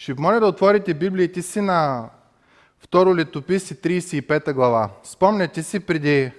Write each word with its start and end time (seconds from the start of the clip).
Ще 0.00 0.14
ви 0.14 0.20
моля 0.22 0.40
да 0.40 0.46
отворите 0.46 0.94
Библиите 0.94 1.42
си 1.42 1.60
на 1.60 2.08
второ 2.78 3.16
летописи 3.16 3.74
35 3.74 4.52
глава. 4.52 4.90
Спомняте 5.02 5.62
си, 5.62 5.80
преди, 5.80 6.30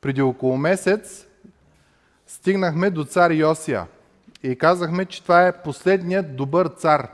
преди 0.00 0.22
около 0.22 0.56
месец 0.56 1.26
стигнахме 2.26 2.90
до 2.90 3.04
цар 3.04 3.30
Йосия 3.30 3.86
и 4.42 4.56
казахме, 4.56 5.04
че 5.04 5.22
това 5.22 5.46
е 5.46 5.62
последният 5.62 6.36
добър 6.36 6.66
цар, 6.66 7.08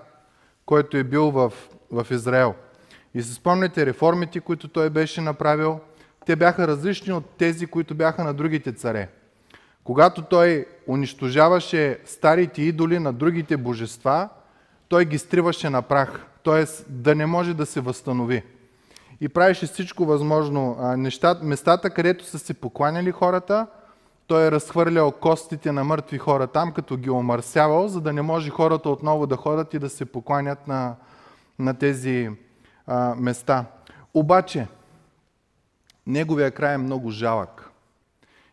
който 0.67 0.97
е 0.97 1.05
бил 1.05 1.31
в, 1.31 1.53
в 1.93 2.07
Израел. 2.11 2.55
И 3.15 3.23
се 3.23 3.35
спомняте 3.35 3.87
реформите, 3.87 4.41
които 4.41 4.69
той 4.69 4.91
беше 4.91 5.21
направил, 5.21 5.81
те 6.27 6.37
бяха 6.37 6.69
различни 6.69 7.13
от 7.13 7.25
тези, 7.39 7.67
които 7.67 7.95
бяха 7.95 8.25
на 8.25 8.35
другите 8.35 8.73
царе. 8.73 9.09
Когато 9.85 10.23
той 10.23 10.67
унищожаваше 10.87 11.99
старите 12.05 12.63
идоли 12.63 12.99
на 12.99 13.13
другите 13.13 13.57
божества, 13.57 14.29
той 14.89 15.05
ги 15.05 15.19
стриваше 15.19 15.71
на 15.71 15.83
прах, 15.83 16.27
т.е. 16.45 16.65
да 16.89 17.15
не 17.15 17.27
може 17.27 17.55
да 17.55 17.67
се 17.67 17.81
възстанови. 17.81 18.43
И 19.21 19.29
правеше 19.29 19.67
всичко 19.67 20.05
възможно. 20.05 20.77
Нещата, 20.97 21.45
местата, 21.45 21.91
където 21.91 22.25
са 22.25 22.39
се 22.39 22.55
покланяли 22.55 23.11
хората, 23.11 23.67
той 24.27 24.47
е 24.47 24.51
разхвърлял 24.51 25.13
костите 25.13 25.73
на 25.73 25.85
мъртви 25.85 26.19
хора 26.19 26.47
там, 26.47 26.73
като 26.73 26.97
ги 26.97 27.11
омърсявал, 27.11 27.89
за 27.89 28.01
да 28.01 28.13
не 28.13 28.23
може 28.23 28.51
хората 28.51 28.91
отново 28.91 29.27
да 29.27 29.37
ходят 29.37 29.75
и 29.75 29.79
да 29.79 29.89
се 29.89 30.05
покланят 30.05 30.69
на, 30.69 30.95
на 31.59 31.75
тези 31.75 32.31
а, 32.87 33.15
места. 33.15 33.65
Обаче, 34.15 34.67
неговия 36.07 36.51
край 36.51 36.75
е 36.75 36.79
много 36.79 37.11
жалък. 37.11 37.71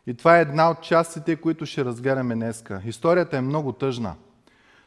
И 0.08 0.13
това 0.13 0.38
е 0.38 0.41
една 0.41 0.70
от 0.70 0.81
частите, 0.81 1.36
които 1.36 1.66
ще 1.66 1.86
разгледаме 1.86 2.36
днеска. 2.36 2.81
Историята 2.86 3.38
е 3.38 3.41
много 3.41 3.72
тъжна. 3.72 4.16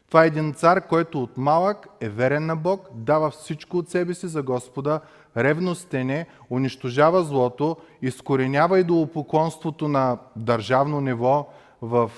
Това 0.09 0.23
е 0.23 0.27
един 0.27 0.53
цар, 0.53 0.87
който 0.87 1.23
от 1.23 1.37
малък 1.37 1.87
е 2.01 2.09
верен 2.09 2.45
на 2.45 2.55
Бог, 2.55 2.87
дава 2.93 3.29
всичко 3.29 3.77
от 3.77 3.89
себе 3.89 4.13
си 4.13 4.27
за 4.27 4.43
Господа, 4.43 4.99
ревностен 5.37 6.09
е, 6.09 6.27
унищожава 6.49 7.23
злото, 7.23 7.77
изкоренява 8.01 8.79
идолопоклонството 8.79 9.87
на 9.87 10.17
държавно 10.35 11.01
ниво 11.01 11.47
в, 11.81 12.11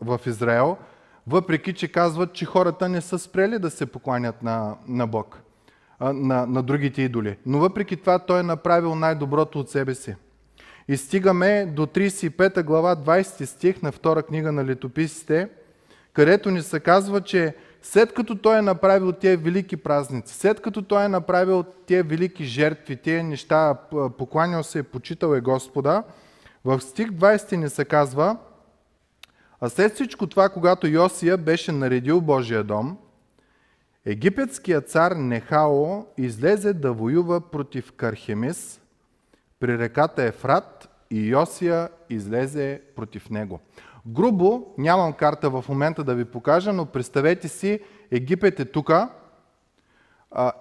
в 0.00 0.20
Израел, 0.26 0.76
въпреки 1.26 1.72
че 1.72 1.92
казват, 1.92 2.32
че 2.32 2.44
хората 2.44 2.88
не 2.88 3.00
са 3.00 3.18
спрели 3.18 3.58
да 3.58 3.70
се 3.70 3.86
покланят 3.86 4.42
на, 4.42 4.76
на 4.88 5.06
Бог, 5.06 5.42
на, 6.00 6.46
на 6.46 6.62
другите 6.62 7.02
идоли. 7.02 7.38
Но 7.46 7.58
въпреки 7.58 7.96
това 7.96 8.18
той 8.18 8.40
е 8.40 8.42
направил 8.42 8.94
най-доброто 8.94 9.60
от 9.60 9.70
себе 9.70 9.94
си. 9.94 10.14
И 10.88 10.96
стигаме 10.96 11.66
до 11.66 11.86
35 11.86 12.62
глава, 12.62 12.96
20 12.96 13.44
стих 13.44 13.82
на 13.82 13.92
втора 13.92 14.22
книга 14.22 14.52
на 14.52 14.64
летописите, 14.64 15.48
където 16.14 16.50
ни 16.50 16.62
се 16.62 16.80
казва, 16.80 17.20
че 17.20 17.54
след 17.82 18.12
като 18.12 18.34
той 18.34 18.58
е 18.58 18.62
направил 18.62 19.12
тези 19.12 19.36
велики 19.36 19.76
празници, 19.76 20.34
след 20.34 20.60
като 20.60 20.82
той 20.82 21.04
е 21.04 21.08
направил 21.08 21.62
тези 21.62 22.02
велики 22.02 22.44
жертви, 22.44 22.96
тези 22.96 23.22
неща, 23.22 23.74
покланял 24.18 24.62
се 24.62 24.78
и 24.78 24.82
почитал 24.82 25.34
е 25.34 25.40
Господа, 25.40 26.02
в 26.64 26.80
стих 26.80 27.08
20 27.08 27.56
ни 27.56 27.70
се 27.70 27.84
казва, 27.84 28.36
а 29.60 29.68
след 29.68 29.94
всичко 29.94 30.26
това, 30.26 30.48
когато 30.48 30.86
Йосия 30.86 31.36
беше 31.36 31.72
наредил 31.72 32.20
Божия 32.20 32.64
дом, 32.64 32.98
египетският 34.04 34.90
цар 34.90 35.12
Нехао 35.12 36.06
излезе 36.18 36.72
да 36.72 36.92
воюва 36.92 37.40
против 37.40 37.92
Кархемис 37.92 38.80
при 39.60 39.78
реката 39.78 40.22
Ефрат 40.22 40.88
и 41.10 41.28
Йосия 41.28 41.88
излезе 42.10 42.80
против 42.96 43.30
него. 43.30 43.60
Грубо, 44.06 44.66
нямам 44.78 45.12
карта 45.12 45.50
в 45.50 45.64
момента 45.68 46.04
да 46.04 46.14
ви 46.14 46.24
покажа, 46.24 46.72
но 46.72 46.86
представете 46.86 47.48
си, 47.48 47.80
Египет 48.10 48.60
е 48.60 48.64
тук, 48.64 48.92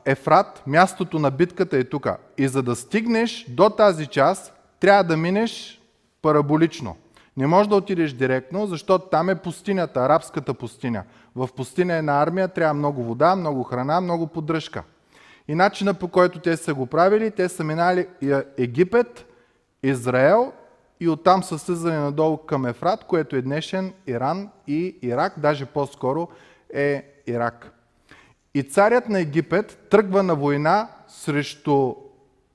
Ефрат, 0.06 0.64
мястото 0.68 1.20
на 1.20 1.32
битката 1.32 1.78
е 1.78 1.84
тук. 1.84 2.08
И 2.38 2.48
за 2.48 2.64
да 2.64 2.76
стигнеш 2.76 3.46
до 3.50 3.70
тази 3.70 4.08
част, 4.08 4.54
трябва 4.80 5.04
да 5.04 5.18
минеш 5.18 5.82
параболично. 6.22 6.96
Не 7.38 7.48
можеш 7.48 7.68
да 7.68 7.76
отидеш 7.76 8.14
директно, 8.14 8.68
защото 8.68 9.08
там 9.08 9.30
е 9.30 9.36
пустинята, 9.36 10.00
арабската 10.00 10.54
пустиня. 10.54 11.04
В 11.36 11.50
пустиня 11.56 11.96
е 11.96 12.02
на 12.02 12.22
армия, 12.22 12.48
трябва 12.48 12.74
много 12.74 13.04
вода, 13.04 13.36
много 13.36 13.64
храна, 13.64 14.02
много 14.02 14.28
поддръжка. 14.28 14.84
И 15.48 15.56
начина 15.56 15.94
по 15.94 16.08
който 16.08 16.40
те 16.40 16.58
са 16.58 16.74
го 16.74 16.86
правили, 16.86 17.32
те 17.32 17.50
са 17.50 17.64
минали 17.64 18.08
Египет, 18.58 19.26
Израел 19.84 20.54
и 21.04 21.10
оттам 21.10 21.44
са 21.44 21.60
слизани 21.60 21.98
надолу 21.98 22.38
към 22.38 22.66
Ефрат, 22.66 23.04
което 23.04 23.36
е 23.36 23.42
днешен 23.42 23.94
Иран 24.08 24.50
и 24.68 24.98
Ирак, 25.02 25.40
даже 25.40 25.66
по-скоро 25.66 26.28
е 26.74 27.06
Ирак. 27.28 27.72
И 28.54 28.64
царят 28.64 29.10
на 29.10 29.20
Египет 29.20 29.88
тръгва 29.90 30.24
на 30.24 30.36
война 30.36 30.90
срещу 31.08 31.96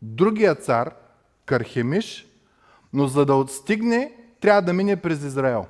другия 0.03 0.55
цар, 0.55 0.95
Кархемиш, 1.47 2.27
но 2.93 3.07
за 3.07 3.27
да 3.27 3.35
отстигне, 3.35 4.13
трябва 4.41 4.63
да 4.63 4.73
мине 4.73 4.97
през 4.97 5.25
Израел. 5.25 5.67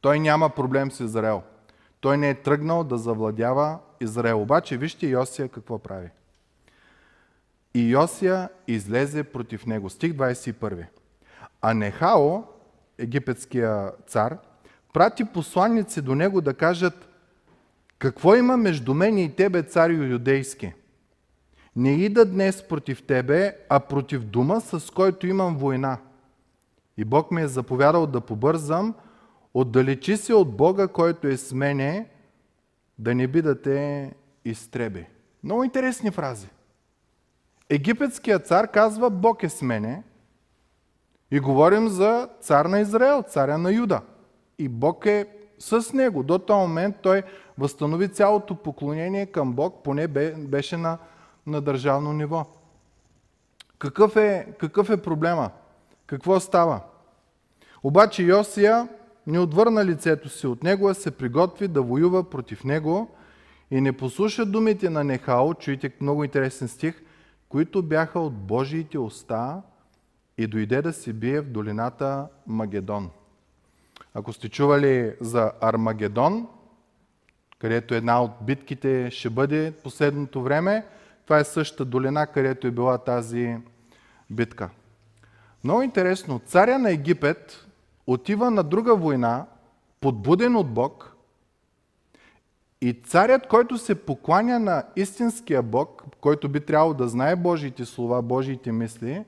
Той 0.00 0.18
няма 0.18 0.50
проблем 0.50 0.90
с 0.90 1.00
Израел. 1.00 1.42
Той 2.00 2.18
не 2.18 2.30
е 2.30 2.42
тръгнал 2.42 2.84
да 2.84 2.98
завладява 2.98 3.78
Израел. 4.00 4.42
Обаче 4.42 4.76
вижте 4.76 5.06
Йосия 5.06 5.48
какво 5.48 5.78
прави. 5.78 6.08
И 7.74 7.90
Йосия 7.90 8.48
излезе 8.68 9.24
против 9.24 9.66
него. 9.66 9.90
Стих 9.90 10.12
21. 10.12 10.86
А 11.62 11.74
Нехао, 11.74 12.42
египетския 12.98 13.92
цар, 14.06 14.38
прати 14.92 15.24
посланници 15.24 16.02
до 16.02 16.14
него 16.14 16.40
да 16.40 16.54
кажат 16.54 17.08
какво 17.98 18.34
има 18.34 18.56
между 18.56 18.94
мен 18.94 19.18
и 19.18 19.36
тебе, 19.36 19.62
царю 19.62 19.92
юдейски? 19.92 20.74
Не 21.76 21.92
ида 21.92 22.24
днес 22.24 22.68
против 22.68 23.06
тебе, 23.06 23.56
а 23.68 23.80
против 23.80 24.24
дума, 24.24 24.60
с 24.60 24.90
който 24.90 25.26
имам 25.26 25.56
война. 25.56 25.98
И 26.96 27.04
Бог 27.04 27.30
ми 27.30 27.42
е 27.42 27.48
заповядал 27.48 28.06
да 28.06 28.20
побързам, 28.20 28.94
отдалечи 29.54 30.16
се 30.16 30.34
от 30.34 30.56
Бога, 30.56 30.88
който 30.88 31.26
е 31.26 31.36
с 31.36 31.52
мене, 31.52 32.08
да 32.98 33.14
не 33.14 33.26
би 33.26 33.42
да 33.42 33.62
те 33.62 34.12
изтреби. 34.44 35.06
Много 35.44 35.64
интересни 35.64 36.10
фрази. 36.10 36.48
Египетският 37.68 38.46
цар 38.46 38.70
казва, 38.70 39.10
Бог 39.10 39.42
е 39.42 39.48
с 39.48 39.62
мене, 39.62 40.02
и 41.30 41.40
говорим 41.40 41.88
за 41.88 42.28
цар 42.40 42.64
на 42.64 42.80
Израел, 42.80 43.22
царя 43.22 43.58
на 43.58 43.72
Юда. 43.72 44.00
И 44.58 44.68
Бог 44.68 45.06
е 45.06 45.26
с 45.58 45.92
него. 45.92 46.22
До 46.22 46.38
този 46.38 46.60
момент 46.60 46.96
той 47.02 47.22
възстанови 47.58 48.08
цялото 48.08 48.54
поклонение 48.54 49.26
към 49.26 49.52
Бог, 49.52 49.82
поне 49.84 50.08
беше 50.36 50.76
на, 50.76 50.98
на 51.46 51.60
държавно 51.60 52.12
ниво. 52.12 52.46
Какъв 53.78 54.16
е, 54.16 54.46
какъв 54.58 54.90
е 54.90 55.02
проблема? 55.02 55.50
Какво 56.06 56.40
става? 56.40 56.80
Обаче 57.82 58.22
Йосия 58.22 58.88
не 59.26 59.38
отвърна 59.38 59.84
лицето 59.84 60.28
си 60.28 60.46
от 60.46 60.62
него, 60.62 60.88
а 60.88 60.94
се 60.94 61.10
приготви 61.10 61.68
да 61.68 61.82
воюва 61.82 62.30
против 62.30 62.64
него 62.64 63.08
и 63.70 63.80
не 63.80 63.92
послуша 63.92 64.46
думите 64.46 64.90
на 64.90 65.04
Нехао, 65.04 65.54
чуйте 65.54 65.92
много 66.00 66.24
интересен 66.24 66.68
стих, 66.68 67.02
които 67.48 67.82
бяха 67.82 68.20
от 68.20 68.34
Божиите 68.34 68.98
уста 68.98 69.62
и 70.40 70.46
дойде 70.46 70.82
да 70.82 70.92
се 70.92 71.12
бие 71.12 71.40
в 71.40 71.50
долината 71.50 72.26
Магедон. 72.46 73.10
Ако 74.14 74.32
сте 74.32 74.48
чували 74.48 75.14
за 75.20 75.52
Армагедон, 75.60 76.48
където 77.58 77.94
една 77.94 78.22
от 78.22 78.30
битките 78.42 79.10
ще 79.10 79.30
бъде 79.30 79.72
последното 79.84 80.42
време, 80.42 80.86
това 81.24 81.38
е 81.38 81.44
същата 81.44 81.84
долина, 81.84 82.26
където 82.26 82.66
е 82.66 82.70
била 82.70 82.98
тази 82.98 83.56
битка. 84.30 84.70
Много 85.64 85.82
интересно, 85.82 86.38
царя 86.46 86.78
на 86.78 86.90
Египет 86.90 87.66
отива 88.06 88.50
на 88.50 88.62
друга 88.62 88.96
война, 88.96 89.46
подбуден 90.00 90.56
от 90.56 90.74
Бог, 90.74 91.16
и 92.80 92.92
царят, 92.92 93.46
който 93.46 93.78
се 93.78 93.94
покланя 93.94 94.58
на 94.58 94.84
истинския 94.96 95.62
Бог, 95.62 96.04
който 96.20 96.48
би 96.48 96.60
трябвало 96.60 96.94
да 96.94 97.08
знае 97.08 97.36
Божиите 97.36 97.84
слова, 97.84 98.22
Божиите 98.22 98.72
мисли, 98.72 99.24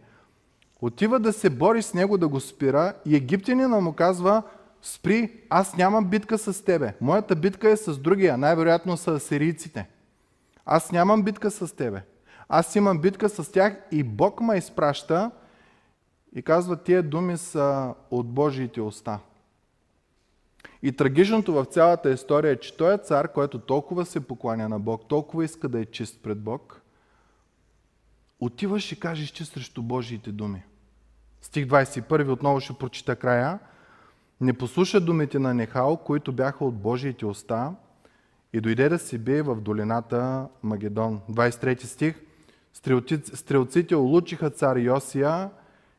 отива 0.83 1.21
да 1.21 1.33
се 1.33 1.51
бори 1.51 1.83
с 1.83 1.95
него, 1.95 2.19
да 2.19 2.29
го 2.29 2.41
спира 2.41 2.95
и 3.07 3.17
египтянина 3.17 3.81
му 3.81 3.93
казва, 3.93 4.43
спри, 4.83 5.41
аз 5.51 5.77
нямам 5.77 6.05
битка 6.05 6.39
с 6.39 6.65
тебе. 6.65 6.95
Моята 7.01 7.37
битка 7.37 7.71
е 7.71 7.77
с 7.77 7.99
другия, 7.99 8.39
най-вероятно 8.39 8.97
са 8.97 9.21
сирийците. 9.21 9.89
Аз 10.67 10.93
нямам 10.93 11.23
битка 11.23 11.51
с 11.51 11.77
тебе. 11.77 12.03
Аз 12.49 12.77
имам 12.77 12.99
битка 12.99 13.29
с 13.29 13.53
тях 13.53 13.77
и 13.91 14.03
Бог 14.03 14.41
ме 14.41 14.57
изпраща 14.57 15.31
и 16.35 16.43
казва, 16.43 16.77
тия 16.77 17.03
думи 17.03 17.37
са 17.37 17.95
от 18.11 18.29
Божиите 18.29 18.81
уста. 18.81 19.19
И 20.83 20.93
трагичното 20.93 21.53
в 21.53 21.65
цялата 21.65 22.11
история 22.11 22.53
е, 22.53 22.61
че 22.61 22.77
той 22.77 22.95
е 22.95 22.99
цар, 22.99 23.33
който 23.33 23.59
толкова 23.59 24.07
се 24.07 24.21
покланя 24.21 24.69
на 24.69 24.81
Бог, 24.81 25.09
толкова 25.09 25.45
иска 25.45 25.69
да 25.69 25.81
е 25.81 25.85
чист 25.85 26.23
пред 26.23 26.41
Бог, 26.41 26.83
отиваш 28.41 28.93
и 28.93 29.01
кажеш, 29.01 29.29
че 29.29 29.45
срещу 29.45 29.83
Божиите 29.83 30.33
думи. 30.33 30.63
Стих 31.43 31.67
21 31.67 32.31
отново 32.31 32.61
ще 32.61 32.73
прочита 32.73 33.17
края. 33.17 33.59
Не 34.41 34.53
послуша 34.53 35.01
думите 35.01 35.39
на 35.39 35.55
Нехал, 35.55 35.97
които 35.97 36.33
бяха 36.33 36.65
от 36.65 36.75
Божиите 36.75 37.27
уста 37.27 37.75
и 38.53 38.61
дойде 38.61 38.89
да 38.89 38.99
си 38.99 39.19
бие 39.19 39.43
в 39.43 39.61
долината 39.61 40.49
Магедон. 40.63 41.21
23 41.31 41.85
стих. 41.85 42.23
Стрелците 43.35 43.97
улучиха 43.97 44.51
цар 44.51 44.77
Йосия 44.77 45.51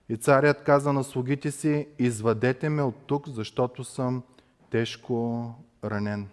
и 0.10 0.18
царят 0.18 0.63
каза 0.63 0.94
на 0.94 1.04
слугите 1.04 1.51
си, 1.51 1.88
извадете 2.00 2.69
ме 2.69 2.81
от 2.81 2.95
тук, 3.06 3.30
защото 3.30 3.84
съм 3.84 4.24
тежко 4.69 5.50
ранен. 5.84 6.28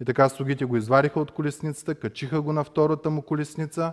И 0.00 0.04
така 0.04 0.28
слугите 0.28 0.64
го 0.64 0.76
извадиха 0.76 1.20
от 1.20 1.30
колесницата, 1.30 1.94
качиха 1.94 2.40
го 2.40 2.52
на 2.52 2.64
втората 2.64 3.10
му 3.10 3.22
колесница 3.22 3.92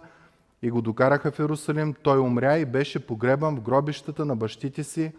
и 0.65 0.71
го 0.71 0.81
докараха 0.81 1.31
в 1.31 1.39
Иерусалим. 1.39 1.93
Той 1.93 2.19
умря 2.19 2.57
и 2.57 2.65
беше 2.65 3.07
погребан 3.07 3.55
в 3.55 3.61
гробищата 3.61 4.25
на 4.25 4.35
бащите 4.35 4.83
си 4.83 5.11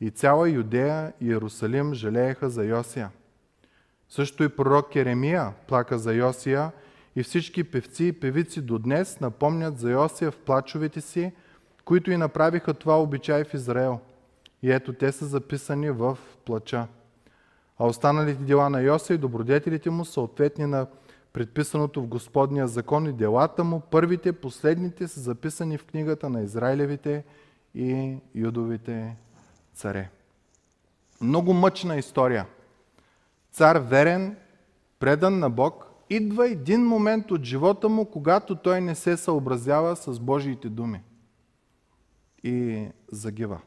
и 0.00 0.10
цяла 0.10 0.50
Юдея 0.50 1.12
и 1.20 1.26
Иерусалим 1.26 1.94
жалееха 1.94 2.50
за 2.50 2.64
Йосия. 2.64 3.10
Също 4.08 4.44
и 4.44 4.48
пророк 4.48 4.92
Керемия 4.92 5.52
плака 5.68 5.98
за 5.98 6.14
Йосия 6.14 6.70
и 7.16 7.22
всички 7.22 7.64
певци 7.64 8.04
и 8.04 8.12
певици 8.12 8.60
до 8.60 8.78
днес 8.78 9.20
напомнят 9.20 9.78
за 9.78 9.90
Йосия 9.90 10.30
в 10.30 10.38
плачовете 10.38 11.00
си, 11.00 11.32
които 11.84 12.10
и 12.10 12.16
направиха 12.16 12.74
това 12.74 13.02
обичай 13.02 13.44
в 13.44 13.54
Израел. 13.54 14.00
И 14.62 14.72
ето 14.72 14.92
те 14.92 15.12
са 15.12 15.26
записани 15.26 15.90
в 15.90 16.18
плача. 16.44 16.86
А 17.78 17.86
останалите 17.86 18.42
дела 18.42 18.70
на 18.70 18.82
Йосия 18.82 19.14
и 19.14 19.18
добродетелите 19.18 19.90
му 19.90 20.04
са 20.04 20.20
ответни 20.20 20.66
на 20.66 20.86
предписаното 21.32 22.02
в 22.02 22.06
Господния 22.06 22.68
закон 22.68 23.06
и 23.06 23.12
делата 23.12 23.64
му, 23.64 23.80
първите, 23.80 24.32
последните 24.32 25.08
са 25.08 25.20
записани 25.20 25.78
в 25.78 25.84
книгата 25.84 26.30
на 26.30 26.42
Израилевите 26.42 27.24
и 27.74 28.16
Юдовите 28.34 29.16
царе. 29.74 30.10
Много 31.20 31.52
мъчна 31.52 31.96
история. 31.96 32.46
Цар 33.52 33.76
верен, 33.76 34.36
предан 34.98 35.38
на 35.38 35.50
Бог, 35.50 35.86
идва 36.10 36.48
един 36.48 36.86
момент 36.86 37.30
от 37.30 37.44
живота 37.44 37.88
му, 37.88 38.04
когато 38.04 38.54
той 38.54 38.80
не 38.80 38.94
се 38.94 39.16
съобразява 39.16 39.96
с 39.96 40.20
Божиите 40.20 40.68
думи 40.68 41.02
и 42.44 42.86
загива. 43.12 43.60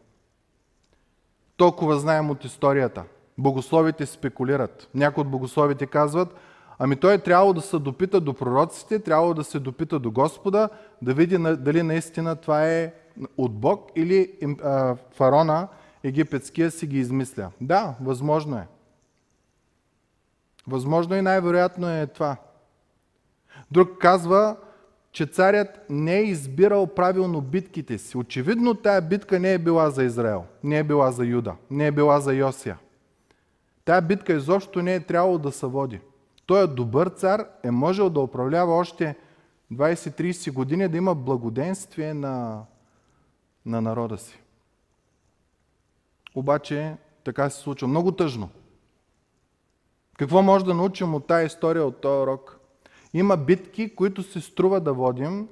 Толкова 1.58 2.00
знаем 2.00 2.30
от 2.30 2.46
историята. 2.46 3.04
Богословите 3.38 4.06
спекулират. 4.06 4.90
Някои 4.94 5.22
от 5.22 5.30
богословите 5.30 5.86
казват, 5.86 6.36
ами 6.80 6.96
той 6.96 7.14
е 7.14 7.18
трябвало 7.18 7.54
да 7.54 7.62
се 7.62 7.80
допита 7.80 8.22
до 8.22 8.34
пророците, 8.34 9.00
трябвало 9.00 9.34
да 9.34 9.44
се 9.44 9.60
допита 9.60 10.00
до 10.00 10.12
Господа, 10.12 10.70
да 11.02 11.14
види 11.14 11.38
дали 11.38 11.84
наистина 11.84 12.36
това 12.36 12.68
е 12.68 12.94
от 13.38 13.54
Бог 13.54 13.92
или 13.96 14.34
фарона 15.14 15.68
египетския 16.04 16.72
си 16.72 16.88
ги 16.88 17.00
измисля. 17.00 17.52
Да, 17.62 17.96
възможно 18.02 18.58
е. 18.58 18.68
Възможно 20.68 21.16
и 21.16 21.22
най-вероятно 21.22 21.90
е 21.90 22.08
това. 22.08 22.38
Друг 23.72 23.98
казва, 24.00 24.56
че 25.12 25.26
царят 25.26 25.70
не 25.90 26.18
е 26.18 26.24
избирал 26.24 26.88
правилно 26.88 27.42
битките 27.42 27.98
си. 27.98 28.18
Очевидно 28.18 28.74
тая 28.74 29.02
битка 29.02 29.40
не 29.40 29.54
е 29.54 29.58
била 29.58 29.90
за 29.90 30.04
Израел, 30.04 30.46
не 30.64 30.78
е 30.78 30.84
била 30.84 31.12
за 31.12 31.26
Юда, 31.26 31.56
не 31.72 31.88
е 31.88 31.92
била 31.92 32.20
за 32.20 32.34
Йосия. 32.34 32.78
Тая 33.86 34.02
битка 34.02 34.34
изобщо 34.34 34.82
не 34.82 34.96
е 34.96 35.00
трябвало 35.00 35.38
да 35.38 35.52
се 35.52 35.66
води. 35.66 36.00
Той 36.46 36.64
е 36.64 36.68
добър 36.68 37.08
цар, 37.08 37.48
е 37.64 37.72
можел 37.72 38.10
да 38.10 38.20
управлява 38.20 38.76
още 38.76 39.16
20-30 39.74 40.54
години, 40.54 40.88
да 40.88 40.98
има 40.98 41.16
благоденствие 41.16 42.14
на, 42.14 42.64
на 43.66 43.82
народа 43.82 44.18
си. 44.18 44.40
Обаче 46.36 46.96
така 47.24 47.50
се 47.50 47.62
случва. 47.62 47.88
Много 47.88 48.12
тъжно. 48.12 48.50
Какво 50.18 50.42
може 50.42 50.66
да 50.66 50.74
научим 50.74 51.16
от 51.16 51.28
тази 51.28 51.46
история, 51.46 51.86
от 51.86 52.02
този 52.02 52.22
урок? 52.22 52.60
Има 53.14 53.38
битки, 53.38 53.96
които 53.96 54.24
се 54.24 54.42
струва 54.42 54.80
да 54.80 54.94
водим, 54.94 55.48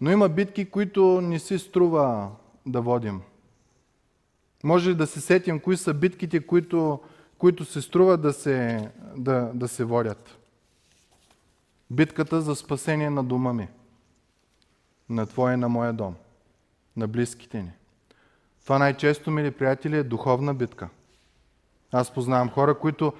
но 0.00 0.10
има 0.10 0.28
битки, 0.28 0.70
които 0.70 1.20
не 1.20 1.38
си 1.38 1.58
струва 1.58 2.30
да 2.66 2.80
водим. 2.80 3.20
Може 4.64 4.90
ли 4.90 4.94
да 4.94 5.06
се 5.06 5.20
сетим 5.20 5.60
кои 5.60 5.76
са 5.76 5.94
битките, 5.94 6.46
които, 6.46 7.00
които 7.40 7.64
се 7.64 7.82
струва 7.82 8.16
да 8.16 8.32
се, 8.32 8.88
да, 9.16 9.50
да 9.54 9.68
се 9.68 9.84
водят? 9.84 10.38
Битката 11.90 12.40
за 12.40 12.56
спасение 12.56 13.10
на 13.10 13.24
дома 13.24 13.52
ми, 13.52 13.68
на 15.08 15.26
твоя 15.26 15.54
и 15.54 15.56
на 15.56 15.68
моя 15.68 15.92
дом, 15.92 16.14
на 16.96 17.08
близките 17.08 17.62
ни. 17.62 17.72
Това 18.62 18.78
най-често, 18.78 19.30
мили 19.30 19.50
приятели, 19.50 19.96
е 19.96 20.02
духовна 20.02 20.54
битка. 20.54 20.88
Аз 21.92 22.10
познавам 22.10 22.50
хора, 22.50 22.78
които 22.78 23.12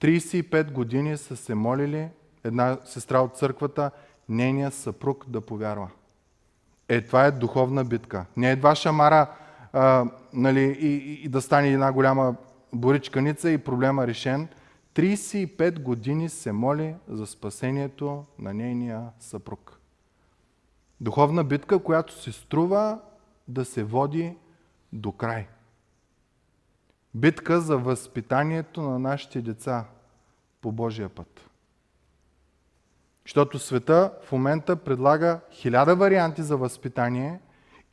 35 0.00 0.72
години 0.72 1.16
са 1.16 1.36
се 1.36 1.54
молили 1.54 2.08
една 2.44 2.78
сестра 2.84 3.20
от 3.20 3.36
църквата, 3.36 3.90
нейният 4.28 4.74
съпруг 4.74 5.24
да 5.28 5.40
повярва. 5.40 5.90
Е, 6.88 7.00
това 7.00 7.24
е 7.24 7.30
духовна 7.30 7.84
битка. 7.84 8.26
Не 8.36 8.50
е 8.50 8.56
два 8.56 8.74
шамара 8.74 9.30
а, 9.72 10.04
нали, 10.32 10.78
и, 10.80 10.86
и, 10.86 11.24
и 11.24 11.28
да 11.28 11.42
стане 11.42 11.68
една 11.68 11.92
голяма 11.92 12.34
боричканица 12.72 13.50
и 13.50 13.58
проблема 13.58 14.06
решен. 14.06 14.48
35 14.94 15.80
години 15.80 16.28
се 16.28 16.52
моли 16.52 16.94
за 17.08 17.26
спасението 17.26 18.24
на 18.38 18.54
нейния 18.54 19.10
съпруг. 19.20 19.80
Духовна 21.00 21.44
битка, 21.44 21.78
която 21.78 22.22
се 22.22 22.32
струва 22.32 23.00
да 23.48 23.64
се 23.64 23.84
води 23.84 24.36
до 24.92 25.12
край. 25.12 25.46
Битка 27.14 27.60
за 27.60 27.78
възпитанието 27.78 28.82
на 28.82 28.98
нашите 28.98 29.42
деца 29.42 29.84
по 30.60 30.72
Божия 30.72 31.08
път. 31.08 31.50
Защото 33.24 33.58
света 33.58 34.12
в 34.22 34.32
момента 34.32 34.76
предлага 34.76 35.40
хиляда 35.50 35.96
варианти 35.96 36.42
за 36.42 36.56
възпитание 36.56 37.40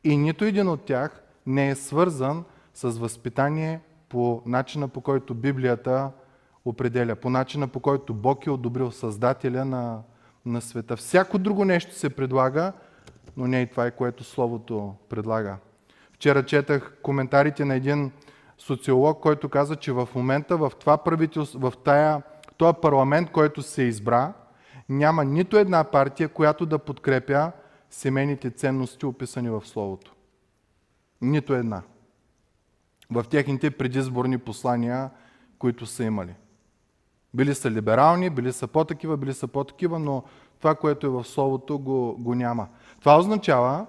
и 0.04 0.16
нито 0.16 0.44
един 0.44 0.68
от 0.68 0.84
тях 0.84 1.22
не 1.46 1.68
е 1.68 1.74
свързан 1.74 2.44
с 2.74 2.90
възпитание 2.90 3.80
по 4.08 4.42
начина 4.46 4.88
по 4.88 5.00
който 5.00 5.34
Библията 5.34 6.10
определя, 6.64 7.16
по 7.16 7.30
начина 7.30 7.68
по 7.68 7.80
който 7.80 8.14
Бог 8.14 8.46
е 8.46 8.50
одобрил 8.50 8.90
Създателя 8.90 9.64
на, 9.64 10.02
на 10.46 10.60
света. 10.60 10.96
Всяко 10.96 11.38
друго 11.38 11.64
нещо 11.64 11.94
се 11.94 12.10
предлага, 12.10 12.72
но 13.36 13.46
не 13.46 13.60
и 13.60 13.66
това 13.66 13.86
е 13.86 13.90
което 13.90 14.24
Словото 14.24 14.94
предлага. 15.08 15.56
Вчера 16.12 16.46
четах 16.46 16.96
коментарите 17.02 17.64
на 17.64 17.74
един 17.74 18.12
социолог, 18.58 19.20
който 19.20 19.48
каза, 19.48 19.76
че 19.76 19.92
в 19.92 20.08
момента 20.14 20.56
в 20.56 20.72
това 20.80 20.96
правителство, 20.96 21.58
в 21.58 21.72
тая, 21.84 22.22
този 22.56 22.76
парламент, 22.82 23.30
който 23.30 23.62
се 23.62 23.82
избра, 23.82 24.32
няма 24.88 25.24
нито 25.24 25.58
една 25.58 25.84
партия, 25.84 26.28
която 26.28 26.66
да 26.66 26.78
подкрепя 26.78 27.52
семейните 27.90 28.50
ценности, 28.50 29.06
описани 29.06 29.50
в 29.50 29.62
Словото. 29.66 30.14
Нито 31.20 31.54
една. 31.54 31.82
В 33.10 33.24
техните 33.30 33.70
предизборни 33.70 34.38
послания, 34.38 35.10
които 35.58 35.86
са 35.86 36.04
имали. 36.04 36.34
Били 37.34 37.54
са 37.54 37.70
либерални, 37.70 38.30
били 38.30 38.52
са 38.52 38.66
по-такива, 38.66 39.16
били 39.16 39.34
са 39.34 39.48
по-такива, 39.48 39.98
но 39.98 40.22
това, 40.58 40.74
което 40.74 41.06
е 41.06 41.10
в 41.10 41.24
Словото, 41.24 41.78
го, 41.78 42.16
го 42.18 42.34
няма. 42.34 42.68
Това 43.00 43.18
означава, 43.18 43.86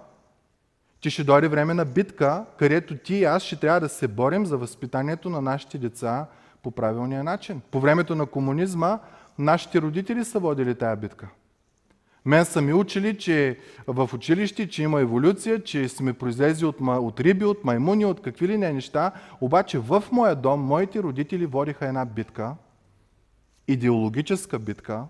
че 1.00 1.10
ще 1.10 1.24
дойде 1.24 1.48
време 1.48 1.74
на 1.74 1.86
битка, 1.86 2.46
където 2.60 2.98
ти 2.98 3.16
и 3.16 3.24
аз 3.24 3.44
ще 3.44 3.56
трябва 3.56 3.80
да 3.80 3.90
се 3.90 4.08
борим 4.08 4.46
за 4.46 4.58
възпитанието 4.58 5.30
на 5.30 5.42
нашите 5.42 5.78
деца 5.78 6.28
по 6.64 6.72
правилния 6.72 7.24
начин. 7.24 7.62
По 7.72 7.80
времето 7.80 8.16
на 8.16 8.26
комунизма 8.26 9.00
нашите 9.38 9.82
родители 9.82 10.26
са 10.26 10.40
водили 10.40 10.76
тая 10.76 10.96
битка. 10.96 11.28
Мен 12.25 12.46
са 12.46 12.62
ми 12.62 12.74
учили, 12.74 13.17
че 13.17 13.60
в 13.88 14.10
училище, 14.13 14.70
че 14.70 14.84
има 14.84 15.01
еволюция, 15.01 15.63
че 15.63 15.89
сме 15.89 16.13
произлезли 16.13 16.65
от, 16.65 16.75
от 16.82 17.20
риби, 17.20 17.46
от 17.46 17.63
маймуни, 17.63 18.05
от 18.05 18.22
какви 18.22 18.48
ли 18.48 18.58
не 18.58 18.74
неща. 18.74 19.12
Обаче 19.41 19.79
в 19.79 20.03
моя 20.12 20.36
дом 20.36 20.62
моите 20.62 21.03
родители 21.03 21.46
водиха 21.46 21.88
една 21.88 22.05
битка, 22.05 22.55
идеологическа 23.67 24.60
битка, 24.60 25.05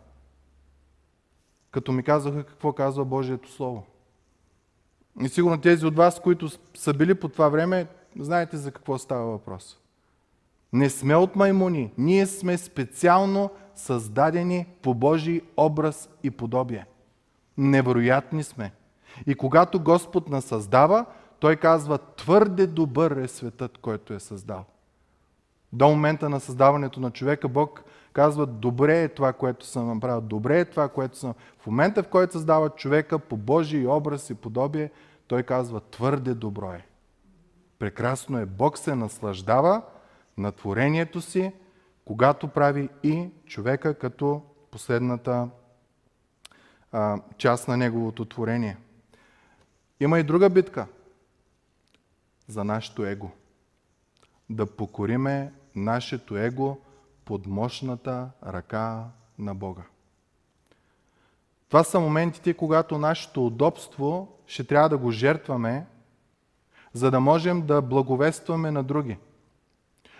като 1.71 1.91
ми 1.91 2.03
казаха 2.03 2.43
какво 2.43 2.73
казва 2.73 3.05
Божието 3.05 3.51
Слово. 3.51 3.85
И 5.21 5.29
сигурно 5.29 5.61
тези 5.61 5.85
от 5.85 5.95
вас, 5.95 6.19
които 6.19 6.49
са 6.73 6.93
били 6.93 7.15
по 7.15 7.29
това 7.29 7.49
време, 7.49 7.87
знаете 8.19 8.57
за 8.57 8.71
какво 8.71 8.97
става 8.97 9.25
въпрос. 9.25 9.79
Не 10.73 10.89
сме 10.89 11.15
от 11.15 11.35
маймуни. 11.35 11.93
Ние 11.97 12.25
сме 12.27 12.57
специално 12.57 13.49
създадени 13.75 14.65
по 14.81 14.93
Божий 14.93 15.41
образ 15.57 16.09
и 16.23 16.31
подобие. 16.31 16.85
Невероятни 17.57 18.43
сме. 18.43 18.71
И 19.27 19.35
когато 19.35 19.79
Господ 19.79 20.29
нас 20.29 20.45
създава, 20.45 21.05
Той 21.39 21.55
казва, 21.55 21.97
твърде 21.97 22.67
добър 22.67 23.11
е 23.11 23.27
светът, 23.27 23.77
който 23.77 24.13
е 24.13 24.19
създал. 24.19 24.65
До 25.73 25.89
момента 25.89 26.29
на 26.29 26.39
създаването 26.39 26.99
на 26.99 27.11
човека 27.11 27.47
Бог 27.47 27.83
казва, 28.13 28.45
добре 28.45 29.03
е 29.03 29.07
това, 29.07 29.33
което 29.33 29.65
съм 29.65 29.87
направил, 29.87 30.21
добре 30.21 30.59
е 30.59 30.65
това, 30.65 30.89
което 30.89 31.17
съм... 31.17 31.33
В 31.59 31.67
момента, 31.67 32.03
в 32.03 32.07
който 32.07 32.33
създава 32.33 32.69
човека 32.69 33.19
по 33.19 33.37
Божий 33.37 33.87
образ 33.87 34.29
и 34.29 34.35
подобие, 34.35 34.91
той 35.27 35.43
казва, 35.43 35.81
твърде 35.91 36.33
добро 36.33 36.71
е. 36.71 36.85
Прекрасно 37.79 38.39
е. 38.39 38.45
Бог 38.45 38.77
се 38.77 38.95
наслаждава 38.95 39.81
на 40.37 40.51
творението 40.51 41.21
си, 41.21 41.51
когато 42.05 42.47
прави 42.47 42.89
и 43.03 43.29
човека 43.45 43.93
като 43.93 44.41
последната 44.71 45.49
а, 46.95 47.17
част 47.37 47.67
на 47.67 47.77
Неговото 47.77 48.25
творение. 48.25 48.77
Има 49.99 50.19
и 50.19 50.23
друга 50.23 50.49
битка 50.49 50.87
за 52.47 52.63
нашето 52.63 53.05
его. 53.05 53.31
Да 54.49 54.65
покориме 54.65 55.53
нашето 55.75 56.37
его 56.37 56.77
под 57.25 57.47
мощната 57.47 58.29
ръка 58.47 59.03
на 59.39 59.55
Бога. 59.55 59.81
Това 61.67 61.83
са 61.83 61.99
моментите, 61.99 62.53
когато 62.53 62.97
нашето 62.97 63.47
удобство 63.47 64.37
ще 64.47 64.63
трябва 64.63 64.89
да 64.89 64.97
го 64.97 65.11
жертваме, 65.11 65.85
за 66.93 67.11
да 67.11 67.19
можем 67.19 67.65
да 67.65 67.81
благовестваме 67.81 68.71
на 68.71 68.83
други. 68.83 69.17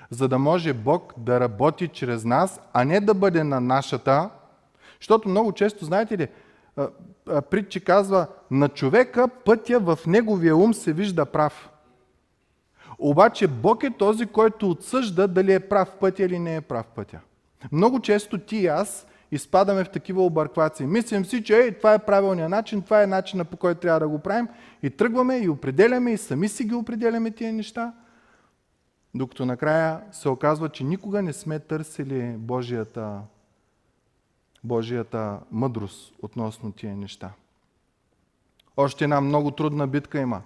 За 0.10 0.28
да 0.28 0.40
може 0.40 0.74
Бог 0.74 1.14
да 1.18 1.40
работи 1.40 1.88
чрез 1.88 2.24
нас, 2.24 2.62
а 2.74 2.86
не 2.86 3.00
да 3.00 3.14
бъде 3.14 3.44
на 3.44 3.60
нашата. 3.60 4.30
Защото 5.00 5.30
много 5.30 5.52
често, 5.52 5.86
знаете 5.86 6.18
ли, 6.18 6.28
притчи 7.50 7.80
казва, 7.80 8.28
на 8.52 8.70
човека 8.70 9.28
пътя 9.28 9.80
в 9.80 10.00
неговия 10.08 10.56
ум 10.56 10.74
се 10.74 10.94
вижда 10.94 11.26
прав. 11.26 11.70
Обаче 13.00 13.48
Бог 13.48 13.84
е 13.84 13.90
този, 13.90 14.26
който 14.26 14.70
отсъжда 14.70 15.28
дали 15.28 15.54
е 15.54 15.60
прав 15.60 15.92
пътя 16.00 16.24
или 16.24 16.40
не 16.40 16.56
е 16.56 16.62
прав 16.62 16.86
пътя. 16.88 17.20
Много 17.72 18.00
често 18.00 18.38
ти 18.38 18.58
и 18.58 18.68
аз 18.68 19.08
изпадаме 19.32 19.84
в 19.84 19.90
такива 19.90 20.26
обърквации. 20.26 20.86
Мислим 20.86 21.26
си, 21.26 21.44
че 21.44 21.58
ей, 21.58 21.72
това 21.72 21.94
е 21.94 22.06
правилният 22.06 22.50
начин, 22.50 22.82
това 22.82 23.04
е 23.04 23.08
начина 23.08 23.46
по 23.46 23.58
който 23.58 23.80
трябва 23.80 24.00
да 24.00 24.08
го 24.08 24.20
правим 24.20 24.48
и 24.84 24.90
тръгваме 24.90 25.38
и 25.38 25.50
определяме 25.50 26.12
и 26.12 26.18
сами 26.18 26.50
си 26.50 26.64
ги 26.64 26.74
определяме 26.74 27.32
тия 27.32 27.54
неща, 27.54 27.94
докато 29.16 29.46
накрая 29.46 30.02
се 30.12 30.30
оказва, 30.30 30.70
че 30.70 30.84
никога 30.84 31.22
не 31.22 31.34
сме 31.34 31.60
търсили 31.60 32.36
Божията, 32.38 33.20
Божията 34.66 35.40
мъдрост 35.52 36.14
относно 36.22 36.72
тия 36.72 36.96
неща. 36.96 37.32
Още 38.78 39.04
една 39.04 39.22
много 39.22 39.52
трудна 39.52 39.88
битка 39.88 40.20
има. 40.20 40.42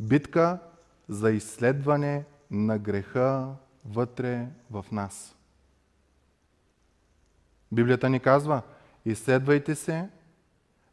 Битка 0.00 0.58
за 1.08 1.30
изследване 1.30 2.24
на 2.50 2.78
греха 2.78 3.54
вътре 3.84 4.46
в 4.70 4.86
нас. 4.92 5.36
Библията 7.72 8.10
ни 8.10 8.20
казва, 8.20 8.62
изследвайте 9.04 9.74
се, 9.74 10.08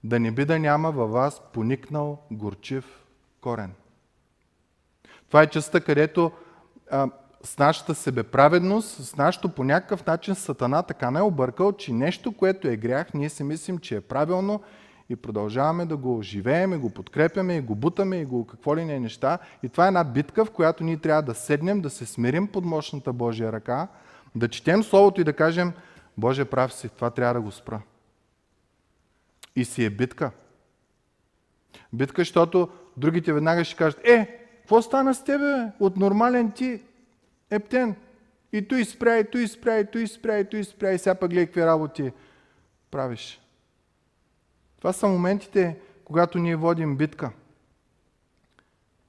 да 0.03 0.19
не 0.19 0.31
би 0.31 0.45
да 0.45 0.59
няма 0.59 0.91
във 0.91 1.11
вас 1.11 1.41
поникнал 1.53 2.21
горчив 2.31 3.05
корен. 3.41 3.73
Това 5.27 5.41
е 5.41 5.49
частта, 5.49 5.81
където 5.81 6.31
а, 6.91 7.09
с 7.43 7.57
нашата 7.57 7.95
себеправедност, 7.95 9.03
с 9.05 9.15
нашото 9.15 9.49
по 9.49 9.63
някакъв 9.63 10.05
начин 10.05 10.35
Сатана 10.35 10.83
така 10.83 11.11
не 11.11 11.19
е 11.19 11.21
объркал, 11.21 11.71
че 11.71 11.93
нещо, 11.93 12.31
което 12.31 12.67
е 12.67 12.77
грях, 12.77 13.13
ние 13.13 13.29
си 13.29 13.43
мислим, 13.43 13.77
че 13.77 13.95
е 13.95 14.01
правилно 14.01 14.61
и 15.09 15.15
продължаваме 15.15 15.85
да 15.85 15.97
го 15.97 16.21
живеем, 16.21 16.73
и 16.73 16.77
го 16.77 16.89
подкрепяме, 16.89 17.55
и 17.55 17.61
го 17.61 17.75
бутаме, 17.75 18.17
и 18.17 18.25
го 18.25 18.47
какво 18.47 18.75
ли 18.75 18.85
не 18.85 18.95
е 18.95 18.99
неща. 18.99 19.37
И 19.63 19.69
това 19.69 19.85
е 19.85 19.87
една 19.87 20.03
битка, 20.03 20.45
в 20.45 20.51
която 20.51 20.83
ние 20.83 20.97
трябва 20.97 21.21
да 21.21 21.35
седнем, 21.35 21.81
да 21.81 21.89
се 21.89 22.05
смирим 22.05 22.47
под 22.47 22.65
мощната 22.65 23.13
Божия 23.13 23.51
ръка, 23.51 23.87
да 24.35 24.47
четем 24.47 24.83
Словото 24.83 25.21
и 25.21 25.23
да 25.23 25.33
кажем, 25.33 25.73
Боже, 26.17 26.45
прав 26.45 26.73
си, 26.73 26.89
това 26.89 27.09
трябва 27.09 27.33
да 27.33 27.41
го 27.41 27.51
спра. 27.51 27.81
И 29.55 29.65
си 29.65 29.85
е 29.85 29.89
битка. 29.89 30.31
Битка, 31.93 32.21
защото 32.21 32.69
другите 32.97 33.33
веднага 33.33 33.63
ще 33.63 33.75
кажат, 33.75 33.99
е, 34.03 34.25
какво 34.57 34.81
стана 34.81 35.15
с 35.15 35.23
тебе? 35.23 35.71
От 35.79 35.97
нормален 35.97 36.51
ти 36.51 36.81
ептен. 37.51 37.95
И 38.53 38.67
той 38.67 38.85
спря, 38.85 39.17
и 39.17 39.31
той 39.31 39.47
спря, 39.47 39.79
и 39.79 39.91
той 39.91 40.07
спря, 40.07 40.39
и 40.39 40.49
той 40.49 40.63
спря, 40.63 40.91
и 40.91 40.99
сега 40.99 41.15
пък 41.15 41.29
гледай 41.29 41.45
какви 41.45 41.65
работи 41.65 42.11
правиш. 42.91 43.41
Това 44.77 44.93
са 44.93 45.07
моментите, 45.07 45.79
когато 46.05 46.39
ние 46.39 46.55
водим 46.55 46.97
битка. 46.97 47.31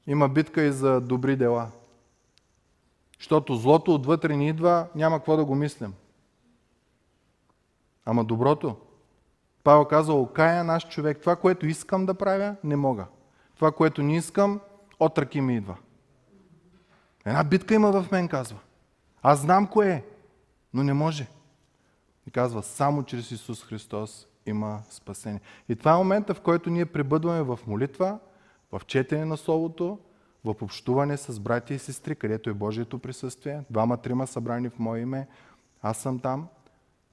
Има 0.06 0.28
битка 0.28 0.62
и 0.62 0.72
за 0.72 1.00
добри 1.00 1.36
дела. 1.36 1.70
Защото 3.18 3.54
злото 3.54 3.94
отвътре 3.94 4.36
ни 4.36 4.48
идва, 4.48 4.88
няма 4.94 5.18
какво 5.18 5.36
да 5.36 5.44
го 5.44 5.54
мислим. 5.54 5.94
Ама 8.04 8.24
доброто. 8.24 8.76
Павел 9.64 9.84
казва, 9.84 10.14
окая 10.14 10.64
наш 10.64 10.88
човек. 10.88 11.20
Това, 11.20 11.36
което 11.36 11.66
искам 11.66 12.06
да 12.06 12.14
правя, 12.14 12.56
не 12.64 12.76
мога. 12.76 13.06
Това, 13.54 13.72
което 13.72 14.02
не 14.02 14.16
искам, 14.16 14.60
от 15.00 15.18
ръки 15.18 15.40
ми 15.40 15.56
идва. 15.56 15.76
Една 17.26 17.44
битка 17.44 17.74
има 17.74 18.02
в 18.02 18.10
мен, 18.10 18.28
казва. 18.28 18.58
Аз 19.22 19.40
знам 19.40 19.66
кое 19.66 19.90
е, 19.90 20.04
но 20.74 20.82
не 20.82 20.92
може. 20.92 21.26
И 22.26 22.30
казва, 22.30 22.62
само 22.62 23.02
чрез 23.02 23.30
Исус 23.30 23.64
Христос 23.64 24.26
има 24.46 24.82
спасение. 24.90 25.40
И 25.68 25.76
това 25.76 25.92
е 25.92 25.96
момента, 25.96 26.34
в 26.34 26.40
който 26.40 26.70
ние 26.70 26.86
прибъдваме 26.86 27.42
в 27.42 27.58
молитва, 27.66 28.18
в 28.72 28.80
четене 28.86 29.24
на 29.24 29.36
Словото, 29.36 29.98
в 30.44 30.54
общуване 30.62 31.16
с 31.16 31.40
братя 31.40 31.74
и 31.74 31.78
сестри, 31.78 32.16
където 32.16 32.50
е 32.50 32.54
Божието 32.54 32.98
присъствие. 32.98 33.62
Двама-трима 33.70 34.26
събрани 34.26 34.68
в 34.68 34.78
Мое 34.78 35.00
име. 35.00 35.28
Аз 35.82 35.98
съм 35.98 36.18
там. 36.18 36.48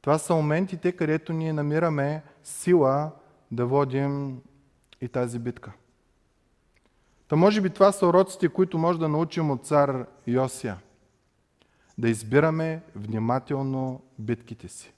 Това 0.02 0.18
са 0.18 0.36
моментите, 0.36 0.92
където 0.92 1.34
ние 1.34 1.54
намираме 1.54 2.24
сила 2.44 3.12
да 3.52 3.66
водим 3.66 4.42
и 5.02 5.08
тази 5.08 5.40
битка. 5.40 5.72
Та 7.30 7.36
може 7.36 7.62
би 7.62 7.70
това 7.70 7.92
са 7.92 8.08
уроците, 8.08 8.50
които 8.50 8.78
може 8.78 9.00
да 9.00 9.10
научим 9.10 9.52
от 9.52 9.66
цар 9.66 10.06
Йосия. 10.28 10.78
Да 11.98 12.10
избираме 12.10 12.82
внимателно 12.96 14.02
битките 14.20 14.68
си. 14.68 14.94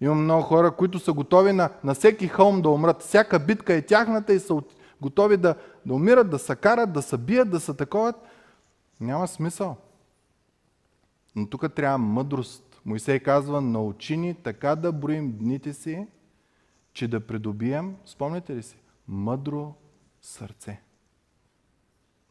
Имам 0.00 0.24
много 0.24 0.42
хора, 0.42 0.70
които 0.70 0.98
са 0.98 1.12
готови 1.12 1.52
на, 1.52 1.70
на 1.84 1.94
всеки 1.94 2.28
хълм 2.28 2.62
да 2.62 2.68
умрат. 2.68 3.02
Всяка 3.02 3.38
битка 3.38 3.74
е 3.74 3.82
тяхната 3.82 4.32
и 4.32 4.40
са 4.40 4.62
готови 5.00 5.36
да, 5.36 5.54
да 5.86 5.94
умират, 5.94 6.30
да 6.30 6.38
се 6.38 6.56
карат, 6.56 6.92
да 6.92 7.02
се 7.02 7.18
бият, 7.18 7.50
да 7.50 7.60
се 7.60 7.74
таковат. 7.74 8.16
Няма 9.00 9.28
смисъл. 9.28 9.76
Но 11.36 11.46
тук 11.46 11.74
трябва 11.74 11.98
мъдрост. 11.98 12.80
Моисей 12.84 13.20
казва, 13.20 13.60
научи 13.60 14.16
ни 14.16 14.34
така 14.34 14.76
да 14.76 14.92
броим 14.92 15.32
дните 15.38 15.72
си, 15.72 16.06
че 16.92 17.08
да 17.08 17.26
придобием, 17.26 17.96
спомняте 18.04 18.56
ли 18.56 18.62
си, 18.62 18.76
мъдро 19.08 19.74
сърце. 20.22 20.85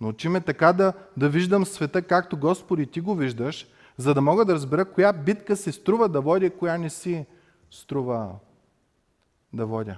Научи 0.02 0.30
ме 0.30 0.42
така 0.42 0.74
да, 0.74 0.94
да 1.18 1.30
виждам 1.30 1.66
света, 1.66 2.02
както 2.02 2.38
Господи 2.38 2.86
ти 2.86 3.02
го 3.02 3.16
виждаш, 3.16 3.68
за 3.98 4.14
да 4.14 4.22
мога 4.22 4.46
да 4.46 4.54
разбера 4.54 4.86
коя 4.86 5.14
битка 5.14 5.56
се 5.56 5.72
струва 5.72 6.10
да 6.10 6.22
водя, 6.22 6.50
коя 6.50 6.78
не 6.78 6.90
си 6.90 7.26
струва 7.72 8.32
да 9.54 9.66
водя. 9.66 9.98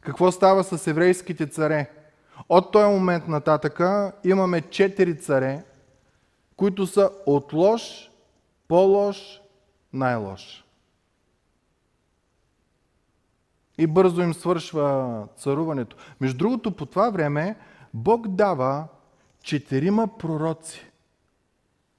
Какво 0.00 0.32
става 0.32 0.64
с 0.64 0.86
еврейските 0.86 1.46
царе? 1.46 1.90
От 2.48 2.72
този 2.72 2.86
момент 2.86 3.28
нататъка 3.28 4.12
имаме 4.24 4.60
четири 4.60 5.18
царе, 5.18 5.64
които 6.56 6.86
са 6.86 7.10
от 7.26 7.52
лош, 7.52 8.10
по-лош, 8.68 9.40
най-лош. 9.92 10.64
И 13.78 13.86
бързо 13.86 14.22
им 14.22 14.34
свършва 14.34 15.26
царуването. 15.36 15.96
Между 16.20 16.38
другото, 16.38 16.76
по 16.76 16.86
това 16.86 17.10
време 17.10 17.56
Бог 17.94 18.28
дава 18.28 18.84
четирима 19.42 20.08
пророци. 20.18 20.90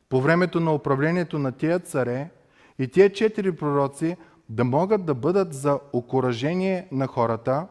По 0.09 0.21
времето 0.21 0.59
на 0.59 0.73
управлението 0.73 1.39
на 1.39 1.51
тия 1.51 1.79
царе 1.79 2.29
и 2.79 2.87
тия 2.87 3.13
четири 3.13 3.55
пророци 3.55 4.17
да 4.49 4.63
могат 4.63 5.05
да 5.05 5.13
бъдат 5.13 5.53
за 5.53 5.79
окоръжение 5.93 6.87
на 6.91 7.07
хората, 7.07 7.67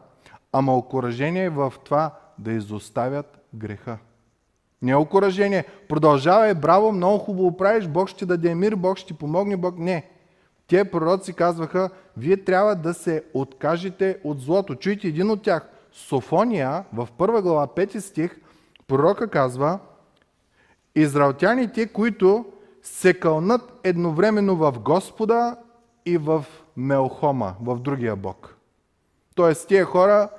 ама 0.51 0.75
окоръжение 0.75 1.49
в 1.49 1.73
това 1.83 2.11
да 2.39 2.51
изоставят 2.51 3.37
греха. 3.53 3.97
Не 4.81 4.91
е 4.91 4.95
окоръжение. 4.95 5.65
Продължавай, 5.89 6.53
браво, 6.53 6.91
много 6.91 7.17
хубаво 7.17 7.57
правиш, 7.57 7.87
Бог 7.87 8.09
ще 8.09 8.25
даде 8.25 8.55
мир, 8.55 8.75
Бог 8.75 8.97
ще 8.97 9.07
ти 9.07 9.13
помогне, 9.13 9.57
Бог 9.57 9.77
не. 9.77 10.09
Те 10.67 10.91
пророци 10.91 11.33
казваха, 11.33 11.89
вие 12.17 12.37
трябва 12.43 12.75
да 12.75 12.93
се 12.93 13.23
откажете 13.33 14.17
от 14.23 14.41
злото. 14.41 14.75
Чуйте 14.75 15.07
един 15.07 15.29
от 15.29 15.41
тях. 15.41 15.69
Софония 15.95 16.83
в 16.93 17.07
първа 17.17 17.41
глава, 17.41 17.67
пети 17.67 18.01
стих, 18.01 18.39
пророка 18.87 19.27
казва, 19.27 19.79
Израелтяните, 20.95 21.87
които 21.87 22.45
се 22.81 23.19
кълнат 23.19 23.79
едновременно 23.83 24.55
в 24.55 24.79
Господа 24.79 25.57
и 26.05 26.17
в 26.17 26.45
Мелхома, 26.77 27.55
в 27.61 27.79
другия 27.79 28.15
Бог. 28.15 28.55
Тоест, 29.35 29.67
тия 29.67 29.85
хора, 29.85 30.29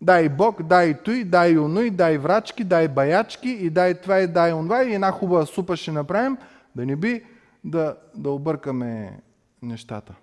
дай 0.00 0.28
Бог, 0.28 0.62
дай 0.62 1.02
той, 1.02 1.24
дай 1.24 1.58
онуй, 1.58 1.90
дай 1.90 2.18
врачки, 2.18 2.64
дай 2.64 2.88
баячки 2.88 3.48
и 3.48 3.70
дай 3.70 4.00
това 4.00 4.18
и 4.18 4.26
дай 4.26 4.52
онова 4.52 4.84
и 4.84 4.94
една 4.94 5.12
хубава 5.12 5.46
супа 5.46 5.76
ще 5.76 5.92
направим, 5.92 6.36
да 6.76 6.86
не 6.86 6.96
би 6.96 7.24
да, 7.64 7.96
да 8.14 8.30
объркаме 8.30 9.20
нещата. 9.62 10.14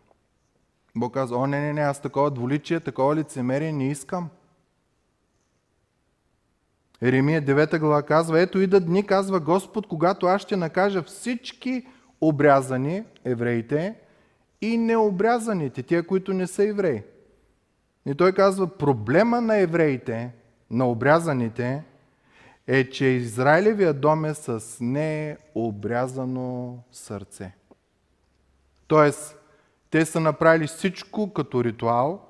Бог 0.96 1.14
казва, 1.14 1.38
о, 1.38 1.48
не, 1.48 1.60
не, 1.60 1.74
не, 1.74 1.82
аз 1.82 2.02
такова 2.02 2.32
дволичие, 2.32 2.80
такова 2.80 3.16
лицемерие 3.16 3.72
не 3.72 3.88
искам. 3.88 4.30
Еремия 7.02 7.42
9 7.42 7.80
глава 7.80 8.04
казва, 8.04 8.40
ето 8.40 8.60
идат 8.60 8.86
дни, 8.86 9.06
казва 9.06 9.40
Господ, 9.40 9.88
когато 9.88 10.26
аз 10.26 10.42
ще 10.42 10.56
накажа 10.56 11.04
всички 11.04 11.86
обрязани 12.22 13.04
евреите 13.26 13.96
и 14.62 14.78
необрязаните, 14.78 15.84
тия, 15.84 16.08
които 16.08 16.34
не 16.34 16.48
са 16.48 16.64
евреи. 16.64 17.04
И 18.06 18.16
той 18.16 18.32
казва, 18.32 18.78
проблема 18.78 19.42
на 19.42 19.58
евреите, 19.58 20.34
на 20.72 20.90
обрязаните, 20.90 21.84
е, 22.68 22.90
че 22.90 23.06
Израилевия 23.06 23.94
дом 23.94 24.26
е 24.26 24.34
с 24.34 24.78
необрязано 24.82 26.78
сърце. 26.92 27.52
Тоест, 28.88 29.40
те 29.90 30.06
са 30.06 30.20
направили 30.20 30.68
всичко 30.68 31.34
като 31.34 31.64
ритуал, 31.64 32.22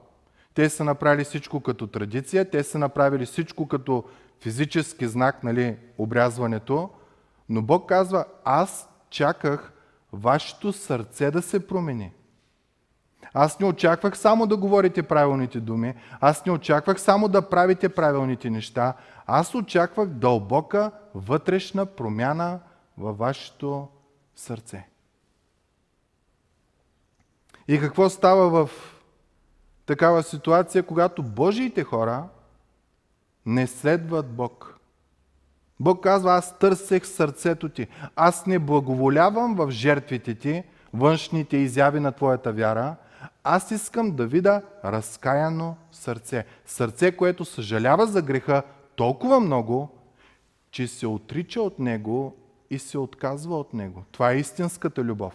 те 0.53 0.69
са 0.69 0.83
направили 0.83 1.23
всичко 1.23 1.59
като 1.59 1.87
традиция, 1.87 2.49
те 2.49 2.63
са 2.63 2.79
направили 2.79 3.25
всичко 3.25 3.67
като 3.67 4.03
физически 4.41 5.07
знак, 5.07 5.43
нали, 5.43 5.77
обрязването, 5.97 6.89
но 7.49 7.61
Бог 7.61 7.89
казва, 7.89 8.25
аз 8.43 8.89
чаках 9.09 9.73
вашето 10.13 10.73
сърце 10.73 11.31
да 11.31 11.41
се 11.41 11.67
промени. 11.67 12.11
Аз 13.33 13.59
не 13.59 13.65
очаквах 13.65 14.17
само 14.17 14.47
да 14.47 14.57
говорите 14.57 15.03
правилните 15.03 15.59
думи, 15.59 15.93
аз 16.19 16.45
не 16.45 16.51
очаквах 16.51 17.01
само 17.01 17.27
да 17.27 17.49
правите 17.49 17.89
правилните 17.89 18.49
неща, 18.49 18.93
аз 19.25 19.55
очаквах 19.55 20.07
дълбока 20.07 20.91
вътрешна 21.15 21.85
промяна 21.85 22.59
във 22.97 23.17
вашето 23.17 23.87
сърце. 24.35 24.87
И 27.67 27.79
какво 27.79 28.09
става 28.09 28.49
в 28.49 28.69
такава 29.85 30.23
ситуация, 30.23 30.83
когато 30.83 31.23
Божиите 31.23 31.83
хора 31.83 32.23
не 33.45 33.67
следват 33.67 34.29
Бог? 34.29 34.79
Бог 35.79 36.03
казва, 36.03 36.33
аз 36.33 36.59
търсех 36.59 37.05
сърцето 37.07 37.69
ти. 37.69 37.87
Аз 38.15 38.45
не 38.45 38.59
благоволявам 38.59 39.55
в 39.55 39.71
жертвите 39.71 40.35
ти, 40.35 40.63
външните 40.93 41.57
изяви 41.57 41.99
на 41.99 42.11
твоята 42.11 42.53
вяра. 42.53 42.95
Аз 43.43 43.71
искам 43.71 44.11
да 44.11 44.27
видя 44.27 44.61
разкаяно 44.85 45.77
сърце. 45.91 46.45
Сърце, 46.65 47.11
което 47.11 47.45
съжалява 47.45 48.07
за 48.07 48.21
греха 48.21 48.63
толкова 48.95 49.39
много, 49.39 49.89
че 50.71 50.87
се 50.87 51.07
отрича 51.07 51.61
от 51.61 51.79
него 51.79 52.35
и 52.69 52.79
се 52.79 52.97
отказва 52.97 53.59
от 53.59 53.73
него. 53.73 54.03
Това 54.11 54.31
е 54.31 54.37
истинската 54.37 55.03
любов. 55.03 55.33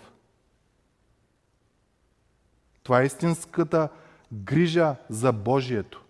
Това 2.82 3.02
е 3.02 3.06
истинската 3.06 3.88
грижа 4.32 4.96
за 5.10 5.32
Божието. 5.32 6.02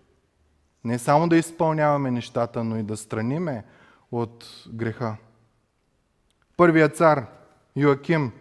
Не 0.84 0.98
само 0.98 1.28
да 1.28 1.36
изпълняваме 1.36 2.10
нещата, 2.10 2.64
но 2.64 2.76
и 2.76 2.82
да 2.82 2.96
страниме 2.96 3.64
от 4.12 4.64
греха. 4.72 5.16
Първият 6.56 6.96
цар, 6.96 7.26
Йоаким, 7.76 8.32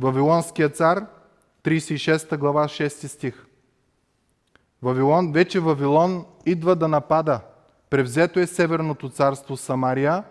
Вавилонският 0.00 0.76
цар, 0.76 1.06
36 1.64 2.36
глава, 2.36 2.64
6 2.64 3.06
стих. 3.06 3.46
Вавилон, 4.82 5.32
вече 5.32 5.60
Вавилон 5.60 6.26
идва 6.46 6.76
да 6.76 6.88
напада. 6.88 7.40
Превзето 7.90 8.40
е 8.40 8.46
Северното 8.46 9.08
царство 9.08 9.56
Самария 9.56 10.24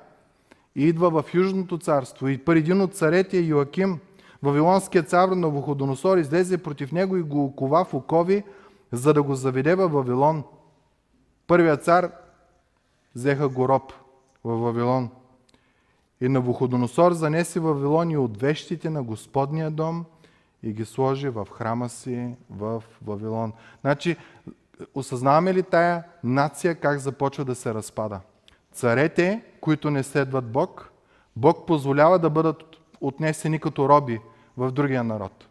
и 0.75 0.87
идва 0.87 1.09
в 1.09 1.33
Южното 1.33 1.77
царство. 1.77 2.27
И 2.27 2.37
първи 2.37 2.59
един 2.59 2.81
от 2.81 2.95
царете 2.95 3.37
е 3.37 3.41
Йоаким, 3.41 3.99
Вавилонският 4.43 5.09
цар 5.09 5.29
Навуходоносор 5.29 6.17
излезе 6.17 6.57
против 6.57 6.91
него 6.91 7.17
и 7.17 7.21
го 7.21 7.45
окова 7.45 7.85
в 7.85 7.93
окови, 7.93 8.43
за 8.91 9.13
да 9.13 9.23
го 9.23 9.35
заведе 9.35 9.75
във 9.75 9.91
Вавилон. 9.91 10.43
Първият 11.47 11.83
цар 11.83 12.11
взеха 13.15 13.49
го 13.49 13.69
роб 13.69 13.93
в 14.43 14.55
Вавилон. 14.55 15.09
И 16.21 16.29
Навуходоносор 16.29 17.11
занесе 17.11 17.59
Вавилон 17.59 18.11
и 18.11 18.17
от 18.17 18.41
вещите 18.41 18.89
на 18.89 19.03
Господния 19.03 19.71
дом 19.71 20.05
и 20.63 20.73
ги 20.73 20.85
сложи 20.85 21.29
в 21.29 21.47
храма 21.51 21.89
си 21.89 22.35
в 22.49 22.83
Вавилон. 23.05 23.53
Значи, 23.81 24.17
осъзнаваме 24.95 25.53
ли 25.53 25.63
тая 25.63 26.03
нация 26.23 26.75
как 26.75 26.99
започва 26.99 27.45
да 27.45 27.55
се 27.55 27.73
разпада? 27.73 28.19
Царете, 28.71 29.43
които 29.61 29.89
не 29.91 30.03
следват 30.03 30.51
Бог, 30.51 30.91
Бог 31.35 31.67
позволява 31.67 32.19
да 32.19 32.29
бъдат 32.29 32.63
отнесени 33.01 33.59
като 33.59 33.89
роби 33.89 34.19
в 34.57 34.71
другия 34.71 35.03
народ. 35.03 35.47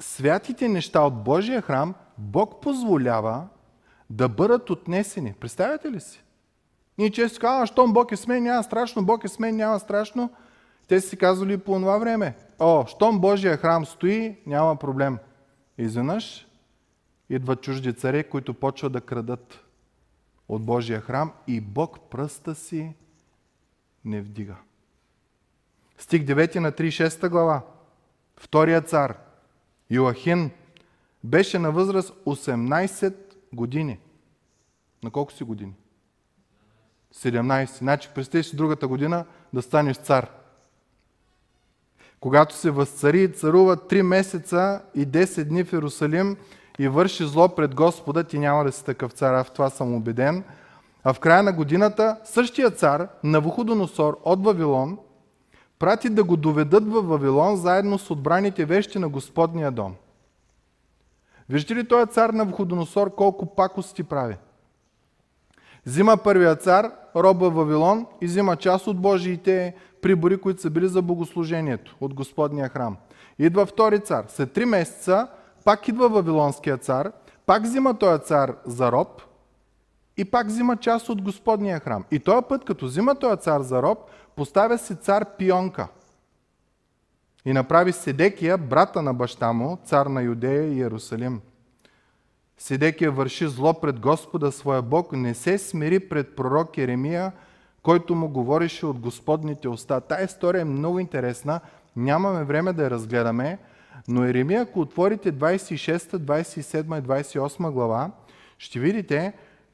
Святите 0.00 0.68
неща 0.68 1.00
от 1.00 1.22
Божия 1.22 1.62
храм 1.62 1.94
Бог 2.20 2.62
позволява 2.62 3.46
да 4.10 4.28
бъдат 4.28 4.70
отнесени. 4.70 5.34
Представяте 5.40 5.90
ли 5.90 6.00
си? 6.00 6.22
Ние 6.98 7.10
често 7.10 7.40
казваме, 7.40 7.66
щом 7.66 7.92
Бог 7.92 8.12
е 8.12 8.16
с 8.16 8.26
мен, 8.26 8.42
няма 8.42 8.62
страшно, 8.62 9.04
Бог 9.04 9.24
е 9.24 9.28
с 9.28 9.38
мен, 9.38 9.56
няма 9.56 9.80
страшно. 9.80 10.30
Те 10.88 11.00
си 11.00 11.16
казвали 11.16 11.58
по 11.58 11.74
това 11.74 11.98
време. 11.98 12.36
О, 12.58 12.86
щом 12.86 13.20
Божия 13.20 13.56
храм 13.56 13.86
стои, 13.86 14.36
няма 14.46 14.76
проблем. 14.76 15.18
Изведнъж 15.78 16.46
идват 17.30 17.62
чужди 17.62 17.92
царе, 17.92 18.24
които 18.24 18.54
почват 18.54 18.92
да 18.92 19.00
крадат 19.00 19.64
от 20.48 20.62
Божия 20.62 21.00
храм 21.00 21.32
и 21.46 21.60
Бог 21.60 22.00
пръста 22.10 22.54
си 22.54 22.94
не 24.04 24.20
вдига. 24.20 24.56
Стих 25.98 26.22
9 26.22 26.58
на 26.58 26.72
36 26.72 27.28
глава. 27.28 27.62
Втория 28.36 28.80
цар, 28.82 29.18
Йоахин, 29.90 30.50
беше 31.24 31.58
на 31.58 31.72
възраст 31.72 32.12
18 32.26 33.14
години. 33.52 33.98
На 35.04 35.10
колко 35.10 35.32
си 35.32 35.44
години? 35.44 35.74
17. 37.14 37.78
Значи 37.78 38.08
представи 38.14 38.44
си 38.44 38.56
другата 38.56 38.88
година 38.88 39.24
да 39.52 39.62
станеш 39.62 39.96
цар. 39.96 40.30
Когато 42.20 42.54
се 42.54 42.70
възцари 42.70 43.22
и 43.22 43.28
царува 43.28 43.76
3 43.76 44.02
месеца 44.02 44.82
и 44.94 45.06
10 45.06 45.44
дни 45.44 45.64
в 45.64 45.72
Иерусалим 45.72 46.36
и 46.78 46.88
върши 46.88 47.26
зло 47.26 47.48
пред 47.48 47.74
Господа, 47.74 48.24
ти 48.24 48.38
няма 48.38 48.64
да 48.64 48.72
си 48.72 48.84
такъв 48.84 49.12
цар, 49.12 49.34
а 49.34 49.44
в 49.44 49.50
това 49.50 49.70
съм 49.70 49.94
убеден. 49.94 50.44
А 51.04 51.12
в 51.12 51.20
края 51.20 51.42
на 51.42 51.52
годината 51.52 52.16
същия 52.24 52.70
цар, 52.70 53.08
Навуходоносор 53.24 54.20
от 54.24 54.44
Вавилон, 54.44 54.98
прати 55.78 56.08
да 56.08 56.24
го 56.24 56.36
доведат 56.36 56.84
в 56.84 57.02
Вавилон 57.02 57.56
заедно 57.56 57.98
с 57.98 58.10
отбраните 58.10 58.64
вещи 58.64 58.98
на 58.98 59.08
Господния 59.08 59.70
дом. 59.70 59.94
Виждате 61.50 61.74
ли 61.74 61.88
този 61.88 62.06
цар 62.06 62.30
на 62.30 62.44
Входоносор 62.44 63.14
колко 63.14 63.54
пакости 63.54 64.02
прави? 64.02 64.36
Взима 65.86 66.16
първия 66.16 66.56
цар, 66.56 66.90
роба 67.16 67.50
Вавилон 67.50 68.06
и 68.20 68.26
взима 68.26 68.56
част 68.56 68.86
от 68.86 69.00
Божиите 69.00 69.74
прибори, 70.02 70.40
които 70.40 70.60
са 70.60 70.70
били 70.70 70.88
за 70.88 71.02
богослужението 71.02 71.96
от 72.00 72.14
Господния 72.14 72.68
храм. 72.68 72.96
Идва 73.38 73.66
втори 73.66 74.00
цар. 74.00 74.24
След 74.28 74.52
три 74.52 74.64
месеца 74.64 75.28
пак 75.64 75.88
идва 75.88 76.08
Вавилонския 76.08 76.76
цар, 76.76 77.12
пак 77.46 77.62
взима 77.62 77.98
този 77.98 78.22
цар 78.22 78.56
за 78.66 78.92
роб 78.92 79.22
и 80.16 80.24
пак 80.24 80.46
взима 80.46 80.76
част 80.76 81.08
от 81.08 81.22
Господния 81.22 81.80
храм. 81.80 82.04
И 82.10 82.18
този 82.18 82.46
път, 82.48 82.64
като 82.64 82.86
взима 82.86 83.14
този 83.14 83.40
цар 83.40 83.60
за 83.60 83.82
роб, 83.82 83.98
поставя 84.36 84.78
си 84.78 84.96
цар 84.96 85.36
Пионка. 85.36 85.88
И 87.44 87.52
направи 87.52 87.92
Седекия, 87.92 88.58
брата 88.58 89.02
на 89.02 89.14
баща 89.14 89.52
му, 89.52 89.78
цар 89.84 90.06
на 90.06 90.22
Юдея 90.22 90.62
и 90.62 90.76
Иерусалим. 90.76 91.40
Седекия 92.58 93.10
върши 93.10 93.48
зло 93.48 93.80
пред 93.80 94.00
Господа 94.00 94.52
своя 94.52 94.82
Бог, 94.82 95.12
не 95.12 95.34
се 95.34 95.58
смири 95.58 96.00
пред 96.00 96.36
пророк 96.36 96.78
Еремия, 96.78 97.32
който 97.82 98.14
му 98.14 98.28
говореше 98.28 98.86
от 98.86 98.98
Господните 98.98 99.68
уста. 99.68 100.00
Тая 100.00 100.24
история 100.24 100.60
е 100.60 100.64
много 100.64 100.98
интересна, 100.98 101.60
нямаме 101.96 102.44
време 102.44 102.72
да 102.72 102.82
я 102.82 102.90
разгледаме, 102.90 103.58
но 104.08 104.24
Еремия, 104.24 104.62
ако 104.62 104.80
отворите 104.80 105.32
26, 105.32 105.98
27 105.98 106.98
и 106.98 107.02
28 107.02 107.70
глава, 107.70 108.10
ще 108.58 108.80
видите, 108.80 109.32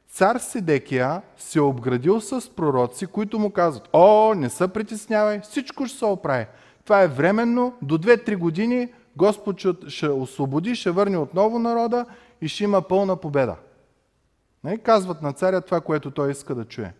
цар 0.09 0.37
Седекия 0.38 1.22
се 1.37 1.61
обградил 1.61 2.20
с 2.20 2.55
пророци, 2.57 3.07
които 3.07 3.38
му 3.38 3.50
казват, 3.50 3.88
о, 3.92 4.35
не 4.35 4.50
се 4.50 4.68
притеснявай, 4.68 5.40
всичко 5.40 5.87
ще 5.87 5.98
се 5.98 6.05
оправи. 6.05 6.46
Това 6.87 7.03
е 7.03 7.09
временно, 7.09 7.75
до 7.83 7.99
2-3 7.99 8.37
години 8.37 8.88
Господ 9.16 9.61
ще 9.88 10.09
освободи, 10.09 10.75
ще 10.75 10.90
върне 10.90 11.18
отново 11.18 11.59
народа 11.59 12.07
и 12.40 12.49
ще 12.49 12.64
има 12.64 12.83
пълна 12.83 13.16
победа. 13.16 13.57
Не? 14.64 14.79
Казват 14.79 15.22
на 15.22 15.33
царя 15.33 15.61
това, 15.61 15.81
което 15.81 16.11
той 16.11 16.31
иска 16.31 16.55
да 16.55 16.64
чуе. 16.64 16.92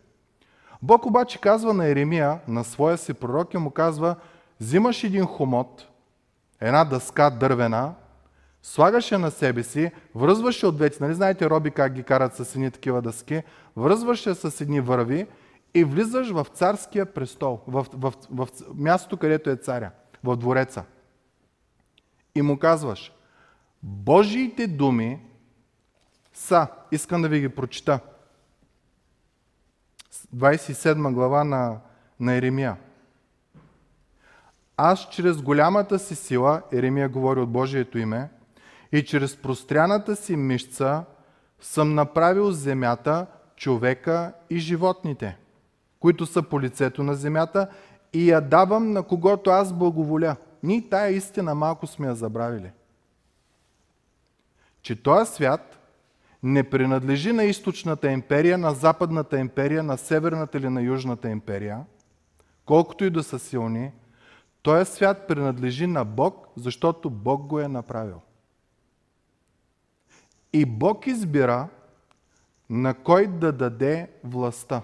Бог 0.83 1.07
обаче 1.07 1.41
казва 1.41 1.75
на 1.75 1.87
Еремия, 1.87 2.41
на 2.49 2.65
своя 2.65 2.99
си 2.99 3.15
пророк 3.15 3.55
и 3.55 3.59
му 3.59 3.71
казва, 3.71 4.17
взимаш 4.61 5.05
един 5.05 5.25
хомот, 5.25 5.87
една 6.61 6.85
дъска 6.85 7.31
дървена, 7.31 7.95
слагаше 8.63 9.19
на 9.19 9.31
себе 9.31 9.63
си, 9.63 9.91
връзваше 10.15 10.67
от 10.67 10.77
двете, 10.77 10.99
нали 11.01 11.15
знаете 11.15 11.51
роби 11.51 11.71
как 11.71 11.93
ги 11.93 12.03
карат 12.03 12.35
с 12.35 12.55
едни 12.55 12.71
такива 12.71 13.03
дъски, 13.03 13.43
връзваше 13.77 14.35
с 14.35 14.61
едни 14.61 14.81
върви 14.81 15.27
и 15.77 15.85
влизаш 15.85 16.31
в 16.31 16.47
царския 16.55 17.07
престол, 17.07 17.61
в, 17.67 17.87
в, 17.93 18.13
в, 18.31 18.49
в 18.49 18.49
мястото, 18.75 19.17
където 19.17 19.51
е 19.51 19.57
царя, 19.57 19.91
в 20.25 20.37
двореца. 20.37 20.85
И 22.35 22.43
му 22.43 22.59
казваш, 22.59 23.13
Божиите 23.83 24.67
думи 24.67 25.21
са, 26.35 26.69
искам 26.93 27.23
да 27.23 27.29
ви 27.29 27.41
ги 27.41 27.49
прочита, 27.49 28.01
27 30.35 31.13
глава 31.13 31.45
на, 31.45 31.81
на 32.21 32.35
Еремия. 32.35 32.77
аз 34.77 35.09
чрез 35.11 35.43
голямата 35.43 35.99
си 35.99 36.15
сила, 36.15 36.63
Еремия 36.73 37.09
говори 37.09 37.41
от 37.41 37.51
Божието 37.51 37.99
име, 37.99 38.31
и 38.93 39.05
чрез 39.05 39.37
простряната 39.37 40.17
си 40.17 40.37
мишца 40.37 41.05
съм 41.61 41.95
направил 41.95 42.51
земята, 42.51 43.27
човека 43.57 44.33
и 44.51 44.59
животните, 44.59 45.39
които 46.07 46.27
са 46.27 46.43
по 46.43 46.61
лицето 46.61 47.03
на 47.03 47.15
земята, 47.15 47.69
и 48.13 48.31
я 48.31 48.41
давам 48.41 48.93
на 48.93 49.03
когото 49.03 49.51
аз 49.51 49.73
благоволя. 49.73 50.37
Ние 50.63 50.89
тая 50.89 51.11
истина 51.11 51.55
малко 51.55 51.87
сме 51.87 52.07
я 52.07 52.15
забравили. 52.15 52.71
Че 54.83 55.03
този 55.03 55.33
свят 55.33 55.79
не 56.43 56.71
принадлежи 56.71 57.33
на 57.33 57.45
източната 57.45 58.11
империя, 58.11 58.59
на 58.59 58.75
западната 58.75 59.39
империя, 59.39 59.83
на 59.83 59.99
северната 59.99 60.59
или 60.59 60.69
на 60.69 60.83
южната 60.83 61.31
империя, 61.31 61.85
колкото 62.65 63.05
и 63.05 63.11
да 63.11 63.23
са 63.23 63.39
силни, 63.39 63.93
този 64.63 64.93
свят 64.93 65.29
принадлежи 65.29 65.87
на 65.87 66.05
Бог, 66.05 66.49
защото 66.57 67.11
Бог 67.11 67.47
го 67.47 67.61
е 67.61 67.69
направил. 67.69 68.21
И 70.53 70.65
Бог 70.65 71.07
избира 71.07 71.69
на 72.71 72.95
кой 72.95 73.27
да 73.27 73.53
даде 73.53 74.11
властта. 74.25 74.83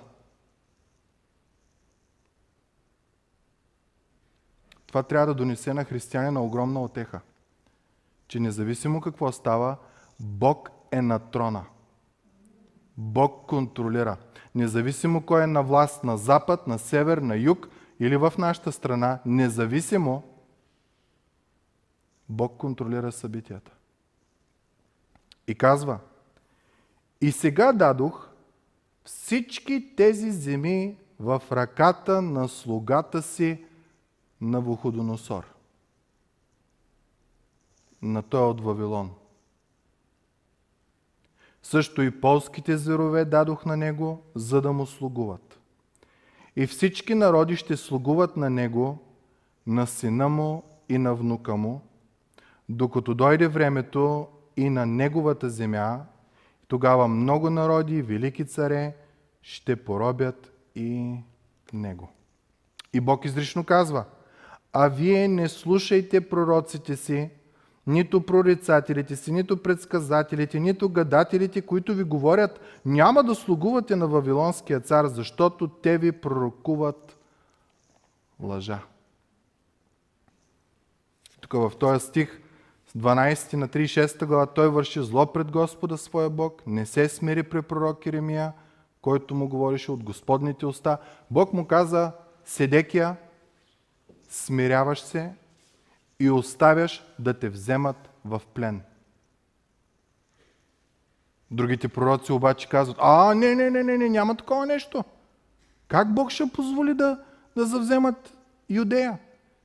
Това 4.92 5.02
трябва 5.02 5.26
да 5.26 5.34
донесе 5.34 5.74
на 5.74 5.84
християнина 5.84 6.42
огромна 6.42 6.82
отеха. 6.82 7.20
Че 8.28 8.40
независимо 8.40 9.00
какво 9.00 9.32
става, 9.32 9.76
Бог 10.20 10.70
е 10.90 11.02
на 11.02 11.18
трона. 11.18 11.64
Бог 12.96 13.46
контролира. 13.46 14.16
Независимо 14.54 15.22
кой 15.26 15.42
е 15.42 15.46
на 15.46 15.62
власт 15.62 16.04
на 16.04 16.16
запад, 16.16 16.66
на 16.66 16.78
север, 16.78 17.18
на 17.18 17.36
юг 17.36 17.68
или 18.00 18.16
в 18.16 18.32
нашата 18.38 18.72
страна, 18.72 19.18
независимо, 19.26 20.22
Бог 22.28 22.56
контролира 22.56 23.12
събитията. 23.12 23.72
И 25.46 25.54
казва, 25.54 25.98
и 27.20 27.32
сега 27.32 27.72
дадох 27.72 28.28
всички 29.04 29.96
тези 29.96 30.30
земи 30.30 30.96
в 31.20 31.42
ръката 31.52 32.22
на 32.22 32.48
слугата 32.48 33.22
си 33.22 33.64
на 34.42 34.60
Вуходоносор. 34.60 35.54
На 38.02 38.22
той 38.22 38.42
от 38.42 38.60
Вавилон. 38.60 39.10
Също 41.62 42.02
и 42.02 42.20
полските 42.20 42.76
зверове 42.76 43.24
дадох 43.24 43.64
на 43.64 43.76
него, 43.76 44.22
за 44.34 44.60
да 44.60 44.72
му 44.72 44.86
слугуват. 44.86 45.58
И 46.56 46.66
всички 46.66 47.14
народи 47.14 47.56
ще 47.56 47.76
слугуват 47.76 48.36
на 48.36 48.50
него, 48.50 48.98
на 49.66 49.86
сина 49.86 50.28
му 50.28 50.62
и 50.88 50.98
на 50.98 51.14
внука 51.14 51.56
му, 51.56 51.80
докато 52.68 53.14
дойде 53.14 53.48
времето 53.48 54.28
и 54.56 54.70
на 54.70 54.86
неговата 54.86 55.50
земя, 55.50 56.06
тогава 56.68 57.08
много 57.08 57.50
народи 57.50 58.02
велики 58.02 58.46
царе 58.46 58.96
ще 59.42 59.84
поробят 59.84 60.52
и 60.74 61.16
него. 61.72 62.08
И 62.92 63.00
Бог 63.00 63.24
изрично 63.24 63.64
казва, 63.64 64.04
а 64.72 64.88
вие 64.88 65.28
не 65.28 65.48
слушайте 65.48 66.28
пророците 66.28 66.96
си, 66.96 67.30
нито 67.86 68.26
прорицателите 68.26 69.16
си, 69.16 69.32
нито 69.32 69.62
предсказателите, 69.62 70.60
нито 70.60 70.88
гадателите, 70.88 71.62
които 71.62 71.94
ви 71.94 72.04
говорят, 72.04 72.60
няма 72.84 73.24
да 73.24 73.34
слугувате 73.34 73.96
на 73.96 74.06
Вавилонския 74.06 74.80
цар, 74.80 75.06
защото 75.06 75.68
те 75.68 75.98
ви 75.98 76.12
пророкуват 76.12 77.16
лъжа. 78.40 78.78
Тук 81.40 81.52
в 81.52 81.72
този 81.78 82.06
стих 82.06 82.40
12 82.98 83.54
на 83.54 83.68
36 83.68 84.26
глава, 84.26 84.46
той 84.46 84.68
върши 84.68 85.02
зло 85.02 85.32
пред 85.32 85.50
Господа 85.50 85.98
своя 85.98 86.30
Бог, 86.30 86.62
не 86.66 86.86
се 86.86 87.08
смири 87.08 87.42
при 87.42 87.62
пророк 87.62 88.06
Еремия, 88.06 88.52
който 89.02 89.34
му 89.34 89.48
говореше 89.48 89.92
от 89.92 90.02
Господните 90.02 90.66
уста. 90.66 90.98
Бог 91.30 91.52
му 91.52 91.66
каза, 91.66 92.12
Седекия, 92.44 93.16
смиряваш 94.32 95.00
се 95.00 95.32
и 96.20 96.30
оставяш 96.30 97.04
да 97.18 97.38
те 97.38 97.48
вземат 97.48 98.10
в 98.24 98.42
плен. 98.54 98.82
Другите 101.50 101.88
пророци 101.88 102.32
обаче 102.32 102.68
казват, 102.68 102.96
а, 103.00 103.34
не, 103.34 103.54
не, 103.54 103.70
не, 103.70 103.82
не, 103.82 103.98
не, 103.98 104.08
няма 104.08 104.36
такова 104.36 104.66
нещо. 104.66 105.04
Как 105.88 106.14
Бог 106.14 106.30
ще 106.30 106.50
позволи 106.54 106.94
да, 106.94 107.24
да 107.56 107.66
завземат 107.66 108.34
Юдея? 108.68 109.18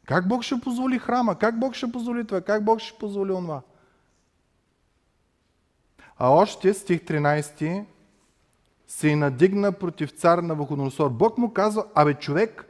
Как 0.06 0.28
Бог 0.28 0.44
ще 0.44 0.62
позволи 0.62 1.00
храма? 1.00 1.36
Как 1.36 1.60
Бог 1.60 1.76
ще 1.76 1.92
позволи 1.92 2.28
това? 2.28 2.42
Как 2.42 2.66
Бог 2.66 2.80
ще 2.80 3.00
позволи 3.00 3.32
онова? 3.32 3.62
А 6.18 6.30
още 6.30 6.74
стих 6.74 7.00
13 7.00 7.86
се 8.88 9.16
надигна 9.16 9.72
против 9.72 10.12
цар 10.12 10.38
на 10.38 10.56
Вуходоносор. 10.56 11.10
Бог 11.10 11.38
му 11.38 11.54
казва, 11.54 11.86
абе 11.96 12.14
човек, 12.14 12.66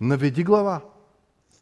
наведи 0.00 0.44
глава, 0.44 0.80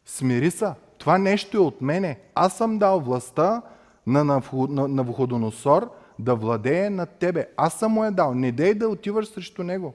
смири 0.05 0.51
се, 0.51 0.73
това 0.97 1.17
нещо 1.17 1.57
е 1.57 1.59
от 1.59 1.81
мене. 1.81 2.19
Аз 2.35 2.57
съм 2.57 2.77
дал 2.77 2.99
властта 2.99 3.61
на 4.07 4.41
Навуходоносор 4.87 5.91
да 6.19 6.35
владее 6.35 6.89
над 6.89 7.09
тебе. 7.09 7.47
Аз 7.57 7.73
съм 7.73 7.91
му 7.91 8.03
е 8.03 8.11
дал. 8.11 8.33
Не 8.33 8.51
дей 8.51 8.73
да 8.73 8.89
отиваш 8.89 9.27
срещу 9.27 9.63
него. 9.63 9.93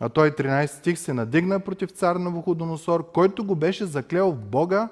А 0.00 0.08
той 0.08 0.30
13 0.30 0.66
стих 0.66 0.98
се 0.98 1.12
надигна 1.12 1.60
против 1.60 1.90
цар 1.90 2.16
на 2.16 2.30
Вуходоносор, 2.30 3.12
който 3.12 3.44
го 3.44 3.54
беше 3.54 3.84
заклел 3.84 4.32
в 4.32 4.38
Бога 4.38 4.88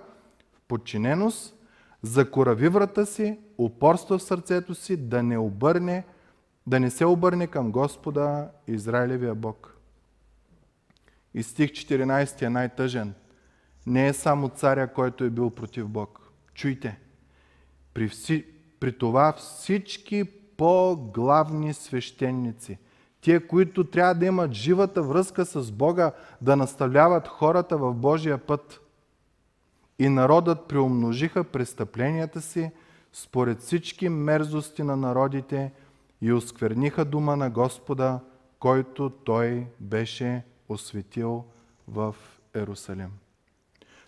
в 0.52 0.60
подчиненост, 0.68 1.56
закорави 2.02 2.68
врата 2.68 3.06
си, 3.06 3.38
упорства 3.58 4.18
в 4.18 4.22
сърцето 4.22 4.74
си 4.74 4.96
да 4.96 5.22
не 5.22 5.38
обърне, 5.38 6.04
да 6.66 6.80
не 6.80 6.90
се 6.90 7.06
обърне 7.06 7.46
към 7.46 7.70
Господа 7.70 8.48
Израилевия 8.66 9.34
Бог. 9.34 9.75
И 11.36 11.42
стих 11.42 11.70
14 11.70 12.42
е 12.42 12.48
най-тъжен. 12.48 13.14
Не 13.86 14.08
е 14.08 14.12
само 14.12 14.48
царя, 14.48 14.92
който 14.92 15.24
е 15.24 15.30
бил 15.30 15.50
против 15.50 15.88
Бог. 15.88 16.32
Чуйте, 16.54 16.98
при, 17.94 18.08
вси, 18.08 18.46
при 18.80 18.98
това 18.98 19.32
всички 19.32 20.24
по-главни 20.56 21.74
свещеници– 21.74 22.78
тия, 23.26 23.46
които 23.46 23.84
трябва 23.84 24.14
да 24.14 24.26
имат 24.26 24.52
живата 24.52 25.02
връзка 25.02 25.44
с 25.44 25.72
Бога, 25.72 26.12
да 26.42 26.56
наставляват 26.56 27.28
хората 27.28 27.76
в 27.76 27.94
Божия 27.94 28.38
път. 28.38 28.80
И 29.98 30.08
народът 30.08 30.68
приумножиха 30.68 31.44
престъпленията 31.44 32.40
си 32.40 32.70
според 33.12 33.60
всички 33.60 34.08
мерзости 34.08 34.82
на 34.82 34.96
народите 34.96 35.72
и 36.20 36.32
оскверниха 36.32 37.04
дума 37.04 37.36
на 37.36 37.50
Господа, 37.50 38.20
който 38.58 39.10
той 39.10 39.66
беше 39.80 40.44
осветил 40.68 41.44
в 41.88 42.14
Ерусалим. 42.54 43.10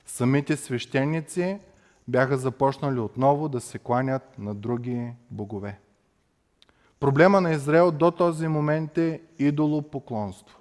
Самите 0.06 0.56
свещеници 0.56 1.58
бяха 2.08 2.36
започнали 2.36 3.00
отново 3.00 3.48
да 3.48 3.60
се 3.60 3.78
кланят 3.78 4.38
на 4.38 4.54
други 4.54 5.12
богове. 5.30 5.78
Проблема 7.00 7.40
на 7.40 7.52
Израел 7.52 7.90
до 7.90 8.10
този 8.10 8.48
момент 8.48 8.98
е 8.98 9.20
идолопоклонство. 9.38 10.58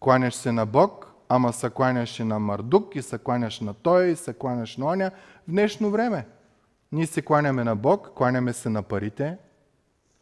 Кланяш 0.00 0.34
се 0.34 0.52
на 0.52 0.66
Бог, 0.66 1.12
ама 1.28 1.52
се 1.52 1.70
кланяш 1.70 2.20
и 2.20 2.24
на 2.24 2.38
Мардук, 2.38 2.96
и 2.96 3.02
се 3.02 3.18
кланяш 3.18 3.60
на 3.60 3.74
Той, 3.74 4.06
и 4.06 4.16
се 4.16 4.32
кланяш 4.32 4.76
на 4.76 4.86
Оня. 4.86 5.10
В 5.48 5.50
днешно 5.50 5.90
време 5.90 6.26
ние 6.92 7.06
се 7.06 7.22
кланяме 7.22 7.64
на 7.64 7.76
Бог, 7.76 8.10
кланяме 8.16 8.52
се 8.52 8.68
на 8.68 8.82
парите, 8.82 9.36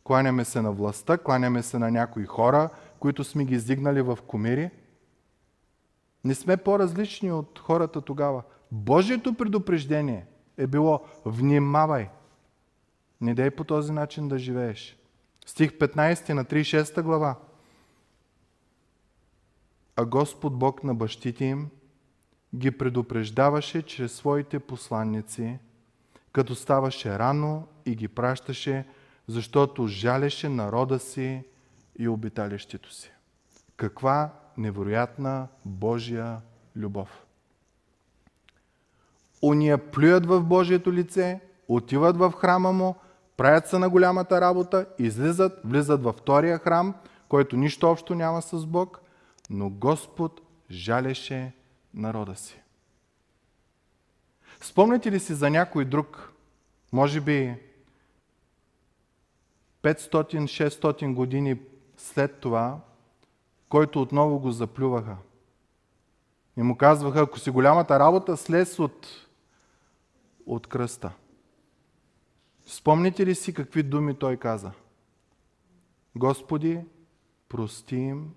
кланяме 0.04 0.44
се 0.44 0.62
на 0.62 0.72
властта, 0.72 1.18
кланяме 1.18 1.62
се 1.62 1.78
на 1.78 1.90
някои 1.90 2.26
хора, 2.26 2.68
които 3.02 3.24
сме 3.24 3.44
ги 3.44 3.54
издигнали 3.54 4.02
в 4.02 4.18
комири. 4.26 4.70
Не 6.24 6.34
сме 6.34 6.56
по-различни 6.56 7.32
от 7.32 7.58
хората 7.58 8.00
тогава. 8.00 8.42
Божието 8.72 9.34
предупреждение 9.34 10.26
е 10.56 10.66
било 10.66 11.00
внимавай– 11.24 12.08
не 13.20 13.34
дай 13.34 13.50
по 13.50 13.64
този 13.64 13.92
начин 13.92 14.28
да 14.28 14.38
живееш. 14.38 14.96
Стих 15.46 15.72
15 15.72 16.32
на 16.32 16.44
36 16.44 17.02
глава. 17.02 17.36
А 19.96 20.04
Господ 20.04 20.58
Бог 20.58 20.84
на 20.84 20.94
бащите 20.94 21.44
им 21.44 21.70
ги 22.54 22.70
предупреждаваше 22.70 23.82
чрез 23.82 24.12
своите 24.12 24.58
посланници, 24.58 25.58
като 26.32 26.54
ставаше 26.54 27.18
рано 27.18 27.66
и 27.86 27.94
ги 27.94 28.08
пращаше, 28.08 28.86
защото 29.28 29.86
жалеше 29.86 30.48
народа 30.48 30.98
си 30.98 31.44
и 31.98 32.08
обиталището 32.08 32.92
си. 32.92 33.12
Каква 33.76 34.32
невероятна 34.56 35.48
Божия 35.64 36.40
любов! 36.76 37.26
Уния 39.42 39.90
плюят 39.90 40.26
в 40.26 40.42
Божието 40.42 40.92
лице, 40.92 41.40
отиват 41.68 42.16
в 42.16 42.32
храма 42.32 42.72
му, 42.72 42.94
правят 43.36 43.68
се 43.68 43.78
на 43.78 43.90
голямата 43.90 44.40
работа, 44.40 44.86
излизат, 44.98 45.60
влизат 45.64 46.02
във 46.02 46.16
втория 46.16 46.58
храм, 46.58 46.94
който 47.28 47.56
нищо 47.56 47.90
общо 47.90 48.14
няма 48.14 48.42
с 48.42 48.66
Бог, 48.66 49.00
но 49.50 49.70
Господ 49.70 50.40
жалеше 50.70 51.52
народа 51.94 52.36
си. 52.36 52.62
Спомняте 54.60 55.12
ли 55.12 55.20
си 55.20 55.34
за 55.34 55.50
някой 55.50 55.84
друг, 55.84 56.32
може 56.92 57.20
би 57.20 57.54
500-600 59.82 61.14
години 61.14 61.60
след 62.02 62.40
това, 62.40 62.80
който 63.68 64.02
отново 64.02 64.38
го 64.38 64.50
заплюваха? 64.50 65.16
И 66.56 66.62
му 66.62 66.76
казваха, 66.76 67.20
ако 67.20 67.38
си 67.38 67.50
голямата 67.50 67.98
работа, 67.98 68.36
слез 68.36 68.78
от, 68.78 69.06
от 70.46 70.66
кръста. 70.66 71.12
Спомните 72.66 73.26
ли 73.26 73.34
си 73.34 73.54
какви 73.54 73.82
думи 73.82 74.18
той 74.18 74.36
каза? 74.36 74.72
Господи, 76.16 76.80
прости 77.48 77.96
им, 77.96 78.34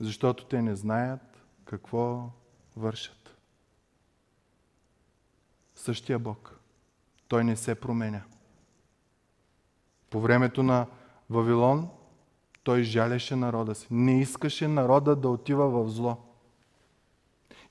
защото 0.00 0.44
те 0.44 0.62
не 0.62 0.76
знаят 0.76 1.42
какво 1.64 2.30
вършат. 2.76 3.36
Същия 5.74 6.18
Бог. 6.18 6.60
Той 7.28 7.44
не 7.44 7.56
се 7.56 7.74
променя. 7.74 8.22
По 10.10 10.20
времето 10.20 10.62
на 10.62 10.86
Вавилон 11.30 11.90
той 12.64 12.82
жалеше 12.82 13.36
народа 13.36 13.74
си. 13.74 13.86
Не 13.90 14.20
искаше 14.20 14.68
народа 14.68 15.16
да 15.16 15.28
отива 15.28 15.68
в 15.68 15.88
зло. 15.88 16.16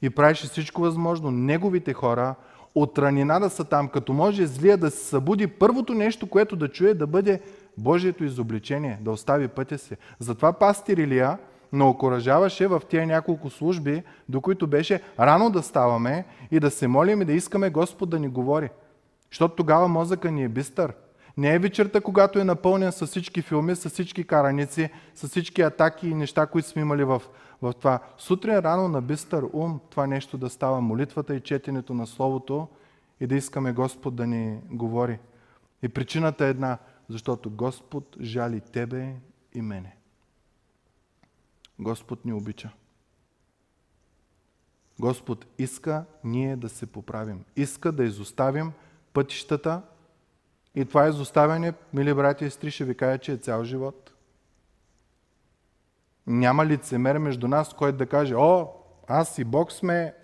И 0.02 0.10
правеше 0.10 0.48
всичко 0.48 0.82
възможно. 0.82 1.32
Неговите 1.32 1.94
хора 1.94 2.36
от 2.76 3.00
ранина 3.00 3.40
да 3.40 3.50
са 3.50 3.64
там, 3.64 3.88
като 3.88 4.14
може 4.14 4.48
злия 4.48 4.78
да 4.78 4.92
се 4.92 5.06
събуди, 5.06 5.48
първото 5.48 5.94
нещо, 5.94 6.30
което 6.30 6.56
да 6.56 6.70
чуе, 6.70 6.94
да 6.94 7.08
бъде 7.08 7.42
Божието 7.78 8.24
изобличение, 8.24 9.00
да 9.02 9.12
остави 9.12 9.48
пътя 9.48 9.78
си. 9.78 9.96
Затова 10.20 10.54
пастир 10.54 10.98
Илия 10.98 11.38
наокоръжаваше 11.74 12.68
в 12.68 12.82
тия 12.90 13.08
няколко 13.08 13.50
служби, 13.50 14.04
до 14.30 14.42
които 14.42 14.68
беше 14.68 15.02
рано 15.20 15.50
да 15.50 15.64
ставаме 15.64 16.26
и 16.52 16.60
да 16.60 16.72
се 16.72 16.88
молим 16.88 17.22
и 17.22 17.26
да 17.26 17.34
искаме 17.34 17.70
Господ 17.70 18.10
да 18.10 18.20
ни 18.20 18.28
говори. 18.28 18.70
Защото 19.32 19.56
тогава 19.56 19.88
мозъка 19.88 20.32
ни 20.32 20.44
е 20.44 20.50
бистър. 20.50 20.94
Не 21.38 21.56
е 21.56 21.60
вечерта, 21.60 22.02
когато 22.02 22.40
е 22.40 22.44
напълнен 22.44 22.92
с 22.92 23.08
всички 23.08 23.42
филми, 23.42 23.76
с 23.76 23.90
всички 23.90 24.24
караници, 24.24 24.90
с 25.16 25.28
всички 25.28 25.62
атаки 25.62 26.08
и 26.08 26.14
неща, 26.14 26.46
които 26.46 26.68
сме 26.68 26.82
имали 26.82 27.04
в, 27.04 27.22
в 27.62 27.74
това. 27.74 28.00
Сутрин 28.18 28.60
рано 28.60 28.88
на 28.88 29.02
бистър 29.02 29.46
ум 29.54 29.80
това 29.90 30.08
нещо 30.08 30.38
да 30.38 30.50
става 30.50 30.82
молитвата 30.82 31.36
и 31.36 31.42
четенето 31.42 31.94
на 31.94 32.08
Словото 32.08 32.68
и 33.20 33.28
да 33.28 33.36
искаме 33.36 33.74
Господ 33.74 34.16
да 34.16 34.28
ни 34.28 34.60
говори. 34.72 35.20
И 35.84 35.90
причината 35.90 36.46
е 36.46 36.50
една, 36.50 36.78
защото 37.10 37.50
Господ 37.50 38.18
жали 38.22 38.62
тебе 38.62 39.16
и 39.54 39.62
мене. 39.62 39.96
Господ 41.80 42.26
ни 42.26 42.34
обича. 42.34 42.70
Господ 45.00 45.46
иска 45.58 46.06
ние 46.24 46.56
да 46.56 46.70
се 46.70 46.86
поправим. 46.86 47.44
Иска 47.56 47.92
да 47.92 48.04
изоставим 48.04 48.72
пътищата 49.14 49.82
и 50.76 50.86
това 50.86 51.08
изоставяне, 51.08 51.74
мили 51.94 52.14
братя 52.14 52.46
и 52.46 52.50
сестри, 52.50 52.72
ще 52.72 52.86
ви 52.86 52.96
кажа, 52.96 53.18
че 53.18 53.32
е 53.32 53.38
цял 53.38 53.64
живот. 53.64 54.14
Няма 56.28 56.66
лицемер 56.66 57.18
между 57.18 57.48
нас, 57.48 57.74
който 57.74 57.98
да 57.98 58.06
каже, 58.06 58.36
о, 58.36 58.68
аз 59.08 59.38
и 59.38 59.44
Бог 59.44 59.72
сме, 59.72 60.16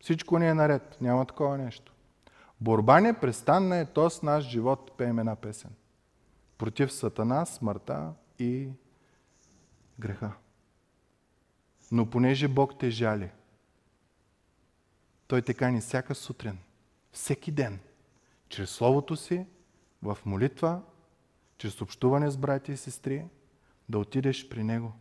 всичко 0.00 0.38
ни 0.38 0.48
е 0.48 0.54
наред. 0.54 0.96
Няма 1.00 1.24
такова 1.24 1.58
нещо. 1.58 1.92
Борба 2.60 3.00
непрестанна 3.00 3.76
е 3.76 3.84
то 3.84 4.10
наш 4.22 4.44
живот, 4.44 4.92
пеем 4.96 5.18
една 5.18 5.36
песен. 5.36 5.70
Против 6.58 6.92
Сатана, 6.92 7.44
смъртта 7.44 8.12
и 8.38 8.68
греха. 9.98 10.32
Но 11.92 12.10
понеже 12.10 12.48
Бог 12.48 12.78
те 12.78 12.90
жали, 12.90 13.30
Той 15.26 15.42
те 15.42 15.54
кани 15.54 15.80
всяка 15.80 16.14
сутрин, 16.14 16.58
всеки 17.12 17.52
ден, 17.52 17.78
чрез 18.48 18.70
Словото 18.70 19.16
си, 19.16 19.46
в 20.02 20.18
молитва, 20.24 20.80
чрез 21.58 21.80
общуване 21.80 22.30
с 22.30 22.36
братя 22.36 22.72
и 22.72 22.76
сестри, 22.76 23.24
да 23.88 23.98
отидеш 23.98 24.48
при 24.48 24.64
Него. 24.64 24.92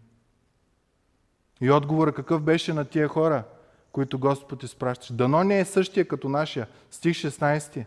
И 1.61 1.71
отговора 1.71 2.13
какъв 2.13 2.41
беше 2.41 2.73
на 2.73 2.85
тия 2.85 3.07
хора, 3.07 3.43
които 3.91 4.19
Господ 4.19 4.63
изпращаше. 4.63 5.13
Дано 5.13 5.43
не 5.43 5.59
е 5.59 5.65
същия 5.65 6.07
като 6.07 6.29
нашия. 6.29 6.67
Стих 6.91 7.15
16. 7.15 7.85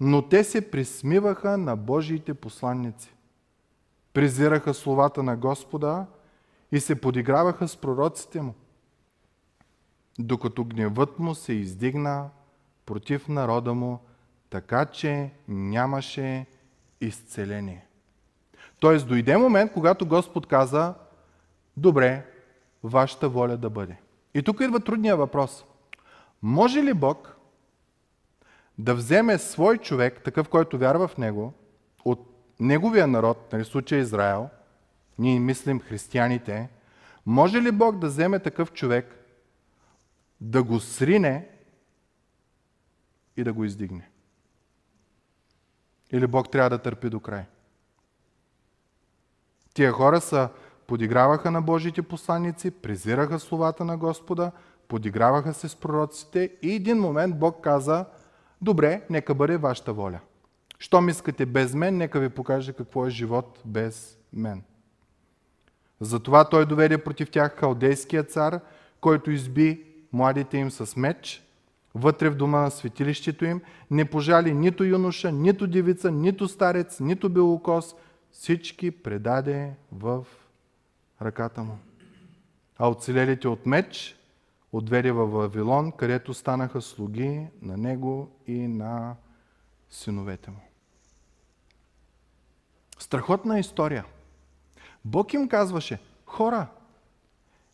Но 0.00 0.28
те 0.28 0.44
се 0.44 0.70
присмиваха 0.70 1.58
на 1.58 1.76
Божиите 1.76 2.34
посланници. 2.34 3.14
Презираха 4.12 4.74
словата 4.74 5.22
на 5.22 5.36
Господа 5.36 6.06
и 6.72 6.80
се 6.80 7.00
подиграваха 7.00 7.68
с 7.68 7.76
пророците 7.76 8.42
му, 8.42 8.54
докато 10.18 10.64
гневът 10.64 11.18
му 11.18 11.34
се 11.34 11.52
издигна 11.52 12.30
против 12.86 13.28
народа 13.28 13.74
му, 13.74 14.00
така 14.50 14.86
че 14.86 15.30
нямаше 15.48 16.46
изцеление. 17.00 17.86
Тоест 18.78 19.08
дойде 19.08 19.36
момент, 19.36 19.72
когато 19.72 20.06
Господ 20.06 20.46
каза, 20.46 20.94
добре, 21.76 22.26
вашата 22.82 23.28
воля 23.28 23.56
да 23.56 23.70
бъде. 23.70 23.96
И 24.34 24.42
тук 24.42 24.60
идва 24.60 24.80
трудния 24.80 25.16
въпрос. 25.16 25.64
Може 26.42 26.82
ли 26.82 26.94
Бог 26.94 27.36
да 28.78 28.94
вземе 28.94 29.38
свой 29.38 29.78
човек, 29.78 30.22
такъв, 30.24 30.48
който 30.48 30.78
вярва 30.78 31.08
в 31.08 31.18
Него, 31.18 31.52
от 32.04 32.30
неговия 32.60 33.06
народ, 33.06 33.52
нали, 33.52 33.64
случай 33.64 33.98
Израел, 33.98 34.48
ние 35.18 35.40
мислим 35.40 35.80
християните, 35.80 36.68
може 37.26 37.62
ли 37.62 37.72
Бог 37.72 37.98
да 37.98 38.06
вземе 38.06 38.38
такъв 38.38 38.72
човек, 38.72 39.16
да 40.40 40.62
го 40.62 40.80
срине 40.80 41.48
и 43.36 43.44
да 43.44 43.52
го 43.52 43.64
издигне? 43.64 44.10
Или 46.12 46.26
Бог 46.26 46.50
трябва 46.50 46.70
да 46.70 46.78
търпи 46.78 47.10
до 47.10 47.20
край? 47.20 47.44
Тия 49.74 49.92
хора 49.92 50.20
са 50.20 50.48
подиграваха 50.86 51.50
на 51.50 51.62
Божите 51.62 52.02
посланици, 52.02 52.70
презираха 52.70 53.38
словата 53.38 53.84
на 53.84 53.96
Господа, 53.96 54.52
подиграваха 54.88 55.54
се 55.54 55.68
с 55.68 55.76
пророците 55.76 56.50
и 56.62 56.74
един 56.74 56.98
момент 56.98 57.38
Бог 57.38 57.60
каза, 57.64 58.04
добре, 58.62 59.02
нека 59.10 59.34
бъде 59.34 59.56
вашата 59.56 59.92
воля. 59.92 60.20
Щом 60.78 61.08
искате 61.08 61.46
без 61.46 61.74
мен, 61.74 61.96
нека 61.96 62.20
ви 62.20 62.28
покаже 62.28 62.72
какво 62.72 63.06
е 63.06 63.10
живот 63.10 63.60
без 63.64 64.18
мен. 64.32 64.62
Затова 66.00 66.44
той 66.48 66.66
доведе 66.66 67.04
против 67.04 67.30
тях 67.30 67.56
халдейския 67.56 68.22
цар, 68.24 68.60
който 69.00 69.30
изби 69.30 69.84
младите 70.12 70.58
им 70.58 70.70
с 70.70 70.96
меч, 70.96 71.49
вътре 71.94 72.30
в 72.30 72.36
дома 72.36 72.60
на 72.60 72.70
светилището 72.70 73.44
им, 73.44 73.60
не 73.90 74.04
пожали 74.04 74.54
нито 74.54 74.84
юноша, 74.84 75.32
нито 75.32 75.66
девица, 75.66 76.10
нито 76.10 76.48
старец, 76.48 77.00
нито 77.00 77.28
белокос, 77.28 77.94
всички 78.30 78.90
предаде 78.90 79.74
в 79.92 80.26
ръката 81.22 81.62
му. 81.62 81.78
А 82.78 82.88
оцелелите 82.88 83.48
от 83.48 83.66
меч 83.66 84.16
отведе 84.72 85.12
в 85.12 85.26
Вавилон, 85.26 85.92
където 85.92 86.34
станаха 86.34 86.82
слуги 86.82 87.46
на 87.62 87.76
него 87.76 88.30
и 88.46 88.68
на 88.68 89.16
синовете 89.90 90.50
му. 90.50 90.60
Страхотна 92.98 93.58
история. 93.58 94.04
Бог 95.04 95.34
им 95.34 95.48
казваше, 95.48 95.98
хора, 96.26 96.66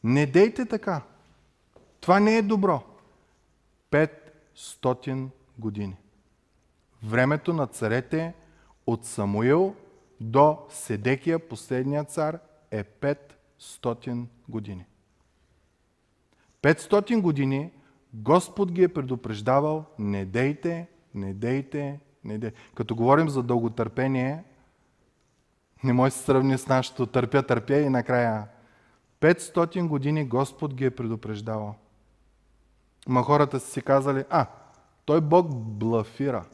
не 0.05 0.27
дейте 0.27 0.67
така. 0.67 1.03
Това 2.01 2.21
не 2.21 2.37
е 2.37 2.43
добро. 2.43 2.83
500 3.91 5.29
години. 5.59 5.97
Времето 7.03 7.53
на 7.53 7.67
царете 7.67 8.35
от 8.87 9.05
Самуил 9.05 9.75
до 10.21 10.59
Седекия, 10.69 11.39
последния 11.39 12.05
цар, 12.05 12.39
е 12.71 12.85
500 12.85 14.27
години. 14.49 14.87
500 16.63 17.21
години 17.21 17.71
Господ 18.15 18.73
ги 18.73 18.83
е 18.83 18.89
предупреждавал, 18.89 19.85
не 19.99 20.25
дейте, 20.25 20.89
не 21.15 21.35
дейте, 21.35 22.01
не 22.25 22.39
дейте. 22.39 22.57
Като 22.75 22.97
говорим 22.97 23.29
за 23.29 23.43
дълготърпение, 23.43 24.45
не 25.85 25.93
може 25.93 26.15
да 26.15 26.19
се 26.19 26.25
сравни 26.25 26.59
с 26.59 26.67
нашото 26.67 27.07
търпя, 27.07 27.43
търпя 27.43 27.77
и 27.77 27.89
накрая 27.89 28.49
500 29.21 29.89
години 29.89 30.25
Господ 30.25 30.75
ги 30.75 30.85
е 30.85 30.91
предупреждавал. 30.91 31.75
Ма 33.07 33.23
хората 33.23 33.61
са 33.61 33.71
си 33.71 33.83
казали, 33.83 34.25
а, 34.31 34.47
той 35.05 35.21
Бог 35.21 35.55
блафира, 35.55 36.45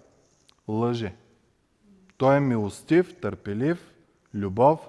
лъже. 0.68 1.14
Той 2.16 2.36
е 2.36 2.40
милостив, 2.40 3.20
търпелив, 3.20 3.92
любов. 4.34 4.88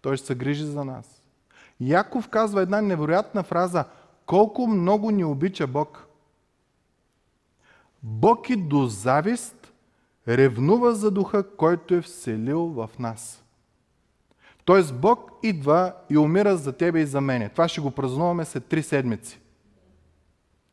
Той 0.00 0.16
ще 0.16 0.26
се 0.26 0.34
грижи 0.34 0.64
за 0.64 0.84
нас. 0.84 1.22
Яков 1.80 2.28
казва 2.28 2.62
една 2.62 2.80
невероятна 2.80 3.42
фраза. 3.42 3.84
Колко 4.26 4.66
много 4.66 5.10
ни 5.10 5.24
обича 5.24 5.66
Бог. 5.66 6.06
Бог 8.02 8.50
и 8.50 8.56
до 8.56 8.86
завист 8.86 9.72
ревнува 10.28 10.94
за 10.94 11.10
духа, 11.10 11.56
който 11.56 11.94
е 11.94 12.00
вселил 12.00 12.60
в 12.60 12.90
нас. 12.98 13.44
Тоест 14.64 15.00
Бог 15.00 15.30
идва 15.42 15.94
и 16.10 16.18
умира 16.18 16.56
за 16.56 16.72
тебе 16.72 17.00
и 17.00 17.06
за 17.06 17.20
мене. 17.20 17.48
Това 17.48 17.68
ще 17.68 17.80
го 17.80 17.90
празнуваме 17.90 18.44
след 18.44 18.66
три 18.66 18.82
седмици. 18.82 19.41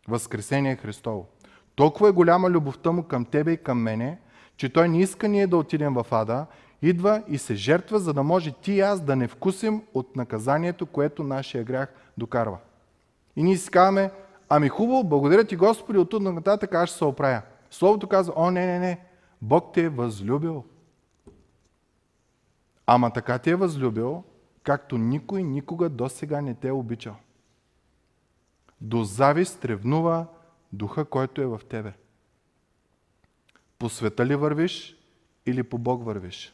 Възкресение 0.10 0.76
Христово. 0.76 1.28
Толкова 1.76 2.10
е 2.10 2.12
голяма 2.12 2.50
любовта 2.50 2.92
му 2.92 3.04
към 3.04 3.26
тебе 3.26 3.52
и 3.52 3.58
към 3.58 3.82
мене, 3.82 4.20
че 4.58 4.70
той 4.70 4.90
не 4.90 5.00
иска 5.00 5.28
ние 5.28 5.48
да 5.48 5.58
отидем 5.58 5.94
в 5.94 6.06
ада, 6.12 6.46
идва 6.82 7.24
и 7.28 7.38
се 7.38 7.56
жертва, 7.56 8.00
за 8.00 8.14
да 8.14 8.24
може 8.24 8.52
ти 8.52 8.74
и 8.74 8.80
аз 8.80 9.02
да 9.02 9.16
не 9.16 9.28
вкусим 9.28 9.84
от 9.94 10.16
наказанието, 10.16 10.86
което 10.86 11.24
нашия 11.24 11.64
грях 11.64 11.94
докарва. 12.18 12.58
И 13.36 13.44
ние 13.44 13.58
си 13.58 13.72
казваме, 13.72 14.12
ами 14.50 14.70
хубаво, 14.70 15.04
благодаря 15.04 15.44
ти 15.44 15.56
Господи, 15.56 16.00
от 16.00 16.14
нататък 16.14 16.74
аз 16.74 16.90
ще 16.90 16.98
се 16.98 17.06
оправя. 17.06 17.42
Словото 17.72 18.08
казва, 18.08 18.34
о 18.36 18.52
не, 18.52 18.66
не, 18.66 18.80
не, 18.80 19.00
Бог 19.42 19.74
те 19.74 19.84
е 19.84 19.90
възлюбил. 19.90 20.64
Ама 22.86 23.14
така 23.14 23.38
те 23.38 23.52
е 23.52 23.56
възлюбил, 23.56 24.24
както 24.64 24.98
никой 24.98 25.44
никога 25.44 25.90
до 25.90 26.10
сега 26.10 26.42
не 26.42 26.54
те 26.54 26.68
е 26.68 26.72
обичал. 26.72 27.16
До 28.82 29.04
завист 29.04 29.66
ревнува 29.66 30.26
духа, 30.74 31.06
който 31.06 31.42
е 31.42 31.46
в 31.46 31.62
тебе. 31.70 31.94
По 33.80 33.90
света 33.90 34.26
ли 34.26 34.36
вървиш 34.36 34.98
или 35.46 35.64
по 35.64 35.78
Бог 35.78 36.06
вървиш? 36.06 36.54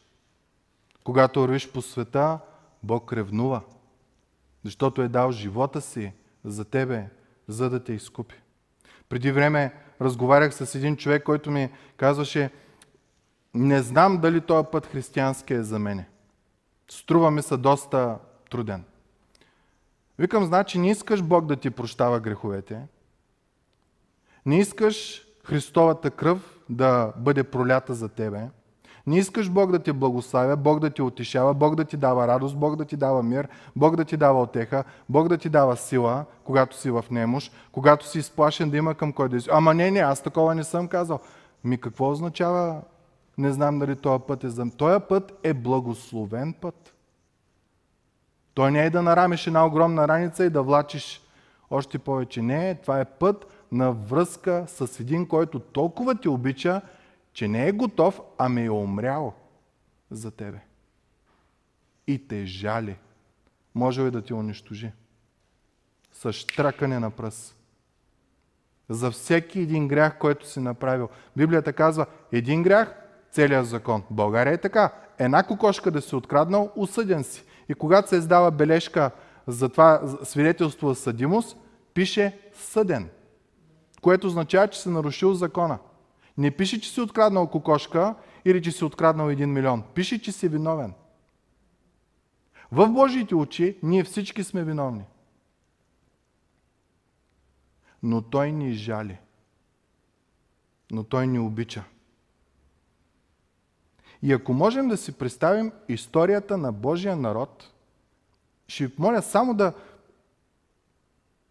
Когато 1.04 1.40
вървиш 1.40 1.72
по 1.72 1.82
света, 1.82 2.38
Бог 2.82 3.12
ревнува, 3.12 3.62
защото 4.64 5.02
е 5.02 5.08
дал 5.08 5.32
живота 5.32 5.80
си 5.80 6.12
за 6.44 6.64
тебе, 6.64 7.08
за 7.48 7.70
да 7.70 7.84
те 7.84 7.92
изкупи. 7.92 8.34
Преди 9.08 9.32
време 9.32 9.74
разговарях 10.00 10.54
с 10.54 10.74
един 10.74 10.96
човек, 10.96 11.22
който 11.22 11.50
ми 11.50 11.70
казваше, 11.96 12.50
не 13.54 13.82
знам 13.82 14.20
дали 14.20 14.40
този 14.40 14.66
път 14.72 14.86
християнски 14.86 15.54
е 15.54 15.62
за 15.62 15.78
мене. 15.78 16.08
Струва 16.90 17.30
ми 17.30 17.42
се 17.42 17.56
доста 17.56 18.18
труден. 18.50 18.84
Викам, 20.18 20.44
значи 20.44 20.78
не 20.78 20.90
искаш 20.90 21.22
Бог 21.22 21.46
да 21.46 21.56
ти 21.56 21.70
прощава 21.70 22.20
греховете, 22.20 22.82
не 24.46 24.58
искаш 24.58 25.22
Христовата 25.44 26.10
кръв 26.10 26.58
да 26.68 27.12
бъде 27.16 27.44
пролята 27.44 27.94
за 27.94 28.08
тебе, 28.08 28.48
не 29.06 29.18
искаш 29.18 29.50
Бог 29.50 29.72
да 29.72 29.78
ти 29.78 29.92
благославя, 29.92 30.56
Бог 30.56 30.80
да 30.80 30.90
ти 30.90 31.02
отишава, 31.02 31.54
Бог 31.54 31.74
да 31.74 31.84
ти 31.84 31.96
дава 31.96 32.28
радост, 32.28 32.56
Бог 32.56 32.76
да 32.76 32.84
ти 32.84 32.96
дава 32.96 33.22
мир, 33.22 33.48
Бог 33.76 33.96
да 33.96 34.04
ти 34.04 34.16
дава 34.16 34.42
отеха, 34.42 34.84
Бог 35.08 35.28
да 35.28 35.38
ти 35.38 35.48
дава 35.48 35.76
сила, 35.76 36.24
когато 36.44 36.76
си 36.76 36.90
в 36.90 37.04
немощ, 37.10 37.52
когато 37.72 38.06
си 38.06 38.18
изплашен 38.18 38.70
да 38.70 38.76
има 38.76 38.94
към 38.94 39.12
кой 39.12 39.28
да 39.28 39.40
си. 39.40 39.48
Ама 39.52 39.74
не, 39.74 39.90
не, 39.90 40.00
аз 40.00 40.22
такова 40.22 40.54
не 40.54 40.64
съм 40.64 40.88
казал. 40.88 41.20
Ми 41.64 41.78
какво 41.78 42.10
означава 42.10 42.82
не 43.38 43.52
знам 43.52 43.78
дали 43.78 43.96
този 43.96 44.22
път 44.28 44.44
е 44.44 44.48
за... 44.48 44.70
Този 44.76 45.04
път 45.08 45.38
е 45.42 45.54
благословен 45.54 46.54
път. 46.60 46.85
Той 48.56 48.70
не 48.70 48.86
е 48.86 48.90
да 48.90 49.02
нарамиш 49.02 49.46
една 49.46 49.66
огромна 49.66 50.08
раница 50.08 50.44
и 50.44 50.50
да 50.50 50.62
влачиш 50.62 51.22
още 51.70 51.98
повече. 51.98 52.42
Не, 52.42 52.74
това 52.74 53.00
е 53.00 53.04
път 53.04 53.66
на 53.72 53.92
връзка 53.92 54.64
с 54.66 55.00
един, 55.00 55.28
който 55.28 55.58
толкова 55.58 56.14
ти 56.14 56.28
обича, 56.28 56.80
че 57.32 57.48
не 57.48 57.68
е 57.68 57.72
готов, 57.72 58.20
ами 58.38 58.64
е 58.64 58.70
умрял 58.70 59.34
за 60.10 60.30
тебе. 60.30 60.58
И 62.06 62.28
те 62.28 62.46
жали. 62.46 62.96
Може 63.74 64.02
ли 64.02 64.10
да 64.10 64.22
ти 64.22 64.34
унищожи? 64.34 64.92
С 66.12 66.32
штракане 66.32 66.98
на 66.98 67.10
пръст. 67.10 67.56
За 68.88 69.10
всеки 69.10 69.60
един 69.60 69.88
грях, 69.88 70.18
който 70.18 70.48
си 70.48 70.60
направил. 70.60 71.08
Библията 71.36 71.72
казва, 71.72 72.06
един 72.32 72.62
грях 72.62 72.94
целият 73.30 73.66
закон. 73.66 74.02
България 74.10 74.52
е 74.52 74.58
така. 74.58 74.92
Една 75.18 75.42
кокошка 75.42 75.90
да 75.90 76.02
си 76.02 76.14
откраднал, 76.14 76.72
осъден 76.76 77.24
си. 77.24 77.44
И 77.68 77.74
когато 77.74 78.08
се 78.08 78.16
издава 78.16 78.50
бележка 78.50 79.10
за 79.46 79.68
това 79.68 80.18
свидетелство 80.24 80.88
за 80.88 80.94
съдимост, 80.94 81.56
пише 81.94 82.38
съден. 82.52 83.08
Което 84.02 84.26
означава, 84.26 84.68
че 84.68 84.80
си 84.80 84.88
нарушил 84.88 85.34
закона. 85.34 85.78
Не 86.38 86.50
пише, 86.50 86.80
че 86.80 86.90
си 86.90 87.00
откраднал 87.00 87.46
кокошка 87.46 88.14
или 88.44 88.62
че 88.62 88.72
си 88.72 88.84
откраднал 88.84 89.30
един 89.30 89.52
милион. 89.52 89.84
Пише, 89.94 90.22
че 90.22 90.32
си 90.32 90.48
виновен. 90.48 90.94
В 92.72 92.88
Божиите 92.88 93.34
очи 93.34 93.78
ние 93.82 94.04
всички 94.04 94.44
сме 94.44 94.64
виновни. 94.64 95.04
Но 98.02 98.22
Той 98.22 98.52
ни 98.52 98.72
жали. 98.72 99.18
Но 100.90 101.04
Той 101.04 101.26
ни 101.26 101.38
обича. 101.38 101.84
И 104.26 104.32
ако 104.32 104.52
можем 104.52 104.88
да 104.88 104.96
си 104.96 105.12
представим 105.12 105.72
историята 105.88 106.56
на 106.56 106.72
Божия 106.72 107.16
народ, 107.16 107.72
ще 108.68 108.86
ви 108.86 108.92
моля 108.98 109.22
само 109.22 109.54
да, 109.54 109.72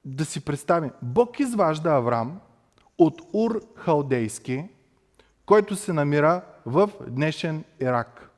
да 0.05 0.25
си 0.25 0.45
представим. 0.45 0.91
Бог 1.01 1.39
изважда 1.39 1.89
Авраам 1.89 2.39
от 2.97 3.21
Ур 3.33 3.61
Халдейски, 3.75 4.65
който 5.45 5.75
се 5.75 5.93
намира 5.93 6.41
в 6.65 6.89
днешен 7.07 7.63
Ирак. 7.79 8.29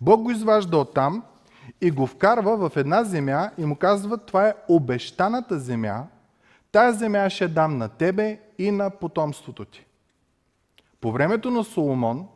Бог 0.00 0.22
го 0.22 0.30
изважда 0.30 0.78
от 0.78 0.94
там 0.94 1.24
и 1.80 1.90
го 1.90 2.06
вкарва 2.06 2.68
в 2.68 2.76
една 2.76 3.04
земя 3.04 3.50
и 3.58 3.64
му 3.64 3.76
казва, 3.76 4.18
това 4.18 4.48
е 4.48 4.54
обещаната 4.68 5.58
земя, 5.58 6.06
тая 6.72 6.92
земя 6.92 7.30
ще 7.30 7.48
дам 7.48 7.78
на 7.78 7.88
тебе 7.88 8.40
и 8.58 8.70
на 8.70 8.90
потомството 8.90 9.64
ти. 9.64 9.86
По 11.00 11.12
времето 11.12 11.50
на 11.50 11.64
Соломон, 11.64 12.28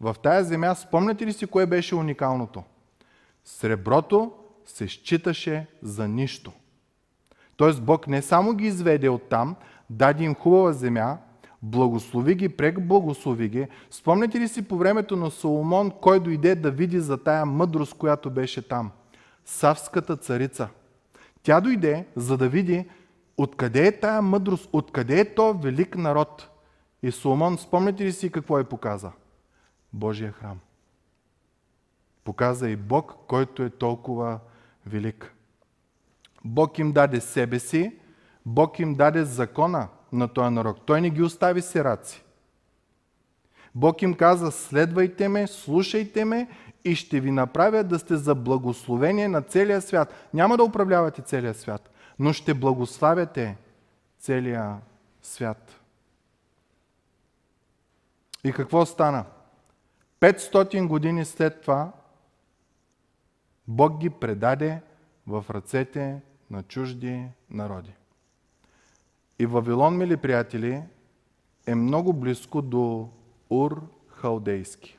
в 0.00 0.16
тая 0.22 0.44
земя, 0.44 0.74
спомняте 0.74 1.26
ли 1.26 1.32
си 1.32 1.46
кое 1.46 1.66
беше 1.66 1.94
уникалното? 1.94 2.62
Среброто 3.44 4.32
се 4.64 4.88
считаше 4.88 5.66
за 5.82 6.08
нищо. 6.08 6.52
Тоест 7.56 7.82
Бог 7.82 8.06
не 8.06 8.22
само 8.22 8.54
ги 8.54 8.66
изведе 8.66 9.08
от 9.08 9.28
там, 9.28 9.56
даде 9.90 10.24
им 10.24 10.34
хубава 10.34 10.72
земя, 10.72 11.18
благослови 11.62 12.34
ги, 12.34 12.48
прег 12.48 12.86
благослови 12.86 13.48
ги. 13.48 13.66
Спомняте 13.90 14.40
ли 14.40 14.48
си 14.48 14.68
по 14.68 14.76
времето 14.76 15.16
на 15.16 15.30
Соломон, 15.30 15.90
кой 15.90 16.20
дойде 16.20 16.54
да 16.54 16.70
види 16.70 17.00
за 17.00 17.18
тая 17.18 17.46
мъдрост, 17.46 17.94
която 17.94 18.30
беше 18.30 18.68
там? 18.68 18.90
Савската 19.44 20.16
царица. 20.16 20.68
Тя 21.42 21.60
дойде, 21.60 22.06
за 22.16 22.36
да 22.36 22.48
види 22.48 22.84
откъде 23.36 23.86
е 23.86 24.00
тая 24.00 24.22
мъдрост, 24.22 24.68
откъде 24.72 25.20
е 25.20 25.34
то 25.34 25.54
велик 25.54 25.96
народ. 25.96 26.48
И 27.02 27.10
Соломон, 27.10 27.58
спомняте 27.58 28.04
ли 28.04 28.12
си 28.12 28.32
какво 28.32 28.58
е 28.58 28.64
показа? 28.64 29.10
Божия 29.96 30.32
храм. 30.32 30.58
Показа 32.24 32.68
и 32.68 32.76
Бог, 32.76 33.14
който 33.26 33.62
е 33.62 33.70
толкова 33.70 34.38
велик. 34.86 35.34
Бог 36.44 36.78
им 36.78 36.92
даде 36.92 37.20
себе 37.20 37.58
си, 37.58 37.98
Бог 38.46 38.78
им 38.78 38.94
даде 38.94 39.24
закона 39.24 39.88
на 40.12 40.28
този 40.28 40.54
народ. 40.54 40.82
Той 40.86 41.00
не 41.00 41.10
ги 41.10 41.22
остави 41.22 41.62
сираци. 41.62 42.22
Бог 43.74 44.02
им 44.02 44.14
каза, 44.14 44.52
следвайте 44.52 45.28
ме, 45.28 45.46
слушайте 45.46 46.24
ме 46.24 46.48
и 46.84 46.94
ще 46.94 47.20
ви 47.20 47.30
направя 47.30 47.84
да 47.84 47.98
сте 47.98 48.16
за 48.16 48.34
благословение 48.34 49.28
на 49.28 49.42
целия 49.42 49.80
свят. 49.80 50.14
Няма 50.34 50.56
да 50.56 50.64
управлявате 50.64 51.22
целия 51.22 51.54
свят, 51.54 51.90
но 52.18 52.32
ще 52.32 52.54
благославяте 52.54 53.56
целия 54.18 54.76
свят. 55.22 55.80
И 58.44 58.52
какво 58.52 58.86
стана? 58.86 59.24
500 60.20 60.86
години 60.86 61.24
след 61.24 61.60
това 61.60 61.92
Бог 63.68 63.98
ги 63.98 64.10
предаде 64.10 64.82
в 65.26 65.44
ръцете 65.50 66.22
на 66.50 66.62
чужди 66.62 67.24
народи. 67.50 67.92
И 69.38 69.46
Вавилон, 69.46 69.96
мили 69.96 70.16
приятели, 70.16 70.82
е 71.66 71.74
много 71.74 72.12
близко 72.12 72.62
до 72.62 73.08
Ур 73.50 73.82
Халдейски. 74.08 74.98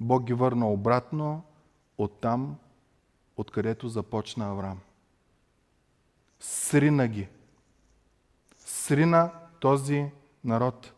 Бог 0.00 0.24
ги 0.24 0.32
върна 0.32 0.70
обратно 0.70 1.42
от 1.98 2.20
там, 2.20 2.56
откъдето 3.36 3.88
започна 3.88 4.50
Авраам. 4.50 4.80
Срина 6.40 7.08
ги. 7.08 7.28
Срина 8.58 9.32
този 9.60 10.10
народ. 10.44 10.92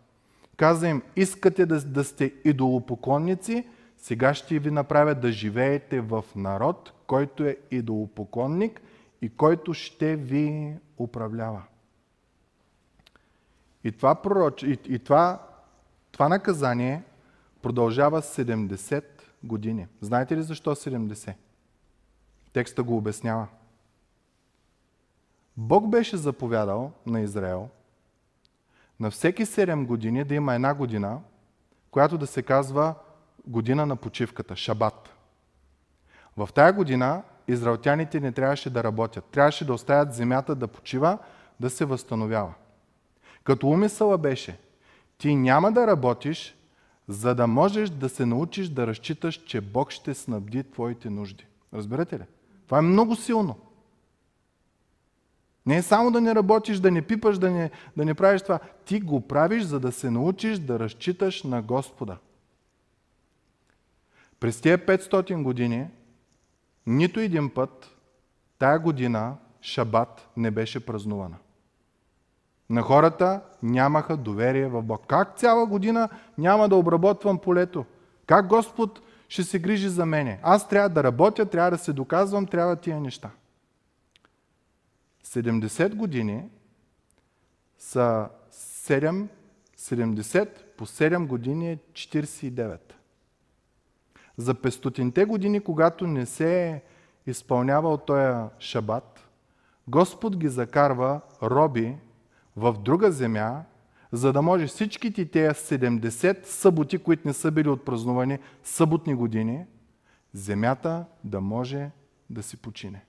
Каза 0.59 0.89
им, 0.89 1.03
искате 1.17 1.67
да, 1.67 1.81
да 1.81 2.05
сте 2.05 2.35
идолопоклонници, 2.45 3.69
сега 3.97 4.35
ще 4.35 4.59
ви 4.59 4.71
направя 4.71 5.15
да 5.15 5.33
живеете 5.33 6.01
в 6.01 6.25
народ, 6.37 6.93
който 7.07 7.45
е 7.45 7.57
идолопоклонник 7.71 8.81
и 9.23 9.37
който 9.37 9.75
ще 9.75 10.17
ви 10.17 10.77
управлява. 10.99 11.63
И 13.85 13.93
това, 13.93 14.15
пророч... 14.15 14.63
и, 14.63 14.79
и 14.89 14.99
това, 14.99 15.47
това 16.13 16.29
наказание 16.29 17.03
продължава 17.63 18.23
70 18.23 19.05
години. 19.45 19.87
Знаете 20.01 20.37
ли 20.37 20.43
защо 20.43 20.75
70? 20.75 21.35
Текста 22.53 22.83
го 22.83 22.97
обяснява. 22.97 23.47
Бог 25.57 25.89
беше 25.89 26.17
заповядал 26.17 26.93
на 27.07 27.21
Израел 27.21 27.69
на 29.01 29.11
всеки 29.11 29.47
7 29.47 29.87
години 29.87 30.25
да 30.25 30.35
има 30.35 30.55
една 30.55 30.75
година, 30.75 31.21
която 31.91 32.19
да 32.19 32.27
се 32.27 32.43
казва 32.43 32.95
година 33.47 33.87
на 33.87 33.97
почивката, 33.97 34.57
шабат. 34.57 35.15
В 36.37 36.49
тая 36.55 36.73
година 36.73 37.23
израелтяните 37.49 38.21
не 38.21 38.33
трябваше 38.33 38.71
да 38.71 38.85
работят. 38.85 39.25
Трябваше 39.25 39.65
да 39.65 39.73
оставят 39.73 40.15
земята 40.15 40.55
да 40.55 40.69
почива, 40.69 41.19
да 41.61 41.71
се 41.71 41.85
възстановява. 41.85 42.55
Като 43.45 43.69
умисъла 43.69 44.19
беше, 44.19 44.59
ти 45.19 45.35
няма 45.35 45.73
да 45.73 45.87
работиш, 45.87 46.57
за 47.09 47.35
да 47.35 47.47
можеш 47.47 47.91
да 47.91 48.09
се 48.09 48.27
научиш 48.27 48.69
да 48.69 48.87
разчиташ, 48.87 49.35
че 49.35 49.61
Бог 49.61 49.91
ще 49.91 50.15
снабди 50.15 50.71
твоите 50.71 51.11
нужди. 51.11 51.47
Разберете 51.75 52.19
ли? 52.19 52.25
Това 52.67 52.79
е 52.79 52.83
много 52.83 53.17
силно. 53.17 53.57
Не 55.69 55.77
е 55.77 55.83
само 55.83 56.11
да 56.11 56.21
не 56.21 56.35
работиш, 56.35 56.79
да 56.79 56.91
не 56.91 57.03
пипаш, 57.03 57.39
да 57.39 57.51
не, 57.51 57.71
да 57.97 58.05
не 58.05 58.15
правиш 58.15 58.43
това. 58.43 58.59
Ти 58.85 59.01
го 59.01 59.21
правиш, 59.21 59.63
за 59.63 59.81
да 59.81 59.93
се 59.93 60.11
научиш 60.11 60.59
да 60.59 60.79
разчиташ 60.79 61.43
на 61.43 61.63
Господа. 61.63 62.17
През 64.41 64.61
тези 64.61 64.83
500 64.83 65.43
години, 65.43 65.87
нито 66.87 67.21
един 67.21 67.51
път, 67.51 67.97
тая 68.59 68.79
година, 68.79 69.37
Шабат 69.63 70.29
не 70.37 70.51
беше 70.51 70.87
празнувана. 70.87 71.37
На 72.71 72.83
хората 72.83 73.41
нямаха 73.63 74.17
доверие 74.17 74.69
в 74.69 74.83
Бог. 74.83 75.07
Как 75.07 75.39
цяла 75.39 75.67
година 75.67 76.09
няма 76.39 76.69
да 76.69 76.77
обработвам 76.77 77.39
полето? 77.39 77.85
Как 78.27 78.47
Господ 78.47 79.01
ще 79.29 79.43
се 79.43 79.59
грижи 79.59 79.89
за 79.89 80.07
мене? 80.07 80.41
Аз 80.43 80.69
трябва 80.69 80.89
да 80.89 81.05
работя, 81.05 81.47
трябва 81.47 81.71
да 81.71 81.79
се 81.79 81.93
доказвам, 81.93 82.47
трябва 82.47 82.77
тия 82.77 83.01
неща. 83.01 83.31
70 85.29 85.95
години 85.95 86.49
са 87.79 88.29
7, 88.53 89.27
70 89.79 90.49
по 90.77 90.87
7 90.87 91.27
години 91.27 91.71
е 91.73 91.79
49. 91.93 92.79
За 94.37 94.55
500-те 94.55 95.25
години, 95.25 95.61
когато 95.61 96.07
не 96.07 96.27
се 96.27 96.69
е 96.69 96.83
изпълнявал 97.27 97.97
този 97.97 98.49
шабат, 98.59 99.29
Господ 99.89 100.37
ги 100.37 100.49
закарва 100.49 101.21
роби 101.43 101.97
в 102.57 102.73
друга 102.73 103.13
земя, 103.13 103.65
за 104.13 104.33
да 104.33 104.43
може 104.43 104.67
всичките 104.67 105.25
тези 105.25 105.55
70 105.55 106.45
съботи, 106.45 106.99
които 106.99 107.29
не 107.29 107.35
са 107.35 107.51
били 107.51 107.69
отпразнувани, 107.69 108.39
съботни 108.63 109.15
години, 109.15 109.67
земята 110.33 111.05
да 111.25 111.41
може 111.41 111.91
да 112.31 112.43
си 112.43 112.57
почине. 112.57 113.08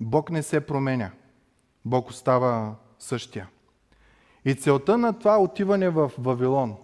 Бог 0.00 0.30
не 0.30 0.42
се 0.42 0.66
променя. 0.66 1.10
Бог 1.84 2.08
остава 2.08 2.74
същия. 2.98 3.48
И 4.44 4.54
целта 4.54 4.98
на 4.98 5.18
това 5.18 5.38
отиване 5.38 5.88
в 5.88 6.12
Вавилон 6.18 6.76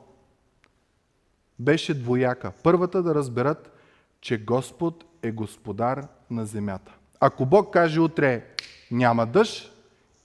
беше 1.58 1.94
двояка. 1.94 2.52
Първата 2.62 3.02
да 3.02 3.14
разберат, 3.14 3.72
че 4.20 4.44
Господ 4.44 5.04
е 5.22 5.32
господар 5.32 6.06
на 6.30 6.46
земята. 6.46 6.94
Ако 7.20 7.46
Бог 7.46 7.72
каже 7.72 8.00
утре 8.00 8.46
няма 8.90 9.26
дъжд 9.26 9.72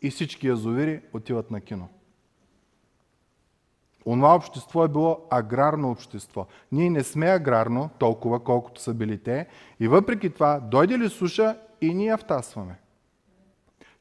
и 0.01 0.09
всички 0.09 0.47
язовири 0.47 1.01
отиват 1.13 1.51
на 1.51 1.61
кино. 1.61 1.89
Онова 4.05 4.35
общество 4.35 4.83
е 4.83 4.87
било 4.87 5.27
аграрно 5.29 5.91
общество. 5.91 6.45
Ние 6.71 6.89
не 6.89 7.03
сме 7.03 7.27
аграрно, 7.27 7.89
толкова 7.99 8.43
колкото 8.43 8.81
са 8.81 8.93
били 8.93 9.23
те. 9.23 9.47
И 9.79 9.87
въпреки 9.87 10.29
това, 10.29 10.59
дойде 10.59 10.97
ли 10.97 11.09
суша 11.09 11.57
и 11.81 11.93
ние 11.93 12.17
втасваме. 12.17 12.79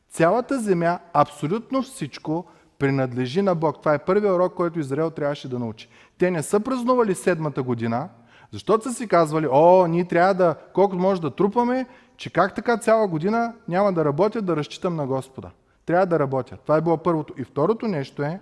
Цялата 0.09 0.61
земя, 0.61 0.99
абсолютно 1.13 1.83
всичко 1.83 2.47
принадлежи 2.79 3.43
на 3.43 3.55
Бог. 3.55 3.79
Това 3.79 3.95
е 3.95 4.05
първият 4.05 4.35
урок, 4.35 4.55
който 4.55 4.81
Израел 4.81 5.11
трябваше 5.11 5.49
да 5.49 5.59
научи. 5.59 5.89
Те 6.19 6.31
не 6.31 6.43
са 6.43 6.61
празнували 6.61 7.15
седмата 7.15 7.63
година, 7.63 8.09
защото 8.53 8.85
са 8.85 8.95
си 8.95 9.09
казвали, 9.09 9.49
о, 9.51 9.87
ние 9.87 10.05
трябва 10.05 10.35
да, 10.35 10.55
колкото 10.75 11.03
може 11.03 11.21
да 11.21 11.31
трупаме, 11.31 11.87
че 12.17 12.33
как 12.33 12.55
така 12.55 12.79
цяла 12.79 13.09
година 13.09 13.55
няма 13.69 13.93
да 13.93 14.05
работя, 14.05 14.43
да 14.43 14.57
разчитам 14.57 14.97
на 14.97 15.07
Господа. 15.07 15.51
Трябва 15.87 16.07
да 16.07 16.19
работят. 16.19 16.61
Това 16.61 16.77
е 16.77 16.81
било 16.81 16.97
първото. 16.97 17.35
И 17.37 17.45
второто 17.45 17.89
нещо 17.89 18.23
е 18.23 18.41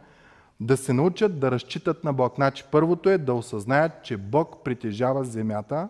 да 0.61 0.77
се 0.77 0.93
научат 0.93 1.41
да 1.41 1.51
разчитат 1.51 2.05
на 2.05 2.13
Бог. 2.13 2.35
Значи 2.35 2.65
първото 2.71 3.11
е 3.11 3.19
да 3.19 3.35
осъзнаят, 3.35 3.93
че 4.03 4.17
Бог 4.17 4.65
притежава 4.65 5.25
земята. 5.25 5.89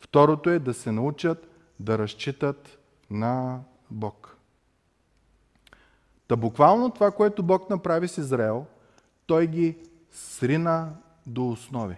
Второто 0.00 0.50
е 0.50 0.58
да 0.58 0.74
се 0.74 0.92
научат 0.92 1.48
да 1.80 1.98
разчитат 1.98 2.78
на 3.10 3.60
Бог. 3.90 4.36
Та 6.28 6.36
буквално 6.36 6.90
това, 6.90 7.10
което 7.10 7.42
Бог 7.42 7.70
направи 7.70 8.08
с 8.08 8.18
Израел, 8.18 8.66
той 9.26 9.46
ги 9.46 9.76
срина 10.10 10.90
до 11.26 11.48
основи. 11.48 11.96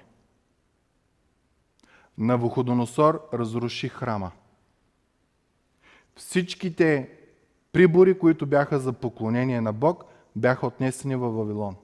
Навуходоносор 2.19 3.29
разруши 3.35 3.89
храма. 3.89 4.31
Всичките 6.17 7.11
прибори, 7.73 8.19
които 8.19 8.47
бяха 8.47 8.79
за 8.79 8.93
поклонение 8.93 9.61
на 9.61 9.73
Бог, 9.73 10.05
бяха 10.37 10.67
отнесени 10.67 11.17
във 11.17 11.35
Вавилон. 11.35 11.77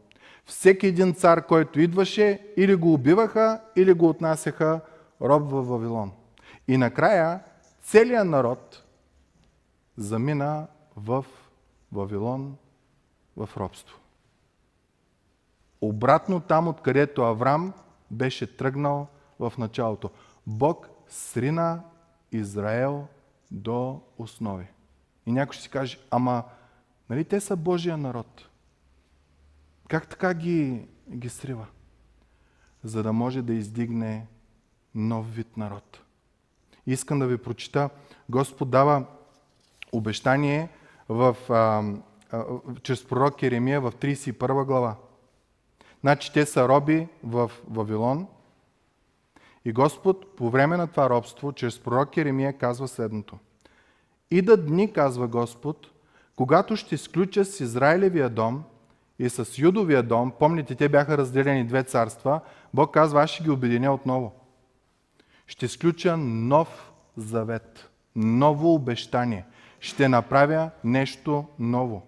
Всеки 0.46 0.86
един 0.86 1.14
цар, 1.14 1.46
който 1.46 1.80
идваше, 1.80 2.52
или 2.56 2.74
го 2.74 2.94
убиваха, 2.94 3.60
или 3.76 3.92
го 3.92 4.08
отнасяха 4.08 4.80
роб 5.22 5.50
във 5.50 5.68
Вавилон. 5.68 6.12
И 6.68 6.76
накрая 6.76 7.40
целият 7.84 8.28
народ 8.28 8.84
замина 9.96 10.66
в 10.96 11.24
Вавилон 11.92 12.56
в 13.36 13.50
робство. 13.56 13.98
Обратно 15.80 16.40
там, 16.40 16.68
откъдето 16.68 17.22
Аврам 17.22 17.72
беше 18.10 18.56
тръгнал 18.56 19.06
в 19.38 19.52
началото. 19.58 20.10
Бог 20.46 20.88
срина 21.08 21.82
Израел 22.32 23.06
до 23.50 24.00
основи. 24.18 24.66
И 25.26 25.32
някой 25.32 25.54
ще 25.54 25.62
си 25.62 25.70
каже, 25.70 25.98
ама, 26.10 26.44
нали 27.10 27.24
те 27.24 27.40
са 27.40 27.56
Божия 27.56 27.96
народ? 27.96 28.48
Как 29.88 30.08
така 30.08 30.34
ги, 30.34 30.88
ги 31.10 31.28
срива? 31.28 31.66
За 32.84 33.02
да 33.02 33.12
може 33.12 33.42
да 33.42 33.54
издигне 33.54 34.26
нов 34.94 35.34
вид 35.34 35.56
народ. 35.56 36.03
Искам 36.86 37.18
да 37.18 37.26
ви 37.26 37.38
прочита. 37.38 37.90
Господ 38.28 38.70
дава 38.70 39.04
обещание 39.92 40.68
в, 41.08 41.36
а, 41.48 41.82
а, 42.30 42.44
чрез 42.82 43.04
пророк 43.04 43.42
Еремия 43.42 43.80
в 43.80 43.92
31 43.92 44.64
глава. 44.64 44.96
Значи 46.00 46.32
те 46.32 46.46
са 46.46 46.68
роби 46.68 47.08
в 47.22 47.50
Вавилон 47.70 48.26
и 49.64 49.72
Господ 49.72 50.36
по 50.36 50.50
време 50.50 50.76
на 50.76 50.86
това 50.86 51.10
робство, 51.10 51.52
чрез 51.52 51.80
пророк 51.80 52.16
Еремия 52.16 52.52
казва 52.52 52.88
следното. 52.88 53.38
Ида 54.30 54.56
дни, 54.56 54.92
казва 54.92 55.28
Господ, 55.28 55.90
когато 56.36 56.76
ще 56.76 56.96
сключа 56.96 57.44
с 57.44 57.60
Израилевия 57.60 58.30
дом 58.30 58.64
и 59.18 59.28
с 59.28 59.58
Юдовия 59.58 60.02
дом, 60.02 60.32
помните, 60.38 60.74
те 60.74 60.88
бяха 60.88 61.18
разделени 61.18 61.64
две 61.64 61.82
царства, 61.82 62.40
Бог 62.74 62.94
казва, 62.94 63.22
аз 63.22 63.30
ще 63.30 63.44
ги 63.44 63.50
обединя 63.50 63.94
отново. 63.94 64.32
Ще 65.46 65.68
сключа 65.68 66.16
нов 66.16 66.92
завет, 67.16 67.90
ново 68.16 68.74
обещание 68.74 69.44
ще 69.80 70.08
направя 70.08 70.70
нещо 70.84 71.44
ново. 71.58 72.02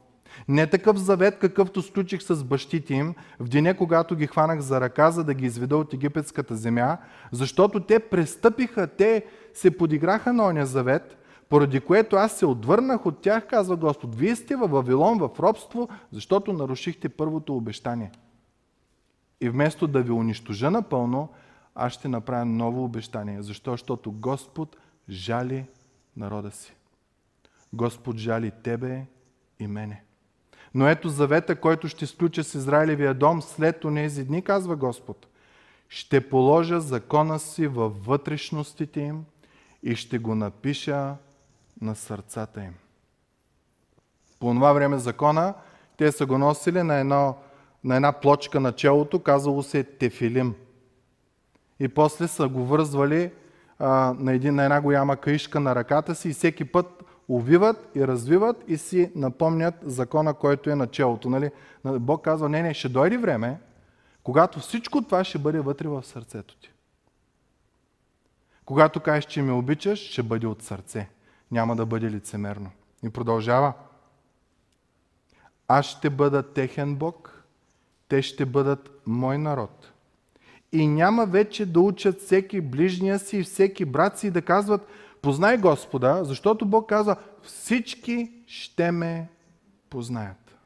Не 0.49 0.67
такъв 0.67 0.97
завет, 0.97 1.39
какъвто 1.39 1.83
сключих 1.83 2.23
с 2.23 2.45
бащите 2.45 2.95
им 2.95 3.15
в 3.41 3.49
деня, 3.49 3.77
когато 3.77 4.17
ги 4.17 4.27
хванах 4.27 4.61
за 4.61 4.81
ръка, 4.81 5.11
за 5.11 5.25
да 5.25 5.35
ги 5.35 5.47
изведа 5.47 5.77
от 5.77 5.95
египетската 5.95 6.57
земя, 6.57 6.99
защото 7.33 7.81
те 7.81 7.99
престъпиха, 7.99 8.87
те 8.87 9.25
се 9.55 9.77
подиграха 9.79 10.33
на 10.33 10.47
оня 10.47 10.67
завет, 10.67 11.17
поради 11.49 11.81
което 11.81 12.17
аз 12.17 12.39
се 12.39 12.47
отвърнах 12.47 13.07
от 13.07 13.21
тях, 13.21 13.47
казва 13.47 13.77
Господ. 13.77 14.15
Вие 14.15 14.37
сте 14.37 14.57
във 14.57 14.71
Вавилон, 14.71 15.19
в 15.19 15.31
робство, 15.41 15.89
защото 16.13 16.53
нарушихте 16.53 17.09
първото 17.09 17.57
обещание. 17.57 18.11
И 19.41 19.49
вместо 19.49 19.87
да 19.87 20.03
ви 20.03 20.11
унищожа 20.11 20.71
напълно, 20.71 21.29
аз 21.77 21.93
ще 21.93 22.09
направя 22.09 22.45
ново 22.45 22.85
обещание. 22.85 23.43
Защо? 23.43 23.71
Защото 23.71 24.13
Господ 24.13 24.77
жали 25.09 25.65
народа 26.17 26.51
си. 26.51 26.75
Господ 27.73 28.17
жали 28.17 28.51
тебе 28.63 29.05
и 29.59 29.67
мене. 29.67 30.03
Но 30.75 30.89
ето 30.89 31.09
завета, 31.09 31.57
който 31.57 31.89
ще 31.89 32.07
сключа 32.07 32.45
с 32.45 32.55
Израилевия 32.55 33.15
дом 33.15 33.43
след 33.43 33.85
онези 33.85 34.25
дни, 34.25 34.43
казва 34.43 34.77
Господ. 34.77 35.27
Ще 35.89 36.29
положа 36.29 36.81
закона 36.81 37.39
си 37.39 37.67
във 37.67 38.05
вътрешностите 38.05 39.01
им 39.01 39.25
и 39.83 39.95
ще 39.95 40.19
го 40.19 40.35
напиша 40.35 41.15
на 41.81 41.95
сърцата 41.95 42.65
им. 42.65 42.75
По 44.39 44.55
това 44.55 44.73
време 44.73 44.99
закона 44.99 45.55
те 45.97 46.13
са 46.13 46.27
го 46.27 46.39
носили 46.39 46.83
на, 46.83 46.95
едно, 46.95 47.37
на 47.85 47.97
една 47.97 48.13
плочка 48.13 48.61
на 48.61 48.73
челото, 48.73 49.19
казало 49.19 49.63
се 49.63 49.85
Тефилим. 49.85 50.55
И 51.81 51.89
после 51.89 52.29
са 52.29 52.49
го 52.49 52.65
вързвали 52.65 53.31
а, 53.79 54.15
на, 54.19 54.33
един, 54.33 54.55
на 54.55 54.65
една 54.65 54.81
голяма 54.81 55.17
каишка 55.17 55.61
на 55.61 55.75
ръката 55.75 56.15
си 56.15 56.29
и 56.29 56.33
всеки 56.33 56.65
път 56.65 57.03
увиват 57.29 57.91
и 57.95 58.07
развиват 58.07 58.65
и 58.69 58.79
си 58.79 59.13
напомнят 59.15 59.75
закона, 59.83 60.35
който 60.35 60.71
е 60.71 60.75
началото. 60.75 61.31
Нали? 61.31 61.51
Бог 61.85 62.25
казва, 62.25 62.49
не, 62.49 62.63
не, 62.63 62.75
ще 62.75 62.89
дойде 62.89 63.19
време, 63.19 63.61
когато 64.23 64.61
всичко 64.61 65.03
това 65.03 65.25
ще 65.25 65.39
бъде 65.39 65.61
вътре 65.61 65.89
в 65.89 66.03
сърцето 66.03 66.57
ти. 66.57 66.73
Когато 68.65 69.01
кажеш, 69.01 69.25
че 69.25 69.43
ме 69.43 69.53
обичаш, 69.53 69.99
ще 69.99 70.23
бъде 70.23 70.47
от 70.47 70.63
сърце. 70.63 71.09
Няма 71.51 71.77
да 71.77 71.87
бъде 71.87 72.11
лицемерно. 72.11 72.71
И 73.05 73.11
продължава. 73.11 73.73
Аз 75.69 75.87
ще 75.87 76.11
бъда 76.11 76.53
техен 76.53 76.97
Бог, 76.97 77.45
те 78.09 78.23
ще 78.23 78.47
бъдат 78.47 79.01
мой 79.07 79.39
народ. 79.39 79.93
И 80.73 80.87
няма 80.87 81.27
вече 81.27 81.67
да 81.67 81.81
учат 81.81 82.21
всеки 82.21 82.61
ближния 82.61 83.19
си 83.19 83.39
и 83.39 83.43
всеки 83.43 83.85
брат 83.85 84.19
си 84.19 84.31
да 84.31 84.43
казват, 84.43 84.87
познай 85.23 85.59
Господа, 85.59 86.25
защото 86.25 86.67
Бог 86.67 86.89
казва, 86.89 87.17
всички 87.43 88.33
ще 88.47 88.91
ме 88.91 89.29
познаят. 89.91 90.57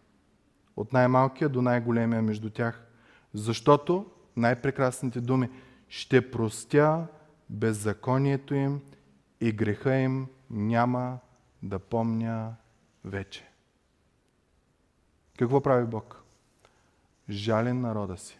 От 0.76 0.92
най-малкия 0.92 1.48
до 1.48 1.62
най-големия 1.62 2.22
между 2.22 2.50
тях. 2.50 2.86
Защото 3.34 4.06
най-прекрасните 4.36 5.20
думи 5.20 5.50
ще 5.88 6.30
простя 6.30 7.06
беззаконието 7.50 8.54
им 8.54 8.80
и 9.40 9.52
греха 9.52 9.94
им 9.94 10.26
няма 10.50 11.18
да 11.62 11.78
помня 11.78 12.54
вече. 13.04 13.48
Какво 15.38 15.60
прави 15.60 15.86
Бог? 15.86 16.22
Жален 17.30 17.80
народа 17.80 18.16
си. 18.16 18.39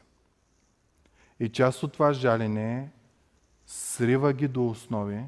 И 1.41 1.49
част 1.49 1.83
от 1.83 1.93
това 1.93 2.13
жалене 2.13 2.91
срива 3.67 4.33
ги 4.33 4.49
до 4.49 4.67
основи, 4.67 5.25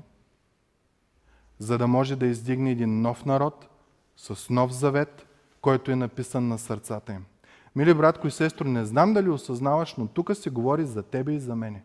за 1.59 1.79
да 1.79 1.87
може 1.87 2.17
да 2.17 2.27
издигне 2.27 2.71
един 2.71 3.01
нов 3.01 3.25
народ 3.25 3.69
с 4.17 4.51
нов 4.51 4.73
завет, 4.73 5.27
който 5.61 5.91
е 5.91 5.97
написан 5.97 6.49
на 6.49 6.59
сърцата 6.59 7.13
им. 7.13 7.25
Мили 7.77 7.95
братко 7.95 8.27
и 8.27 8.31
сестро, 8.31 8.69
не 8.69 8.85
знам 8.85 9.15
дали 9.15 9.29
осъзнаваш, 9.29 9.95
но 9.95 10.07
тук 10.07 10.37
се 10.37 10.51
говори 10.51 10.85
за 10.85 11.03
тебе 11.03 11.33
и 11.33 11.41
за 11.41 11.57
мене. 11.57 11.83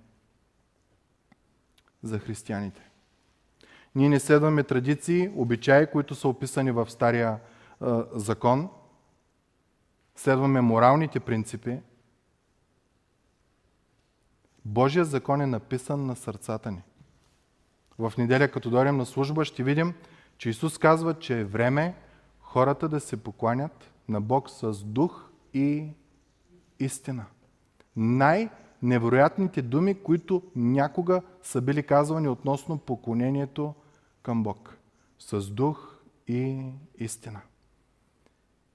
За 2.03 2.19
християните. 2.19 2.89
Ние 3.95 4.09
не 4.09 4.19
следваме 4.19 4.63
традиции, 4.63 5.32
обичаи, 5.36 5.88
които 5.88 6.15
са 6.15 6.28
описани 6.28 6.71
в 6.71 6.89
Стария 6.89 7.30
е, 7.30 7.86
закон. 8.13 8.69
Следваме 10.15 10.61
моралните 10.61 11.19
принципи. 11.19 11.80
Божия 14.68 15.05
закон 15.05 15.41
е 15.41 15.45
написан 15.45 16.05
на 16.05 16.15
сърцата 16.15 16.72
ни. 16.72 16.82
В 17.97 18.13
неделя, 18.18 18.47
като 18.47 18.70
дойдем 18.70 18.97
на 18.97 19.05
служба, 19.05 19.45
ще 19.45 19.63
видим, 19.63 19.93
че 20.38 20.49
Исус 20.49 20.78
казва, 20.78 21.13
че 21.13 21.39
е 21.39 21.43
време 21.43 21.95
хората 22.39 22.89
да 22.89 22.99
се 22.99 23.18
покланят 23.18 23.91
на 24.09 24.22
Бог 24.22 24.49
с 24.49 24.84
дух 24.84 25.30
и 25.53 25.89
истина. 26.80 27.26
Най-невероятните 27.95 29.61
думи, 29.61 30.03
които 30.03 30.43
някога 30.55 31.22
са 31.43 31.61
били 31.61 31.84
казвани 31.84 32.28
относно 32.28 32.78
поклонението 32.78 33.74
към 34.24 34.43
Бог. 34.43 34.78
С 35.20 35.49
дух 35.49 35.97
и 36.28 36.72
истина. 36.97 37.39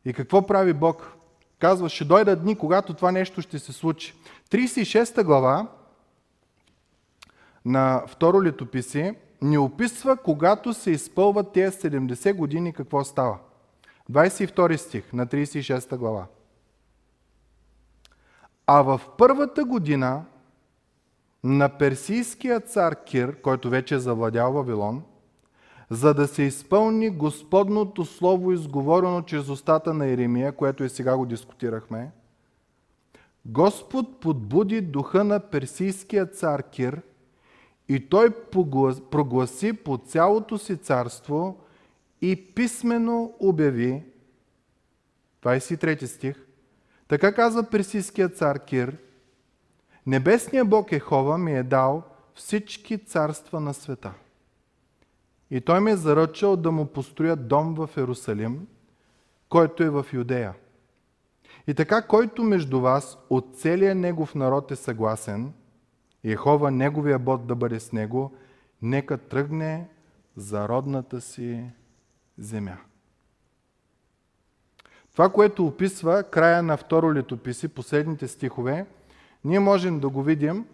И 0.05 0.13
какво 0.13 0.47
прави 0.47 0.73
Бог? 0.73 1.13
Казва, 1.59 1.89
ще 1.89 2.05
дойдат 2.05 2.43
дни, 2.43 2.59
когато 2.59 2.95
това 2.95 3.13
нещо 3.13 3.43
ще 3.43 3.59
се 3.59 3.73
случи. 3.73 4.15
36 4.51 5.25
глава 5.25 5.69
на 7.65 8.03
второ 8.07 8.43
летописи 8.43 9.15
ни 9.43 9.59
описва, 9.59 10.17
когато 10.17 10.75
се 10.75 10.91
изпълват 10.91 11.53
тези 11.53 11.77
70 11.77 12.35
години, 12.35 12.73
какво 12.73 13.05
става. 13.05 13.39
22 14.11 14.77
стих 14.77 15.13
на 15.13 15.27
36 15.27 15.97
глава. 15.97 16.27
А 18.67 18.83
в 18.83 19.01
първата 19.19 19.65
година 19.65 20.25
на 21.45 21.69
персийския 21.69 22.61
цар 22.61 23.05
Кир, 23.05 23.41
който 23.41 23.71
вече 23.71 23.95
е 23.95 23.99
завладял 23.99 24.53
Вавилон, 24.53 25.03
за 25.91 26.15
да 26.15 26.27
се 26.27 26.43
изпълни 26.43 27.11
Господното 27.11 28.05
слово, 28.05 28.53
изговорено 28.53 29.23
чрез 29.23 29.49
устата 29.49 29.95
на 29.95 30.07
Еремия, 30.07 30.53
което 30.53 30.85
и 30.85 30.89
сега 30.89 31.17
го 31.17 31.27
дискутирахме, 31.27 32.11
Господ 33.47 34.21
подбуди 34.21 34.81
духа 34.81 35.25
на 35.25 35.41
персийския 35.41 36.27
цар 36.27 36.63
Кир 36.63 37.03
и 37.95 38.09
той 38.09 38.31
прогласи 39.11 39.73
по 39.73 39.99
цялото 39.99 40.59
си 40.59 40.77
царство 40.77 41.61
и 42.23 42.55
писменно 42.55 43.35
обяви, 43.41 44.05
23 45.43 46.05
стих, 46.05 46.47
така 47.09 47.35
казва 47.35 47.71
персийският 47.71 48.37
цар 48.37 48.65
Кир, 48.65 48.97
Небесният 50.07 50.69
Бог 50.69 50.93
Ехова 50.93 51.39
ми 51.39 51.57
е 51.59 51.63
дал 51.63 52.03
всички 52.35 52.99
царства 52.99 53.61
на 53.61 53.75
света. 53.75 54.13
И 55.51 55.61
той 55.61 55.81
ме 55.81 55.91
е 55.91 55.97
заръчал 55.97 56.57
да 56.57 56.71
му 56.71 56.87
построя 56.87 57.37
дом 57.37 57.75
в 57.75 57.97
Ерусалим, 57.97 58.67
който 59.49 59.83
е 59.83 59.91
в 59.91 60.07
Юдея. 60.13 60.55
И 61.67 61.75
така, 61.75 62.07
който 62.07 62.43
между 62.43 62.81
вас 62.81 63.19
от 63.31 63.57
целия 63.57 63.95
негов 63.95 64.35
народ 64.35 64.71
е 64.71 64.77
съгласен, 64.77 65.53
Ехова 66.25 66.71
неговия 66.71 67.19
бот 67.19 67.47
да 67.47 67.55
бъде 67.55 67.81
с 67.81 67.93
него, 67.93 68.33
нека 68.83 69.19
тръгне 69.19 69.89
за 70.37 70.69
родната 70.69 71.21
си 71.21 71.65
земя. 72.39 72.77
Това, 75.13 75.29
което 75.29 75.67
описва 75.67 76.23
края 76.23 76.63
на 76.63 76.77
второ 76.77 77.15
летописи, 77.15 77.69
последните 77.69 78.29
стихове, 78.29 78.87
ние 79.45 79.61
можем 79.61 80.01
да 80.01 80.09
го 80.09 80.23
видим 80.23 80.67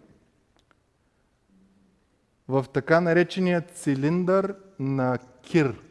в 2.47 2.65
така 2.73 3.01
наречения 3.01 3.61
цилиндър 3.61 4.55
на 4.79 5.17
Кир. 5.41 5.81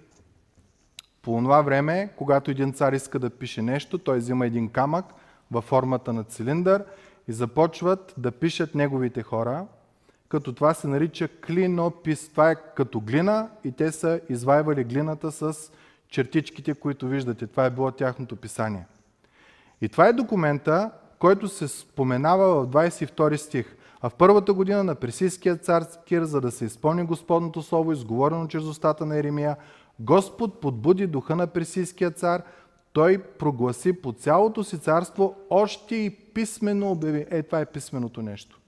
По 1.23 1.39
това 1.39 1.63
време, 1.63 2.11
когато 2.17 2.51
един 2.51 2.73
цар 2.73 2.93
иска 2.93 3.19
да 3.19 3.31
пише 3.31 3.63
нещо, 3.63 3.99
той 3.99 4.19
взима 4.19 4.47
един 4.47 4.69
камък 4.69 5.05
във 5.51 5.65
формата 5.65 6.13
на 6.13 6.25
цилиндър 6.25 6.85
и 7.29 7.33
започват 7.33 8.15
да 8.19 8.31
пишат 8.31 8.75
неговите 8.75 9.23
хора, 9.23 9.67
като 10.29 10.53
това 10.53 10.75
се 10.75 10.89
нарича 10.89 11.29
клинопис. 11.29 12.29
Това 12.29 12.51
е 12.51 12.57
като 12.77 13.01
глина 13.01 13.49
и 13.65 13.73
те 13.73 13.93
са 13.93 14.21
извайвали 14.29 14.85
глината 14.85 15.33
с 15.33 15.73
чертичките, 16.09 16.75
които 16.75 17.09
виждате. 17.09 17.47
Това 17.47 17.65
е 17.65 17.71
било 17.71 17.91
тяхното 17.91 18.37
писание. 18.37 18.87
И 19.81 19.89
това 19.89 20.09
е 20.09 20.13
документа, 20.13 20.91
който 21.19 21.49
се 21.49 21.69
споменава 21.69 22.65
в 22.65 22.69
22 22.69 23.37
стих. 23.37 23.77
А 24.01 24.09
в 24.09 24.15
първата 24.15 24.53
година 24.53 24.85
на 24.85 24.95
Пресийския 24.95 25.57
цар 25.57 25.85
Кир, 26.05 26.23
за 26.23 26.41
да 26.41 26.51
се 26.51 26.65
изпълни 26.65 27.05
Господното 27.05 27.63
слово, 27.63 27.93
изговорено 27.93 28.47
чрез 28.47 28.65
устата 28.65 29.07
на 29.07 29.19
Еремия, 29.19 29.57
Господ 30.01 30.61
подбуди 30.61 31.07
духа 31.07 31.37
на 31.37 31.47
Пресийския 31.47 32.11
цар, 32.11 32.43
той 32.99 33.23
прогласи 33.23 34.03
по 34.03 34.13
цялото 34.13 34.65
си 34.65 34.79
царство, 34.79 35.37
още 35.51 35.95
и 35.97 36.11
писмено 36.11 36.91
обяви. 36.91 37.27
Е, 37.31 37.43
това 37.43 37.61
е 37.61 37.67
писменото 37.67 38.23
нещо. 38.23 38.61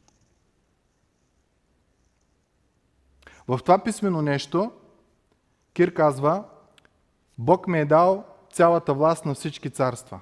В 3.49 3.61
това 3.63 3.79
писмено 3.79 4.23
нещо 4.23 4.73
Кир 5.73 5.95
казва, 5.95 6.45
Бог 7.39 7.69
ми 7.69 7.81
е 7.81 7.85
дал 7.85 8.25
цялата 8.53 8.95
власт 8.95 9.27
на 9.27 9.35
всички 9.35 9.71
царства. 9.71 10.21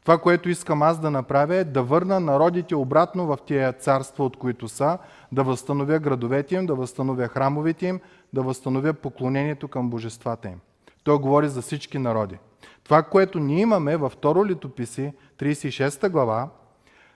Това, 0.00 0.18
което 0.18 0.48
искам 0.48 0.82
аз 0.82 1.00
да 1.00 1.10
направя 1.10 1.54
е 1.54 1.64
да 1.64 1.82
върна 1.82 2.20
народите 2.20 2.74
обратно 2.74 3.26
в 3.26 3.38
тия 3.46 3.72
царства, 3.72 4.24
от 4.24 4.36
които 4.36 4.68
са, 4.68 4.98
да 5.32 5.44
възстановя 5.44 5.98
градовете 5.98 6.54
им, 6.54 6.66
да 6.66 6.74
възстановя 6.74 7.28
храмовете 7.28 7.86
им, 7.86 8.00
да 8.32 8.42
възстановя 8.42 8.92
поклонението 8.92 9.68
към 9.68 9.90
божествата 9.90 10.48
им. 10.48 10.60
Той 11.04 11.18
говори 11.18 11.48
за 11.48 11.62
всички 11.62 11.98
народи. 11.98 12.38
Това, 12.84 13.02
което 13.02 13.38
ние 13.38 13.60
имаме 13.60 13.96
във 13.96 14.12
второ 14.12 14.46
литописи, 14.46 15.12
36 15.38 16.08
глава, 16.08 16.50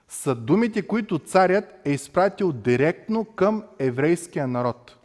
са 0.09 0.35
думите, 0.35 0.87
които 0.87 1.19
царят 1.19 1.65
е 1.85 1.91
изпратил 1.91 2.53
директно 2.53 3.25
към 3.25 3.65
еврейския 3.79 4.47
народ. 4.47 4.97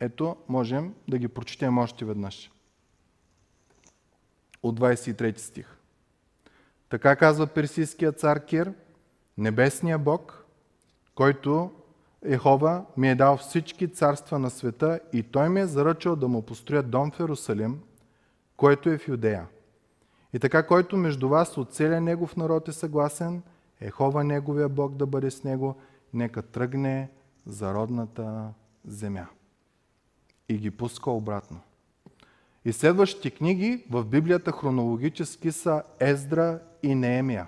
Ето, 0.00 0.36
можем 0.48 0.94
да 1.08 1.18
ги 1.18 1.28
прочетем 1.28 1.78
още 1.78 2.04
веднъж 2.04 2.50
от 4.62 4.80
23 4.80 5.38
стих. 5.38 5.76
Така 6.88 7.16
казва 7.16 7.46
персийския 7.46 8.12
цар 8.12 8.44
Кир, 8.44 8.72
небесния 9.38 9.98
Бог, 9.98 10.44
който 11.14 11.70
Ехова 12.24 12.84
ми 12.96 13.10
е 13.10 13.14
дал 13.14 13.36
всички 13.36 13.92
царства 13.92 14.38
на 14.38 14.50
света 14.50 15.00
и 15.12 15.22
той 15.22 15.48
ми 15.48 15.60
е 15.60 15.66
заръчал 15.66 16.16
да 16.16 16.28
му 16.28 16.42
построя 16.42 16.82
дом 16.82 17.10
в 17.10 17.20
Иерусалим, 17.20 17.80
който 18.56 18.90
е 18.90 18.98
в 18.98 19.08
Юдея. 19.08 19.46
И 20.32 20.38
така, 20.38 20.66
който 20.66 20.96
между 20.96 21.28
вас 21.28 21.58
от 21.58 21.72
целия 21.72 22.00
негов 22.00 22.36
народ 22.36 22.68
е 22.68 22.72
съгласен, 22.72 23.42
Ехова 23.80 24.24
неговия 24.24 24.68
Бог 24.68 24.94
да 24.94 25.06
бъде 25.06 25.30
с 25.30 25.44
него, 25.44 25.76
нека 26.14 26.42
тръгне 26.42 27.10
за 27.46 27.74
родната 27.74 28.48
земя. 28.84 29.26
И 30.48 30.58
ги 30.58 30.70
пуска 30.70 31.10
обратно. 31.10 31.60
И 32.64 32.72
следващите 32.72 33.30
книги 33.30 33.84
в 33.90 34.04
Библията 34.04 34.52
хронологически 34.52 35.52
са 35.52 35.82
Ездра 36.00 36.60
и 36.82 36.94
Неемия. 36.94 37.46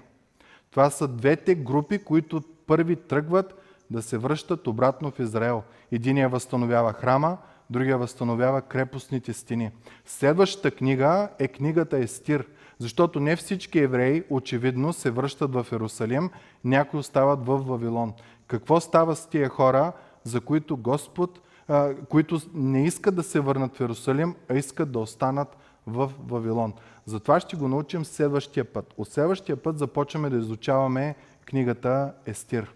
Това 0.71 0.91
са 0.91 1.09
двете 1.09 1.55
групи, 1.55 1.99
които 1.99 2.43
първи 2.67 2.97
тръгват 2.97 3.55
да 3.91 4.03
се 4.03 4.19
връщат 4.19 4.67
обратно 4.67 5.11
в 5.11 5.19
Израел. 5.19 5.63
Единия 5.93 6.29
възстановява 6.29 6.93
храма, 6.93 7.39
другия 7.71 7.99
възстановява 7.99 8.63
крепостните 8.63 9.33
стени. 9.33 9.71
Следващата 10.05 10.71
книга 10.71 11.29
е 11.39 11.49
книгата 11.49 11.99
Естир, 11.99 12.47
защото 12.79 13.21
не 13.21 13.37
всички 13.37 13.79
евреи 13.79 14.25
очевидно 14.31 14.93
се 14.93 15.11
връщат 15.11 15.55
в 15.55 15.67
Иерусалим, 15.73 16.31
някои 16.65 17.01
остават 17.01 17.47
в 17.47 17.59
Вавилон. 17.59 18.13
Какво 18.47 18.81
става 18.81 19.17
с 19.17 19.27
тия 19.27 19.49
хора, 19.49 19.93
за 20.25 20.41
които 20.41 20.77
Господ, 20.77 21.41
а, 21.69 21.95
които 21.95 22.41
не 22.55 22.87
искат 22.87 23.15
да 23.15 23.23
се 23.23 23.41
върнат 23.41 23.77
в 23.77 23.81
Иерусалим, 23.81 24.35
а 24.49 24.55
искат 24.55 24.93
да 24.93 24.99
останат 24.99 25.57
в 25.87 26.13
Вавилон? 26.27 26.75
Затова 27.07 27.41
ще 27.41 27.57
го 27.57 27.69
научим 27.69 28.05
следващия 28.05 28.65
път. 28.65 28.95
От 28.97 29.09
следващия 29.09 29.57
път 29.57 29.79
започваме 29.79 30.31
да 30.31 30.39
изучаваме 30.39 31.15
книгата 31.47 32.13
Естир. 32.27 32.75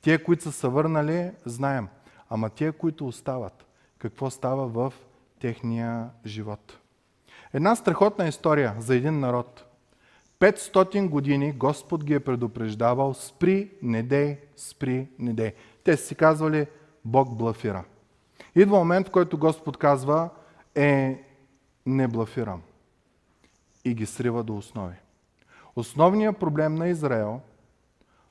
Тия, 0.00 0.24
които 0.24 0.42
са 0.42 0.52
се 0.52 0.68
върнали, 0.68 1.30
знаем. 1.46 1.88
Ама 2.30 2.50
тия, 2.50 2.72
които 2.72 3.06
остават, 3.06 3.63
какво 4.04 4.30
става 4.30 4.66
в 4.66 4.92
техния 5.40 6.10
живот? 6.26 6.78
Една 7.52 7.76
страхотна 7.76 8.28
история 8.28 8.74
за 8.78 8.96
един 8.96 9.20
народ. 9.20 9.64
500 10.40 11.08
години 11.08 11.52
Господ 11.52 12.04
ги 12.04 12.14
е 12.14 12.20
предупреждавал 12.20 13.14
спри, 13.14 13.70
не 13.82 14.02
дей, 14.02 14.38
спри, 14.56 15.08
не 15.18 15.32
дей. 15.32 15.52
Те 15.84 15.96
си 15.96 16.14
казвали 16.14 16.66
Бог 17.04 17.36
блафира. 17.36 17.84
Идва 18.54 18.78
момент, 18.78 19.08
в 19.08 19.10
който 19.10 19.38
Господ 19.38 19.76
казва 19.76 20.30
е 20.74 21.22
не 21.86 22.08
блафирам. 22.08 22.62
И 23.84 23.94
ги 23.94 24.06
срива 24.06 24.42
до 24.42 24.56
основи. 24.56 24.96
Основният 25.76 26.38
проблем 26.38 26.74
на 26.74 26.88
Израел 26.88 27.40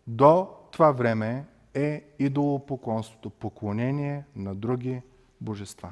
до 0.07 0.47
това 0.71 0.91
време 0.91 1.45
е 1.74 2.03
идолопоклонството, 2.19 3.30
поклонение 3.30 4.24
на 4.36 4.55
други 4.55 5.01
божества. 5.43 5.91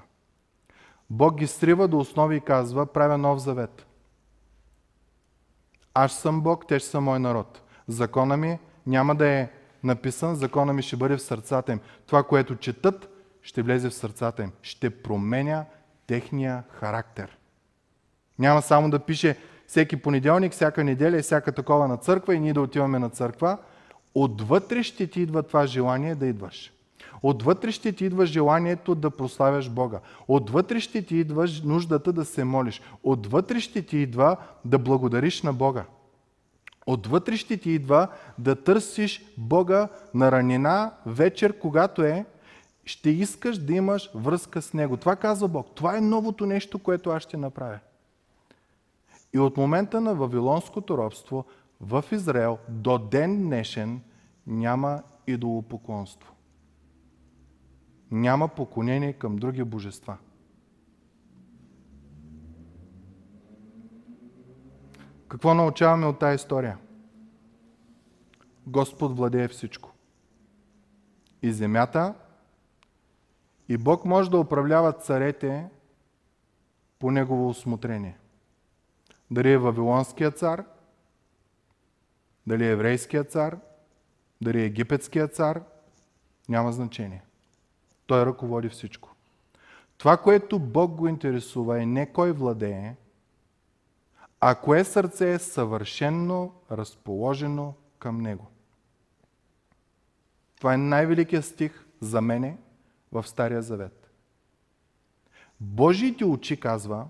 Бог 1.10 1.36
ги 1.36 1.47
срива 1.47 1.88
до 1.88 1.99
основи 1.99 2.36
и 2.36 2.41
казва, 2.41 2.86
правя 2.86 3.18
нов 3.18 3.39
завет. 3.39 3.86
Аз 5.93 6.20
съм 6.20 6.41
Бог, 6.41 6.68
те 6.68 6.80
ще 6.80 6.89
са 6.89 7.02
мой 7.02 7.20
народ. 7.20 7.62
Закона 7.88 8.38
ми 8.38 8.60
няма 8.88 9.16
да 9.16 9.28
е 9.28 9.49
написан, 9.84 10.36
закона 10.36 10.74
ми 10.74 10.82
ще 10.82 10.95
бъде 10.95 11.18
в 11.18 11.22
сърцата 11.22 11.72
им. 11.72 11.80
Това, 12.08 12.24
което 12.24 12.56
четат, 12.56 13.10
ще 13.41 13.62
влезе 13.62 13.89
в 13.89 13.93
сърцата 13.93 14.43
им. 14.43 14.52
Ще 14.62 14.89
променя 14.89 15.66
техния 16.08 16.64
характер. 16.70 17.38
Няма 18.39 18.62
само 18.62 18.89
да 18.89 18.99
пише 18.99 19.38
всеки 19.68 20.02
понеделник, 20.02 20.54
всяка 20.54 20.84
неделя 20.84 21.18
и 21.18 21.22
всяка 21.22 21.52
такова 21.52 21.88
на 21.88 21.97
църква 21.97 22.36
и 22.36 22.39
ние 22.39 22.54
да 22.54 22.62
отиваме 22.62 22.99
на 22.99 23.10
църква. 23.10 23.58
Отвътре 24.16 24.84
ще 24.84 25.08
ти 25.08 25.22
идва 25.22 25.43
това 25.43 25.66
желание 25.66 26.16
да 26.16 26.28
идваш. 26.28 26.74
Отвътре 27.24 27.72
ще 27.72 27.92
ти 27.92 28.06
идва 28.06 28.26
желанието 28.26 28.96
да 28.96 29.12
прославяш 29.12 29.70
Бога. 29.70 30.00
Отвътре 30.28 30.80
ще 30.80 31.02
ти 31.02 31.16
идва 31.16 31.48
нуждата 31.64 32.14
да 32.14 32.26
се 32.26 32.44
молиш. 32.44 32.82
Отвътре 33.04 33.60
ще 33.60 33.82
ти 33.82 33.98
идва 33.98 34.38
да 34.66 34.80
благодариш 34.80 35.42
на 35.42 35.54
Бога. 35.54 35.86
Отвътре 36.86 37.38
ще 37.38 37.58
ти 37.58 37.72
идва 37.72 38.08
да 38.38 38.64
търсиш 38.64 39.26
Бога 39.38 39.88
на 40.14 40.32
ранина 40.32 40.92
вечер, 41.06 41.60
когато 41.60 42.04
е, 42.04 42.26
ще 42.86 43.10
искаш 43.10 43.58
да 43.58 43.74
имаш 43.74 44.12
връзка 44.16 44.62
с 44.62 44.74
Него. 44.74 44.98
Това 44.98 45.16
казва 45.16 45.48
Бог. 45.48 45.68
Това 45.76 45.98
е 45.98 46.02
новото 46.02 46.46
нещо, 46.46 46.80
което 46.80 47.10
аз 47.10 47.24
ще 47.24 47.38
направя. 47.38 47.80
И 49.34 49.40
от 49.40 49.58
момента 49.58 50.02
на 50.02 50.16
Вавилонското 50.16 50.98
робство 50.98 51.46
в 51.82 52.06
Израел 52.12 52.58
до 52.70 52.98
ден 52.98 53.44
днешен 53.44 54.02
няма 54.48 55.02
идолопоклонство 55.28 56.31
няма 58.12 58.47
поклонение 58.47 59.14
към 59.14 59.36
други 59.36 59.64
божества. 59.64 60.18
Какво 65.28 65.53
научаваме 65.53 66.05
от 66.05 66.20
тази 66.20 66.36
история? 66.36 66.78
Господ 68.68 69.18
владее 69.18 69.47
всичко. 69.47 69.93
И 71.41 71.53
земята, 71.53 72.14
и 73.70 73.78
Бог 73.78 74.05
може 74.05 74.32
да 74.32 74.39
управлява 74.39 74.93
царете 74.93 75.70
по 76.99 77.12
Негово 77.12 77.49
осмотрение. 77.49 78.18
Дали 79.32 79.51
е 79.51 79.57
Вавилонския 79.57 80.32
цар, 80.32 80.66
дали 82.47 82.66
е 82.66 82.72
еврейския 82.72 83.24
цар, 83.24 83.57
дали 84.41 84.62
е 84.62 84.66
египетския 84.66 85.28
цар, 85.28 85.64
няма 86.49 86.72
значение. 86.72 87.24
Той 88.12 88.26
ръководи 88.26 88.70
всичко. 88.70 89.16
Това, 89.97 90.18
което 90.18 90.59
Бог 90.59 90.91
го 90.91 91.07
интересува 91.07 91.82
е 91.82 91.86
не 91.86 92.14
кой 92.14 92.32
владее, 92.32 92.95
а 94.39 94.55
кое 94.55 94.84
сърце 94.84 95.34
е 95.34 95.39
съвършенно 95.39 96.53
разположено 96.72 97.74
към 97.99 98.18
Него. 98.22 98.47
Това 100.57 100.74
е 100.74 100.78
най-великият 100.78 101.45
стих 101.45 101.86
за 102.01 102.22
мене 102.22 102.57
в 103.12 103.28
Стария 103.28 103.62
Завет. 103.62 104.12
Божиите 105.59 106.26
очи, 106.26 106.59
казва, 106.59 107.05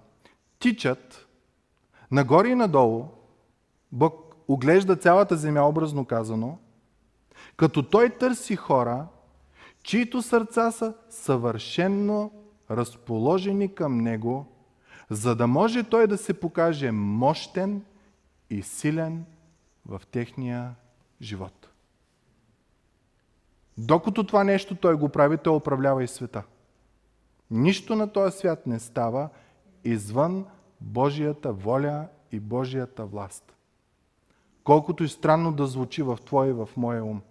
тичат 0.59 1.27
нагоре 2.11 2.47
и 2.47 2.55
надолу, 2.55 3.05
Бог 3.91 4.35
оглежда 4.47 4.95
цялата 4.95 5.37
земя, 5.37 5.61
образно 5.61 6.05
казано, 6.05 6.57
като 7.57 7.83
Той 7.83 8.09
търси 8.09 8.55
хора, 8.55 9.07
чието 9.84 10.21
сърца 10.21 10.71
са 10.71 10.93
съвършенно 11.09 12.32
разположени 12.71 13.75
към 13.75 13.97
Него, 13.97 14.45
за 15.09 15.36
да 15.36 15.47
може 15.47 15.84
Той 15.84 16.07
да 16.07 16.17
се 16.17 16.34
покаже 16.34 16.91
мощен 16.91 17.86
и 18.49 18.61
силен 18.61 19.25
в 19.86 20.01
техния 20.11 20.75
живот. 21.21 21.69
Докато 23.77 24.23
това 24.23 24.43
нещо 24.43 24.75
Той 24.75 24.95
го 24.95 25.09
прави, 25.09 25.38
Той 25.38 25.55
управлява 25.55 26.03
и 26.03 26.07
света. 26.07 26.43
Нищо 27.51 27.95
на 27.95 28.11
този 28.11 28.38
свят 28.38 28.67
не 28.67 28.79
става 28.79 29.29
извън 29.84 30.45
Божията 30.82 31.53
воля 31.53 32.07
и 32.32 32.39
Божията 32.39 33.05
власт. 33.05 33.55
Колкото 34.63 35.03
и 35.03 35.09
странно 35.09 35.51
да 35.51 35.67
звучи 35.67 36.03
в 36.03 36.19
Твоя 36.25 36.49
и 36.49 36.53
в 36.53 36.69
моя 36.77 37.03
ум. 37.03 37.21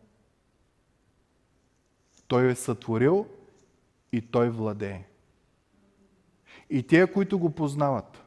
Той 2.30 2.50
е 2.50 2.54
сътворил 2.54 3.26
и 4.12 4.20
Той 4.20 4.50
владее. 4.50 5.04
И 6.70 6.82
те, 6.82 7.12
които 7.12 7.38
го 7.38 7.50
познават, 7.50 8.24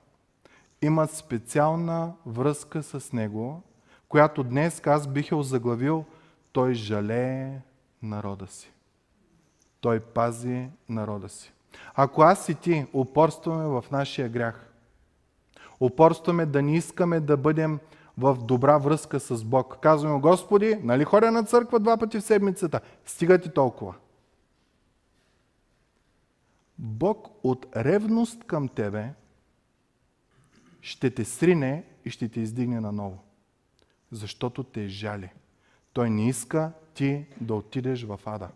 имат 0.82 1.12
специална 1.12 2.14
връзка 2.26 2.84
с 2.84 3.14
Него, 3.14 3.62
която 4.10 4.44
днес 4.44 4.82
аз 4.86 5.08
бих 5.08 5.32
е 5.32 5.36
озаглавил 5.36 6.06
Той 6.52 6.74
жалее 6.74 7.62
народа 8.02 8.48
си. 8.48 8.72
Той 9.82 10.00
пази 10.00 10.68
народа 10.90 11.30
си. 11.30 11.54
Ако 11.96 12.22
аз 12.22 12.50
и 12.50 12.56
ти 12.56 12.86
упорстваме 12.94 13.68
в 13.68 13.86
нашия 13.92 14.30
грях, 14.30 14.74
упорстваме 15.80 16.46
да 16.46 16.62
не 16.62 16.76
искаме 16.76 17.20
да 17.20 17.38
бъдем 17.38 17.80
в 18.18 18.38
добра 18.44 18.78
връзка 18.78 19.20
с 19.20 19.44
Бог. 19.44 19.78
Казваме, 19.82 20.20
Господи, 20.20 20.80
нали 20.84 21.04
ходя 21.04 21.32
на 21.32 21.44
църква 21.44 21.80
два 21.80 21.98
пъти 21.98 22.20
в 22.20 22.24
седмицата? 22.24 22.82
Стига 23.06 23.38
ти 23.38 23.50
толкова. 23.50 23.94
Бог 26.78 27.28
от 27.44 27.66
ревност 27.76 28.44
към 28.44 28.68
тебе 28.68 29.14
ще 30.82 31.10
те 31.10 31.26
срине 31.26 31.84
и 32.06 32.10
ще 32.10 32.30
те 32.30 32.40
издигне 32.40 32.80
наново. 32.80 33.24
Защото 34.12 34.64
те 34.64 34.88
жали. 34.88 35.30
Той 35.94 36.10
не 36.10 36.30
иска 36.30 36.72
ти 36.94 37.26
да 37.42 37.56
отидеш 37.56 38.04
в 38.04 38.20
ада. 38.26 38.50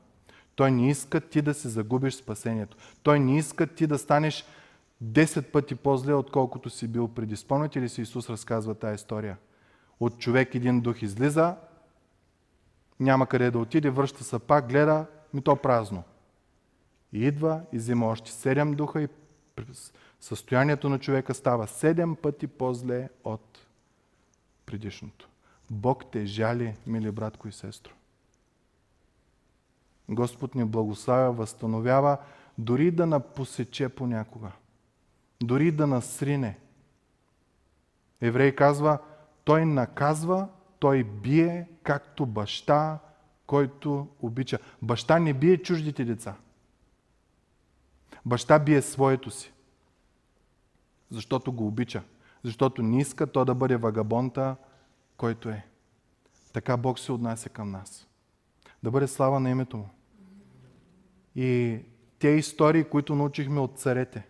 Той 0.55 0.71
не 0.71 0.89
иска 0.89 1.21
ти 1.21 1.41
да 1.41 1.53
се 1.53 1.69
загубиш 1.69 2.15
спасението. 2.15 2.77
Той 3.03 3.19
не 3.19 3.37
иска 3.37 3.67
ти 3.67 3.87
да 3.87 3.97
станеш 3.97 4.45
10 5.03 5.51
пъти 5.51 5.75
по-зле, 5.75 6.13
отколкото 6.13 6.69
си 6.69 6.87
бил 6.87 7.07
преди. 7.07 7.35
Спомняте 7.35 7.81
ли 7.81 7.89
си 7.89 8.01
Исус 8.01 8.29
разказва 8.29 8.75
тази 8.75 8.95
история? 8.95 9.37
От 9.99 10.19
човек 10.19 10.55
един 10.55 10.81
дух 10.81 11.01
излиза, 11.01 11.55
няма 12.99 13.27
къде 13.27 13.51
да 13.51 13.59
отиде, 13.59 13.89
връща 13.89 14.23
се 14.23 14.39
пак, 14.39 14.69
гледа, 14.69 15.05
ми 15.33 15.41
то 15.41 15.55
празно. 15.55 16.03
И 17.13 17.25
идва 17.25 17.61
и 17.71 17.77
взима 17.77 18.07
още 18.07 18.31
седем 18.31 18.73
духа 18.73 19.01
и 19.01 19.07
състоянието 20.21 20.89
на 20.89 20.99
човека 20.99 21.33
става 21.33 21.67
седем 21.67 22.15
пъти 22.15 22.47
по-зле 22.47 23.09
от 23.23 23.59
предишното. 24.65 25.29
Бог 25.71 26.11
те 26.11 26.25
жали, 26.25 26.75
мили 26.87 27.11
братко 27.11 27.47
и 27.47 27.51
сестро. 27.51 27.93
Господ 30.09 30.55
ни 30.55 30.65
благославя, 30.65 31.31
възстановява, 31.31 32.17
дори 32.57 32.91
да 32.91 33.05
напосече 33.05 33.89
понякога. 33.89 34.51
Дори 35.43 35.71
да 35.71 35.87
насрине. 35.87 36.57
Еврей 38.21 38.55
казва, 38.55 38.99
той 39.47 39.65
наказва, 39.65 40.47
той 40.79 41.03
бие, 41.03 41.69
както 41.83 42.25
баща 42.25 42.99
който 43.45 44.07
обича. 44.21 44.59
Баща 44.81 45.19
не 45.19 45.33
бие 45.33 45.57
чуждите 45.57 46.05
деца. 46.05 46.35
Баща 48.25 48.59
бие 48.59 48.81
своето 48.81 49.31
си. 49.31 49.53
Защото 51.09 51.51
го 51.51 51.67
обича. 51.67 52.03
Защото 52.43 52.83
не 52.83 52.99
иска 52.99 53.27
то 53.27 53.45
да 53.45 53.55
бъде 53.55 53.77
вагабонта, 53.77 54.55
който 55.17 55.49
е. 55.49 55.65
Така 56.53 56.77
Бог 56.77 56.99
се 56.99 57.11
отнася 57.11 57.49
към 57.49 57.71
нас. 57.71 58.07
Да 58.83 58.91
бъде 58.91 59.07
слава 59.07 59.39
на 59.39 59.49
името 59.49 59.77
Му. 59.77 59.89
И 61.35 61.79
те 62.19 62.27
истории, 62.27 62.83
които 62.83 63.15
научихме 63.15 63.59
от 63.59 63.79
царете, 63.79 64.27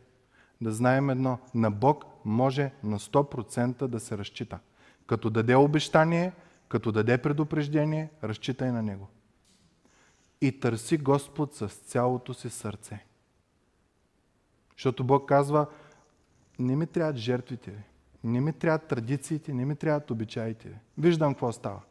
да 0.61 0.71
знаем 0.71 1.09
едно, 1.09 1.39
на 1.55 1.71
Бог 1.71 2.05
може 2.25 2.73
на 2.83 2.99
100% 2.99 3.87
да 3.87 3.99
се 3.99 4.17
разчита. 4.17 4.59
Като 5.07 5.29
даде 5.29 5.55
обещание, 5.55 6.33
като 6.69 6.91
даде 6.91 7.17
предупреждение, 7.17 8.09
разчитай 8.23 8.71
на 8.71 8.83
Него. 8.83 9.07
И 10.41 10.59
търси 10.59 10.97
Господ 10.97 11.55
с 11.55 11.67
цялото 11.67 12.33
си 12.33 12.49
сърце. 12.49 13.05
Защото 14.77 15.03
Бог 15.03 15.29
казва, 15.29 15.67
не 16.59 16.75
ми 16.75 16.87
трябват 16.87 17.15
жертвите 17.15 17.71
ви, 17.71 17.83
не 18.23 18.41
ми 18.41 18.53
трябват 18.53 18.87
традициите, 18.87 19.53
не 19.53 19.65
ми 19.65 19.75
трябват 19.75 20.11
обичаите 20.11 20.69
ви. 20.69 20.75
Виждам 20.97 21.33
какво 21.33 21.51
става. 21.51 21.81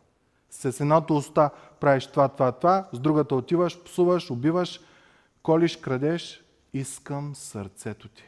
С 0.50 0.80
едното 0.80 1.16
уста 1.16 1.50
правиш 1.80 2.06
това, 2.06 2.28
това, 2.28 2.52
това, 2.52 2.88
с 2.92 2.98
другата 2.98 3.34
отиваш, 3.34 3.84
псуваш, 3.84 4.30
убиваш, 4.30 4.80
колиш, 5.42 5.76
крадеш. 5.76 6.42
Искам 6.72 7.34
сърцето 7.34 8.08
ти, 8.08 8.24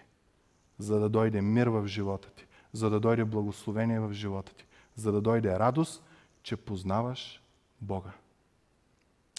за 0.79 1.01
да 1.01 1.09
дойде 1.09 1.43
мир 1.43 1.67
в 1.67 1.87
живота 1.87 2.31
ти, 2.31 2.47
за 2.73 2.91
да 2.91 3.01
дойде 3.01 3.25
благословение 3.25 4.01
в 4.01 4.13
живота 4.13 4.55
ти, 4.55 4.65
за 4.99 5.13
да 5.13 5.21
дойде 5.21 5.59
радост, 5.59 6.03
че 6.43 6.57
познаваш 6.57 7.43
Бога. 7.81 8.11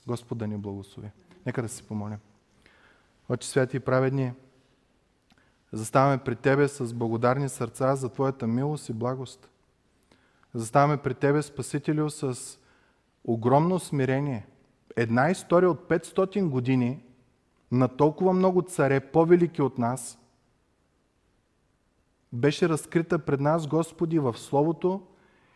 Господ 0.07 0.38
да 0.38 0.47
ни 0.47 0.57
благослови. 0.57 1.12
Нека 1.45 1.62
да 1.62 1.70
си 1.70 1.84
помолим. 1.84 2.18
Отче 3.30 3.47
святи 3.47 3.78
и 3.78 3.80
праведни, 3.80 4.34
заставаме 5.72 6.18
при 6.18 6.36
Тебе 6.36 6.68
с 6.68 6.93
благодарни 6.93 7.49
сърца 7.49 7.95
за 7.95 8.10
Твоята 8.10 8.47
милост 8.47 8.89
и 8.89 8.93
благост. 8.93 9.49
Заставаме 10.53 10.97
при 10.97 11.14
Тебе, 11.14 11.41
Спасителю, 11.41 12.10
с 12.10 12.57
огромно 13.24 13.80
смирение. 13.80 14.47
Една 14.95 15.30
история 15.30 15.72
от 15.72 15.89
500 15.89 16.49
години 16.49 17.03
на 17.72 17.88
толкова 17.88 18.34
много 18.34 18.62
царе, 18.62 18.99
по-велики 18.99 19.62
от 19.62 19.78
нас, 19.78 20.20
беше 22.34 22.70
разкрита 22.70 23.20
пред 23.20 23.39
нас, 23.39 23.68
Господи, 23.68 24.20
в 24.20 24.38
Словото 24.38 25.07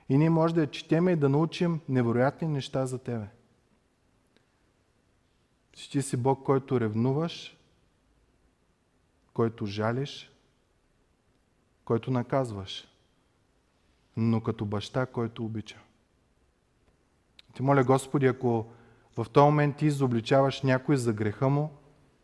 и 0.09 0.17
ние 0.17 0.29
може 0.29 0.55
да 0.55 0.61
я 0.61 0.71
четеме 0.71 1.11
и 1.11 1.15
да 1.15 1.29
научим 1.29 1.81
невероятни 1.89 2.47
неща 2.47 2.85
за 2.85 2.97
Тебе. 2.97 3.27
Че 5.71 5.89
Ти 5.89 6.01
си 6.01 6.17
Бог, 6.17 6.43
който 6.45 6.79
ревнуваш, 6.79 7.57
който 9.33 9.65
жалиш, 9.65 10.31
който 11.85 12.11
наказваш, 12.11 12.87
но 14.17 14.41
като 14.41 14.65
баща, 14.65 15.05
който 15.05 15.45
обича. 15.45 15.79
Ти 17.53 17.61
моля, 17.61 17.83
Господи, 17.83 18.25
ако 18.25 18.71
в 19.17 19.25
този 19.29 19.45
момент 19.45 19.77
ти 19.77 19.85
изобличаваш 19.85 20.61
някой 20.61 20.97
за 20.97 21.13
греха 21.13 21.49
му, 21.49 21.77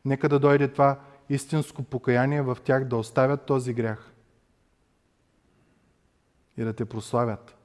нека 0.06 0.30
да 0.30 0.40
дойде 0.40 0.68
това 0.68 1.00
истинско 1.30 1.84
покаяние 1.84 2.42
в 2.42 2.58
тях 2.64 2.86
да 2.86 2.98
оставят 2.98 3.46
този 3.46 3.74
грях 3.74 4.12
и 6.58 6.64
да 6.64 6.74
те 6.74 6.86
прославят. 6.86 7.59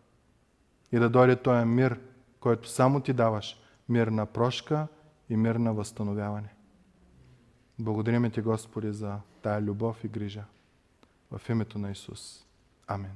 И 0.95 0.99
да 0.99 1.11
дойде 1.11 1.37
този 1.37 1.65
мир, 1.65 2.01
който 2.41 2.69
само 2.69 3.01
ти 3.01 3.13
даваш. 3.13 3.61
Мир 3.89 4.07
на 4.07 4.27
прошка 4.27 4.87
и 5.31 5.37
мир 5.37 5.55
на 5.55 5.75
възстановяване. 5.75 6.55
Благодарим 7.79 8.31
ти, 8.31 8.41
Господи, 8.41 8.93
за 8.93 9.19
тая 9.43 9.63
любов 9.63 10.05
и 10.05 10.09
грижа. 10.09 10.45
В 11.31 11.49
името 11.49 11.79
на 11.79 11.91
Исус. 11.91 12.47
Амин. 12.87 13.11